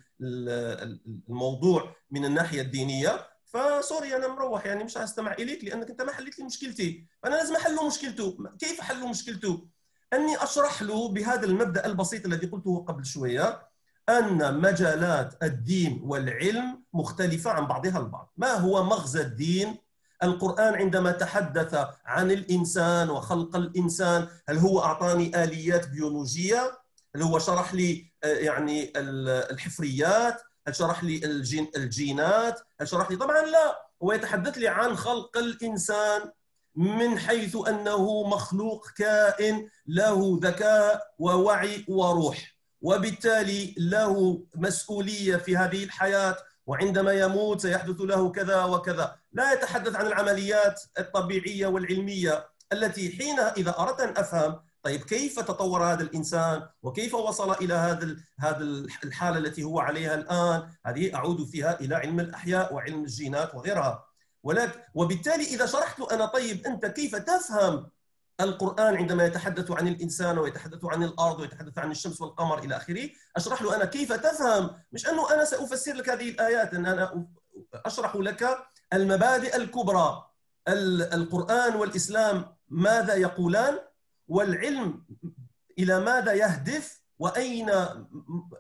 الموضوع 1.29 1.95
من 2.11 2.25
الناحية 2.25 2.61
الدينية 2.61 3.27
فسوري 3.45 4.15
أنا 4.15 4.27
مروح 4.27 4.65
يعني 4.65 4.83
مش 4.83 4.97
هستمع 4.97 5.33
إليك 5.33 5.63
لأنك 5.63 5.89
أنت 5.89 6.01
ما 6.01 6.11
حليت 6.11 6.39
لي 6.39 6.45
مشكلتي. 6.45 7.07
فانا 7.23 7.35
لازم 7.35 7.55
أحل 7.55 7.85
مشكلته. 7.87 8.37
كيف 8.59 8.79
أحل 8.79 9.07
مشكلته؟ 9.09 9.67
أني 10.16 10.43
أشرح 10.43 10.82
له 10.82 11.09
بهذا 11.09 11.45
المبدأ 11.45 11.86
البسيط 11.86 12.26
الذي 12.26 12.47
قلته 12.47 12.86
قبل 12.88 13.05
شوية 13.05 13.68
أن 14.09 14.61
مجالات 14.61 15.43
الدين 15.43 16.01
والعلم 16.03 16.84
مختلفة 16.93 17.51
عن 17.51 17.68
بعضها 17.68 17.99
البعض. 17.99 18.34
ما 18.38 18.53
هو 18.53 18.84
مغزى 18.84 19.22
الدين؟ 19.22 19.78
القرآن 20.24 20.76
عندما 20.76 21.11
تحدث 21.11 21.88
عن 22.05 22.32
الإنسان 22.32 23.09
وخلق 23.09 23.55
الإنسان 23.55 24.28
هل 24.49 24.57
هو 24.57 24.80
أعطاني 24.84 25.43
آليات 25.43 25.89
بيولوجية؟ 25.89 26.80
هل 27.16 27.22
هو 27.22 27.39
شرح 27.39 27.74
لي 27.74 28.11
آه، 28.24 28.28
يعني 28.28 28.93
الحفريات؟ 29.51 30.41
هل 30.68 30.76
شرح 30.76 31.03
لي 31.03 31.26
الجين 31.26 31.72
الجينات؟ 31.76 32.59
هل 32.82 32.88
شرح 32.88 33.11
لي؟ 33.11 33.18
طبعا 33.18 33.41
لا 33.41 33.89
هو 34.03 34.11
يتحدث 34.11 34.57
لي 34.57 34.68
عن 34.68 34.95
خلق 34.95 35.38
الإنسان. 35.38 36.22
من 36.76 37.19
حيث 37.19 37.57
أنه 37.67 38.23
مخلوق 38.23 38.89
كائن 38.97 39.69
له 39.88 40.39
ذكاء 40.43 41.13
ووعي 41.19 41.86
وروح 41.88 42.55
وبالتالي 42.82 43.76
له 43.78 44.43
مسؤولية 44.55 45.38
في 45.38 45.57
هذه 45.57 45.84
الحياة 45.84 46.38
وعندما 46.65 47.13
يموت 47.13 47.61
سيحدث 47.61 48.01
له 48.01 48.32
كذا 48.32 48.63
وكذا. 48.63 49.15
لا 49.34 49.53
يتحدث 49.53 49.95
عن 49.95 50.07
العمليات 50.07 50.82
الطبيعية 50.99 51.67
والعلمية 51.67 52.49
التي 52.73 53.11
حين 53.17 53.39
إذا 53.39 53.80
أردت 53.80 53.99
أن 53.99 54.17
أفهم 54.17 54.59
طيب 54.84 55.03
كيف 55.03 55.39
تطور 55.39 55.84
هذا 55.84 56.03
الإنسان؟ 56.03 56.67
وكيف 56.84 57.15
وصل 57.15 57.51
إلى 57.51 57.73
هذا 57.73 58.15
هذا 58.39 58.63
الحالة 59.03 59.38
التي 59.38 59.63
هو 59.63 59.80
عليها 59.80 60.15
الآن؟ 60.15 60.69
هذه 60.86 61.15
أعود 61.15 61.45
فيها 61.45 61.80
إلى 61.80 61.95
علم 61.95 62.19
الأحياء 62.19 62.73
وعلم 62.73 63.03
الجينات 63.03 63.55
وغيرها. 63.55 64.04
ولكن 64.45 64.79
وبالتالي 64.93 65.43
إذا 65.43 65.65
شرحت 65.65 66.01
أنا 66.01 66.25
طيب 66.25 66.67
أنت 66.67 66.85
كيف 66.85 67.15
تفهم 67.15 67.89
القرآن 68.39 68.95
عندما 68.95 69.25
يتحدث 69.25 69.71
عن 69.71 69.87
الإنسان 69.87 70.37
ويتحدث 70.37 70.85
عن 70.85 71.03
الأرض 71.03 71.39
ويتحدث 71.39 71.77
عن 71.77 71.91
الشمس 71.91 72.21
والقمر 72.21 72.59
إلى 72.59 72.77
آخره؟ 72.77 73.09
أشرح 73.35 73.61
له 73.61 73.75
أنا 73.75 73.85
كيف 73.85 74.13
تفهم؟ 74.13 74.69
مش 74.91 75.09
أنه 75.09 75.33
أنا 75.33 75.45
سأفسر 75.45 75.93
لك 75.93 76.09
هذه 76.09 76.29
الآيات 76.29 76.73
أن 76.73 76.85
أنا 76.85 77.27
أشرح 77.73 78.15
لك 78.15 78.57
المبادئ 78.93 79.55
الكبرى. 79.55 80.25
القرآن 81.13 81.75
والإسلام 81.75 82.55
ماذا 82.69 83.15
يقولان؟ 83.15 83.79
والعلم 84.27 85.05
إلى 85.79 85.99
ماذا 85.99 86.33
يهدف؟ 86.33 87.01
وأين 87.19 87.69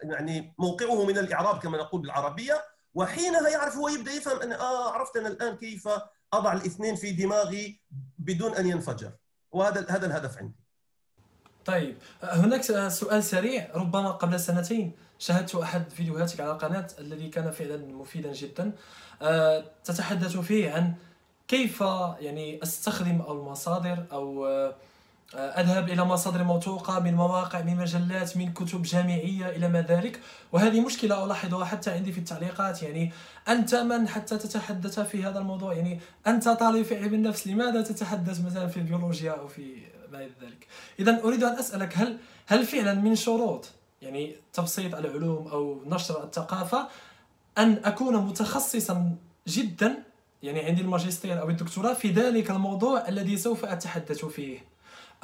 يعني 0.03 0.55
موقعه 0.57 1.05
من 1.05 1.17
الإعراب 1.17 1.59
كما 1.59 1.77
نقول 1.77 2.01
بالعربية؟ 2.01 2.74
وحينها 2.95 3.49
يعرف 3.49 3.75
هو 3.75 3.87
يبدأ 3.87 4.11
يفهم 4.11 4.41
أن 4.41 4.51
آه 4.53 4.91
عرفت 4.91 5.17
أنا 5.17 5.27
الآن 5.27 5.55
كيف 5.57 5.89
أضع 6.33 6.53
الاثنين 6.53 6.95
في 6.95 7.11
دماغي 7.11 7.79
بدون 8.17 8.55
أن 8.55 8.67
ينفجر. 8.67 9.11
وهذا 9.51 9.85
هذا 9.89 10.05
الهدف 10.05 10.37
عندي. 10.37 10.65
طيب 11.65 11.97
هناك 12.23 12.61
سؤال 12.89 13.23
سريع. 13.23 13.71
ربما 13.75 14.11
قبل 14.11 14.39
سنتين 14.39 14.91
شاهدت 15.19 15.55
أحد 15.55 15.89
فيديوهاتك 15.89 16.39
على 16.39 16.51
القناة 16.51 16.87
الذي 16.99 17.29
كان 17.29 17.51
فعلا 17.51 17.77
مفيدا 17.77 18.31
جدا. 18.33 18.71
آه، 19.21 19.65
تتحدث 19.83 20.37
فيه 20.37 20.71
عن 20.71 20.93
كيف 21.47 21.81
يعني 22.19 22.63
أستخدم 22.63 23.21
المصادر 23.21 24.05
أو 24.11 24.47
آه، 25.35 25.37
أذهب 25.37 25.89
إلى 25.89 26.05
مصادر 26.05 26.43
موثوقة 26.43 26.99
من 26.99 27.13
مواقع 27.13 27.61
من 27.61 27.77
مجلات 27.77 28.37
من 28.37 28.53
كتب 28.53 28.81
جامعية 28.81 29.49
إلى 29.49 29.67
ما 29.67 29.81
ذلك. 29.81 30.19
وهذه 30.51 30.81
مشكلة 30.81 31.25
ألاحظها 31.25 31.65
حتى 31.65 31.91
عندي 31.91 32.11
في 32.11 32.17
التعليقات. 32.17 32.83
يعني 32.83 33.11
أنت 33.47 33.75
من 33.75 34.07
حتى 34.07 34.37
تتحدث 34.37 34.99
في 34.99 35.23
هذا 35.23 35.39
الموضوع؟ 35.39 35.73
يعني 35.73 35.99
أنت 36.27 36.49
طالب 36.49 36.85
في 36.85 36.97
علم 36.97 37.13
النفس 37.13 37.47
لماذا 37.47 37.81
تتحدث 37.81 38.45
مثلا 38.45 38.67
في 38.67 38.77
البيولوجيا 38.77 39.31
أو 39.31 39.47
في 39.47 39.75
ما 40.11 40.17
إلى 40.17 40.31
ذلك؟ 40.41 40.67
اذا 40.99 41.23
أريد 41.23 41.43
أن 41.43 41.59
أسألك 41.59 41.97
هل 41.97 42.17
هل 42.47 42.65
فعلا 42.65 42.93
من 42.93 43.15
شروط 43.15 43.69
يعني 44.01 44.35
تبسيط 44.53 44.95
العلوم 44.95 45.47
أو 45.47 45.81
نشر 45.85 46.23
الثقافة 46.23 46.87
أن 47.57 47.81
أكون 47.85 48.17
متخصصا 48.17 49.15
جدا 49.47 50.03
يعني 50.43 50.59
عندي 50.59 50.81
الماجستير 50.81 51.41
أو 51.41 51.49
الدكتوراه 51.49 51.93
في 51.93 52.11
ذلك 52.11 52.51
الموضوع 52.51 53.07
الذي 53.07 53.37
سوف 53.37 53.65
أتحدث 53.65 54.25
فيه؟ 54.25 54.74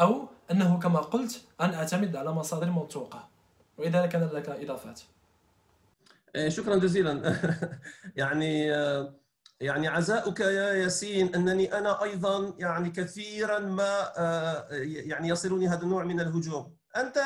أو 0.01 0.27
أنه 0.51 0.79
كما 0.79 0.99
قلت 0.99 1.41
أن 1.61 1.73
أعتمد 1.73 2.15
على 2.15 2.31
مصادر 2.31 2.69
موثوقة. 2.69 3.29
وإذا 3.77 4.05
كان 4.05 4.29
لك 4.33 4.49
إضافات. 4.49 5.01
إيه، 6.35 6.49
شكرا 6.49 6.75
جزيلا. 6.75 7.35
يعني 8.15 8.67
يعني 9.59 9.87
عزاؤك 9.87 10.39
يا 10.39 10.73
ياسين 10.73 11.35
أنني 11.35 11.77
أنا 11.77 12.03
أيضا 12.03 12.53
يعني 12.59 12.89
كثيرا 12.89 13.59
ما 13.59 14.13
يعني 14.71 15.27
يصلني 15.27 15.67
هذا 15.67 15.83
النوع 15.83 16.03
من 16.03 16.19
الهجوم. 16.19 16.75
أنت 16.97 17.17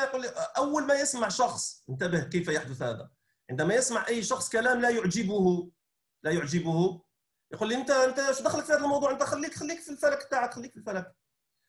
أول 0.58 0.86
ما 0.86 0.94
يسمع 0.94 1.28
شخص 1.28 1.84
انتبه 1.90 2.20
كيف 2.20 2.48
يحدث 2.48 2.82
هذا. 2.82 3.10
عندما 3.50 3.74
يسمع 3.74 4.08
أي 4.08 4.22
شخص 4.22 4.48
كلام 4.48 4.80
لا 4.80 4.90
يعجبه 4.90 5.70
لا 6.22 6.30
يعجبه. 6.30 7.00
يقول 7.52 7.68
لي 7.68 7.74
أنت 7.74 7.90
أنت 7.90 8.18
إيش 8.18 8.42
دخلك 8.42 8.64
في 8.64 8.72
هذا 8.72 8.84
الموضوع؟ 8.84 9.10
أنت 9.10 9.22
خليك 9.22 9.54
خليك 9.54 9.80
في 9.80 9.90
الفلك 9.90 10.22
تاعك 10.30 10.54
خليك 10.54 10.72
في 10.72 10.76
الفلك. 10.76 11.16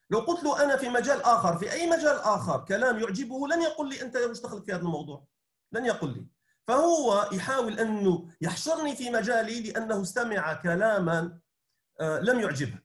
لو 0.10 0.20
قلت 0.20 0.44
له 0.44 0.64
أنا 0.64 0.78
في 0.78 0.90
مجال 0.90 1.24
آخر 1.24 1.58
في 1.58 1.72
أي 1.72 1.90
مجال 1.90 2.16
آخر 2.20 2.66
كلام 2.66 3.00
يعجبه 3.00 3.48
لن 3.48 3.62
يقول 3.62 3.90
لي 3.90 4.02
أنت 4.02 4.16
وش 4.16 4.40
دخلت 4.40 4.66
في 4.66 4.74
هذا 4.74 4.82
الموضوع. 4.82 5.28
لن 5.72 5.86
يقول 5.86 6.14
لي. 6.14 6.28
فهو 6.68 7.30
يحاول 7.32 7.80
أنه 7.80 8.30
يحشرني 8.42 8.96
في 8.96 9.10
مجالي 9.10 9.62
لأنه 9.62 10.02
استمع 10.02 10.54
كلاما 10.54 11.40
آه، 12.00 12.20
لم 12.20 12.40
يعجبه. 12.40 12.80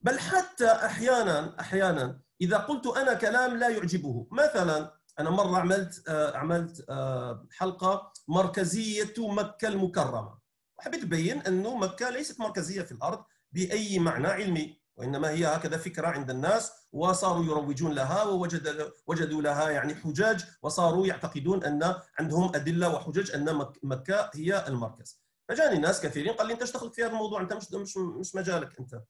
بل 0.00 0.18
حتى 0.18 0.66
أحيانا 0.66 1.60
أحيانا 1.60 2.20
إذا 2.40 2.56
قلت 2.56 2.86
أنا 2.86 3.14
كلام 3.14 3.56
لا 3.56 3.68
يعجبه. 3.68 4.26
مثلا 4.30 5.00
أنا 5.18 5.30
مرة 5.30 5.58
عملت 5.58 6.08
آه، 6.08 6.36
عملت 6.36 6.84
آه، 6.90 7.46
حلقة 7.52 8.12
مركزية 8.28 9.14
مكة 9.18 9.68
المكرمة. 9.68 10.38
وحبيت 10.78 11.02
ابين 11.02 11.40
أنه 11.40 11.76
مكة 11.76 12.10
ليست 12.10 12.40
مركزية 12.40 12.82
في 12.82 12.92
الأرض 12.92 13.24
بأي 13.52 13.98
معنى 13.98 14.26
علمي. 14.26 14.79
وإنما 15.00 15.30
هي 15.30 15.46
هكذا 15.46 15.76
فكرة 15.76 16.06
عند 16.06 16.30
الناس 16.30 16.72
وصاروا 16.92 17.44
يروجون 17.44 17.92
لها 17.92 18.22
ووجد 18.22 18.92
وجدوا 19.06 19.42
لها 19.42 19.70
يعني 19.70 19.94
حجاج 19.94 20.44
وصاروا 20.62 21.06
يعتقدون 21.06 21.64
أن 21.64 21.94
عندهم 22.18 22.54
أدلة 22.54 22.94
وحجج 22.94 23.34
أن 23.34 23.66
مكة 23.82 24.30
هي 24.34 24.66
المركز. 24.68 25.20
فجاني 25.48 25.78
ناس 25.78 26.00
كثيرين 26.00 26.32
قال 26.32 26.46
لي 26.46 26.52
أنت 26.52 26.62
إيش 26.62 26.70
في 26.70 27.02
هذا 27.04 27.12
الموضوع؟ 27.12 27.40
أنت 27.40 27.52
مش 27.52 27.72
مش 27.72 27.96
مش 27.96 28.34
مجالك 28.34 28.78
أنت. 28.80 29.02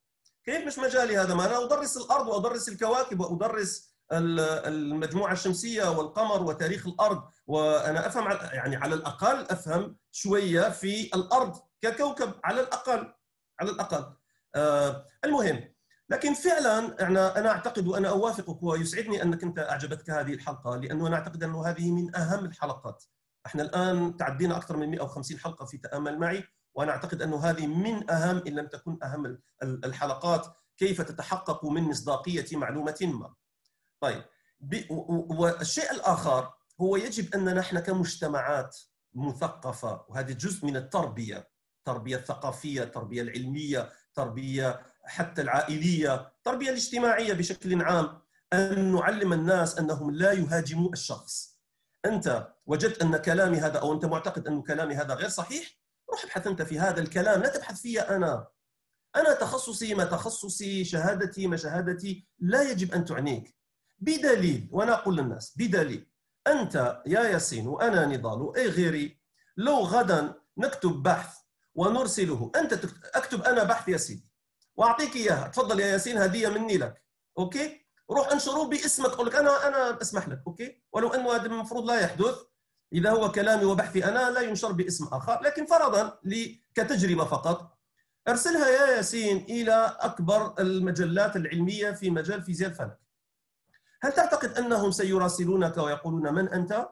كيف 0.45 0.66
مش 0.66 0.78
مجالي 0.78 1.16
هذا؟ 1.16 1.34
ما 1.34 1.47
أنا 1.47 1.64
أدرس 1.64 1.97
الأرض 1.97 2.28
وأدرس 2.28 2.68
الكواكب 2.68 3.20
وأدرس 3.20 3.91
المجموعة 4.12 5.32
الشمسية 5.32 5.91
والقمر 5.91 6.43
وتاريخ 6.43 6.86
الأرض 6.86 7.22
وأنا 7.47 8.07
أفهم 8.07 8.30
يعني 8.53 8.76
على 8.76 8.95
الأقل 8.95 9.47
أفهم 9.51 9.97
شوية 10.11 10.70
في 10.70 11.11
الأرض 11.14 11.57
ككوكب 11.80 12.32
على 12.45 12.61
الأقل 12.61 13.14
على 13.61 13.70
الأقل. 13.70 14.14
آه 14.55 15.05
المهم 15.24 15.74
لكن 16.11 16.34
فعلا 16.34 17.06
أنا 17.06 17.38
أنا 17.38 17.50
أعتقد 17.50 17.86
وأنا 17.86 18.08
أوافقك 18.08 18.62
ويسعدني 18.62 19.22
أنك 19.22 19.42
أنت 19.42 19.58
أعجبتك 19.58 20.11
هذه 20.11 20.34
الحلقة 20.34 20.76
لأنه 20.76 21.06
أنا 21.06 21.16
أعتقد 21.16 21.42
أنه 21.42 21.66
هذه 21.66 21.90
من 21.90 22.16
أهم 22.16 22.44
الحلقات. 22.44 23.04
إحنا 23.46 23.62
الآن 23.62 24.16
تعدينا 24.16 24.56
أكثر 24.56 24.76
من 24.76 24.90
150 24.90 25.38
حلقة 25.38 25.64
في 25.64 25.78
تأمل 25.78 26.18
معي 26.18 26.44
وأنا 26.74 26.92
أعتقد 26.92 27.22
أنه 27.22 27.44
هذه 27.44 27.66
من 27.66 28.11
أهم 28.11 28.42
إن 28.46 28.52
لم 28.52 28.66
تكن 28.66 28.98
أهم 29.02 29.38
الحلقات 29.62 30.46
كيف 30.76 31.00
تتحقق 31.00 31.64
من 31.64 31.82
مصداقية 31.82 32.56
معلومة 32.56 32.96
ما. 33.02 33.34
طيب 34.00 34.24
والشيء 35.30 35.92
الآخر 35.92 36.52
هو 36.80 36.96
يجب 36.96 37.34
ان 37.34 37.54
نحن 37.54 37.78
كمجتمعات 37.78 38.78
مثقفة 39.14 40.04
وهذه 40.08 40.32
جزء 40.32 40.66
من 40.66 40.76
التربية 40.76 41.48
التربيه 41.78 42.16
الثقافيه 42.16 42.82
التربيه 42.82 43.22
العلمية 43.22 43.88
التربيه 44.08 44.80
حتى 45.11 45.42
العائلية، 45.42 46.14
التربية 46.14 46.70
الاجتماعية 46.70 47.32
بشكل 47.32 47.82
عام 47.82 48.20
أن 48.52 48.92
نعلم 48.92 49.32
الناس 49.32 49.78
أنهم 49.78 50.11
لا 50.11 50.32
يهاجموا 50.32 50.92
الشخص. 50.92 51.58
أنت 52.04 52.48
وجدت 52.66 53.02
أن 53.02 53.16
كلامي 53.16 53.58
هذا 53.58 53.78
أو 53.78 53.92
أنت 53.92 54.04
معتقد 54.04 54.46
أن 54.46 54.62
كلامي 54.62 54.94
هذا 54.94 55.14
غير 55.14 55.28
صحيح، 55.28 55.78
روح 56.11 56.24
ابحث 56.24 56.46
أنت 56.46 56.62
في 56.62 56.78
هذا 56.78 57.00
الكلام، 57.00 57.42
لا 57.42 57.48
تبحث 57.48 57.80
في 57.80 58.00
أنا. 58.00 58.46
أنا 59.16 59.34
تخصصي 59.34 59.94
ما 59.94 60.04
تخصصي، 60.04 60.84
شهادتي 60.84 61.46
ما 61.46 61.56
شهادتي، 61.56 62.26
لا 62.38 62.62
يجب 62.62 62.94
أن 62.94 63.04
تعنيك. 63.04 63.56
بدليل 63.98 64.68
وأنا 64.72 64.92
أقول 64.92 65.16
للناس 65.16 65.54
بدليل 65.56 66.11
أنت 66.46 67.02
يا 67.06 67.20
ياسين 67.20 67.66
وأنا 67.66 68.06
نضال 68.06 68.42
وأي 68.42 68.68
غيري 68.68 69.20
لو 69.56 69.78
غدا 69.78 70.34
نكتب 70.58 71.02
بحث 71.02 71.36
ونرسله 71.74 72.52
أنت 72.56 72.78
أكتب 73.14 73.42
أنا 73.42 73.64
بحث 73.64 73.88
يا 73.88 73.96
سيدي 73.96 74.30
وأعطيك 74.81 75.16
إياها. 75.16 75.49
تفضل 75.49 75.81
يا 75.81 75.87
ياسين 75.87 76.18
هدية 76.18 76.49
مني 76.49 76.78
لك. 76.78 77.05
okay؟ 77.38 77.86
روح 78.11 78.33
انشره 78.33 78.64
باسمك. 78.64 79.11
أقول 79.11 79.26
لك 79.26 79.35
أنا 79.35 79.68
أنا 79.68 80.03
أسمح 80.03 80.28
لك. 80.28 80.43
okay؟ 80.46 80.82
ولو 80.93 81.09
انه 81.09 81.37
هذا 81.37 81.47
المفروض 81.47 81.85
لا 81.85 82.01
يحدث 82.01 82.35
إذا 82.93 83.11
هو 83.11 83.33
كلامي 83.33 83.64
وبحثي 83.64 84.05
أنا 84.05 84.31
لا 84.31 84.41
ينشر 84.41 84.72
باسم 84.72 85.07
آخر. 85.07 85.43
لكن 85.43 85.66
فرضا 85.66 86.18
كتجربة 86.74 87.24
فقط. 87.24 87.78
أرسلها 88.28 88.68
يا 88.68 88.97
ياسين 88.97 89.37
إلى 89.37 89.97
أكبر 90.01 90.55
المجلات 90.59 91.37
العلمية 91.37 91.91
في 91.91 92.11
مجال 92.11 92.43
فيزياء 92.43 92.70
الفلك. 92.70 92.99
هل 94.03 94.12
تعتقد 94.12 94.51
أنهم 94.51 94.91
سيراسلونك 94.91 95.78
ويقولون 95.78 96.35
من 96.35 96.49
أنت؟ 96.49 96.89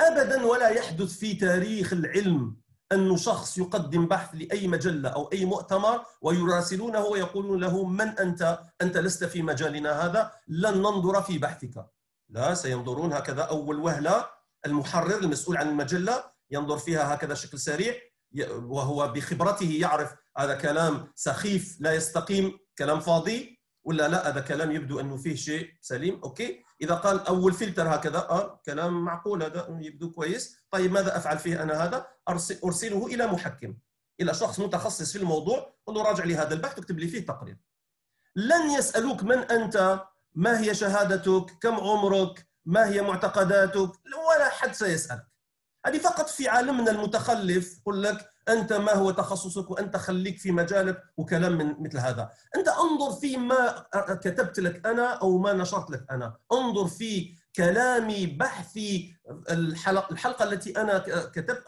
ابدا 0.00 0.46
ولا 0.46 0.68
يحدث 0.68 1.18
في 1.18 1.34
تاريخ 1.34 1.92
العلم 1.92 2.56
أن 2.92 3.16
شخص 3.16 3.58
يقدم 3.58 4.06
بحث 4.06 4.34
لأي 4.34 4.68
مجلة 4.68 5.08
أو 5.08 5.30
أي 5.32 5.44
مؤتمر 5.44 6.04
ويراسلونه 6.22 7.04
ويقولون 7.04 7.60
له 7.60 7.84
من 7.84 8.08
أنت؟ 8.08 8.58
أنت 8.82 8.96
لست 8.96 9.24
في 9.24 9.42
مجالنا 9.42 10.06
هذا 10.06 10.32
لن 10.48 10.78
ننظر 10.78 11.22
في 11.22 11.38
بحثك. 11.38 11.86
لا 12.28 12.54
سينظرون 12.54 13.12
هكذا 13.12 13.42
أول 13.42 13.80
وهلة. 13.80 14.26
المحرر 14.66 15.18
المسؤول 15.18 15.56
عن 15.56 15.68
المجلة 15.68 16.24
ينظر 16.50 16.78
فيها 16.78 17.14
هكذا 17.14 17.32
بشكل 17.32 17.58
سريع 17.58 17.94
وهو 18.50 19.08
بخبرته 19.08 19.70
يعرف 19.80 20.14
هذا 20.38 20.54
كلام 20.54 21.12
سخيف 21.14 21.76
لا 21.80 21.94
يستقيم 21.94 22.58
كلام 22.78 23.00
فاضي 23.00 23.60
ولا 23.84 24.08
لا 24.08 24.28
هذا 24.28 24.40
كلام 24.40 24.70
يبدو 24.70 25.00
أنه 25.00 25.16
فيه 25.16 25.34
شيء 25.34 25.68
سليم. 25.80 26.20
okay. 26.24 26.63
إذا 26.80 26.94
قال 26.94 27.26
أول 27.26 27.52
فلتر 27.52 27.94
هكذا 27.94 28.18
آه 28.18 28.62
كلام 28.66 29.04
معقول 29.04 29.42
هذا 29.42 29.78
يبدو 29.80 30.10
كويس. 30.10 30.56
طيب 30.70 30.92
ماذا 30.92 31.16
أفعل 31.16 31.38
فيه 31.38 31.62
أنا 31.62 31.84
هذا؟ 31.84 32.06
أرسله 32.64 33.06
إلى 33.06 33.26
محكم 33.26 33.76
إلى 34.20 34.34
شخص 34.34 34.60
متخصص 34.60 35.12
في 35.12 35.18
الموضوع 35.18 35.74
قل 35.86 35.94
له 35.94 36.02
راجع 36.02 36.24
لي 36.24 36.36
هذا 36.36 36.54
البحث 36.54 36.78
واكتب 36.78 36.98
لي 36.98 37.08
فيه 37.08 37.26
تقرير 37.26 37.58
لن 38.36 38.70
يسألوك 38.70 39.22
من 39.22 39.38
أنت 39.38 40.00
ما 40.34 40.60
هي 40.60 40.74
شهادتك 40.74 41.58
كم 41.62 41.74
عمرك 41.74 42.48
ما 42.64 42.88
هي 42.88 43.02
معتقداتك 43.02 43.92
ولا 44.28 44.48
حد 44.50 44.72
سيسألك. 44.74 45.26
هذه 45.86 45.98
فقط 45.98 46.28
في 46.28 46.48
عالمنا 46.48 46.90
المتخلف 46.90 47.78
يقول 47.78 48.02
لك 48.02 48.33
أنت 48.48 48.72
ما 48.72 48.92
هو 48.94 49.10
تخصصك 49.10 49.70
وأنت 49.70 49.96
خليك 49.96 50.38
في 50.38 50.52
مجالك 50.52 51.02
وكلام 51.16 51.52
من 51.58 51.82
مثل 51.82 51.98
هذا. 51.98 52.30
أنت 52.56 52.68
انظر 52.68 53.12
في 53.20 53.36
ما 53.36 53.86
كتبت 54.14 54.60
لك 54.60 54.86
أنا 54.86 55.12
أو 55.12 55.38
ما 55.38 55.52
نشرت 55.52 55.90
لك 55.90 56.06
أنا. 56.10 56.36
انظر 56.52 56.86
في 56.86 57.36
كلامي 57.56 58.26
بحثي 58.26 59.16
الحلقة, 59.50 60.12
الحلقة 60.12 60.44
التي 60.44 60.80
أنا 60.80 60.98
كتبت 61.34 61.64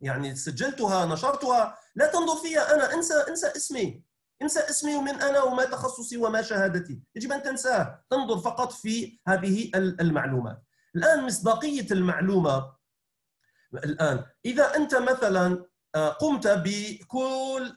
يعني 0.00 0.36
سجلتها 0.36 1.06
نشرتها. 1.06 1.78
لا 1.94 2.06
تنظر 2.06 2.36
فيها 2.36 2.74
أنا. 2.74 2.94
انسى 2.94 3.14
انسى 3.28 3.46
اسمي. 3.46 4.02
انسى 4.42 4.60
اسمي 4.60 4.94
ومن 4.94 5.14
أنا 5.14 5.42
وما 5.42 5.64
تخصصي 5.64 6.16
وما 6.16 6.42
شهادتي. 6.42 7.02
يجب 7.14 7.32
أن 7.32 7.42
تنساه. 7.42 8.04
تنظر 8.10 8.38
فقط 8.38 8.72
في 8.72 9.20
هذه 9.28 9.70
المعلومات. 9.74 10.62
الآن 10.96 11.26
مصداقية 11.26 11.86
المعلومة. 11.90 12.76
الآن 13.74 14.24
إذا 14.44 14.76
أنت 14.76 14.94
مثلا 14.94 15.64
قمت 15.96 16.48
بكل 16.48 17.76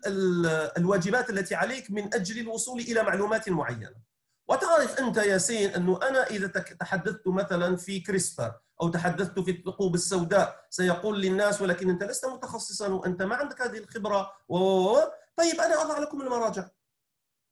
الواجبات 0.78 1.30
التي 1.30 1.56
عليك 1.56 1.92
من 1.92 2.14
أجل 2.14 2.40
الوصول 2.40 2.80
إلى 2.80 3.04
معلومات 3.04 3.50
معينة. 3.50 4.10
وتعرف 4.48 5.00
أنت 5.00 5.18
ياسين 5.18 5.70
أنه 5.70 6.00
أنا 6.04 6.28
إذا 6.28 6.48
تحدثت 6.80 7.28
مثلا 7.28 7.76
في 7.76 8.00
كريسبر 8.00 8.54
أو 8.82 8.90
تحدثت 8.90 9.40
في 9.40 9.52
الثقوب 9.52 9.96
السوداء 9.96 10.66
سيقول 10.70 11.22
للناس 11.22 11.62
ولكن 11.62 11.90
أنت 11.90 12.04
لست 12.04 12.26
متخصصا 12.26 12.88
وأنت 12.88 13.22
ما 13.22 13.36
عندك 13.36 13.62
هذه 13.62 13.78
الخبرة 13.78 14.32
و 14.50 14.96
طيب 15.38 15.62
أنا 15.62 15.82
أضع 15.82 16.00
لكم 16.00 16.22
المراجع. 16.22 16.66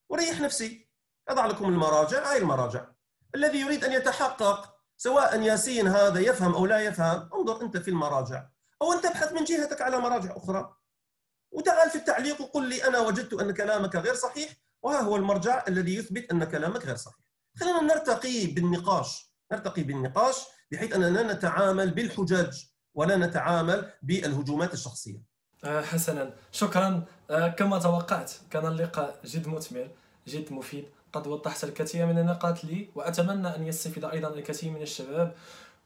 وريح 0.10 0.42
نفسي. 0.42 0.90
أضع 1.30 1.46
لكم 1.46 1.66
المراجع 1.66 2.32
هاي 2.32 2.38
المراجع. 2.38 2.86
الذي 3.36 3.60
يريد 3.60 3.86
أن 3.86 3.92
يتحقق 3.92 4.74
سواء 4.98 5.42
ياسين 5.42 5.88
هذا 5.88 6.20
يفهم 6.20 6.54
أو 6.54 6.66
لا 6.66 6.80
يفهم 6.80 7.30
انظر 7.34 7.62
أنت 7.62 7.78
في 7.78 7.90
المراجع. 7.90 8.46
أو 8.82 8.94
انت 8.94 9.06
ابحث 9.06 9.34
من 9.34 9.44
جهتك 9.44 9.82
على 9.82 9.98
مراجع 9.98 10.38
أخرى. 10.38 10.76
وتعال 11.52 11.90
في 11.90 11.96
التعليق 11.96 12.42
وقل 12.42 12.70
لي 12.70 12.88
أنا 12.88 13.00
وجدت 13.00 13.34
أن 13.34 13.52
كلامك 13.52 13.96
غير 13.96 14.16
صحيح 14.16 14.50
وها 14.82 15.02
هو 15.02 15.16
المرجع 15.16 15.64
الذي 15.68 15.96
يثبت 15.96 16.32
أن 16.32 16.44
كلامك 16.44 16.86
غير 16.86 16.96
صحيح. 16.96 17.26
خلينا 17.60 17.82
نرتقي 17.82 18.48
بالنقاش 18.48 19.32
نرتقي 19.52 19.84
بالنقاش 19.84 20.36
بحيث 20.72 20.94
أننا 20.94 21.34
نتعامل 21.34 21.92
بالحجج 21.92 22.64
ولا 22.94 23.18
نتعامل 23.18 23.92
بالهجومات 24.02 24.74
الشخصية. 24.74 25.22
آه، 25.64 25.82
حسنا. 25.82 26.34
شكرا. 26.52 27.04
آه، 27.30 27.48
كما 27.48 27.80
توقعت 27.80 28.32
كان 28.50 28.66
اللقاء 28.66 29.20
جد 29.26 29.48
مثمر 29.48 29.90
جد 30.28 30.54
مفيد. 30.54 30.86
قد 31.14 31.28
وضحت 31.28 31.64
الكثير 31.64 32.06
من 32.06 32.20
النقاط 32.20 32.64
لي 32.64 32.90
وأتمنى 32.96 33.56
أن 33.56 33.68
يستفيد 33.68 34.06
أيضا 34.06 34.28
الكثير 34.28 34.72
من 34.72 34.82
الشباب. 34.82 35.36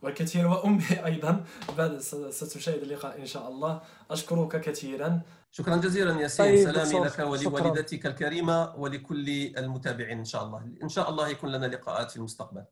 والكثير 0.02 0.48
وأمي 0.48 0.84
أيضا. 1.06 1.44
بعد 1.78 1.98
ستشاهد 2.30 2.82
اللقاء 2.82 3.22
إن 3.22 3.26
شاء 3.26 3.48
الله. 3.48 3.82
أشكرك 4.12 4.62
كثيرا. 4.62 5.22
شكرا 5.52 5.78
جزيلا 5.78 6.22
ياسين 6.22 6.46
طيب 6.46 6.72
سلامي 6.72 7.06
لك 7.06 7.20
ولوالدتك 7.20 8.06
الكريمة 8.06 8.76
ولكل 8.76 9.30
المتابعين 9.58 10.18
إن 10.18 10.26
شاء 10.26 10.44
الله. 10.44 10.72
إن 10.84 10.90
شاء 10.90 11.10
الله 11.10 11.28
يكون 11.28 11.52
لنا 11.52 11.66
لقاءات 11.66 12.12
في 12.12 12.18
المستقبل. 12.18 12.64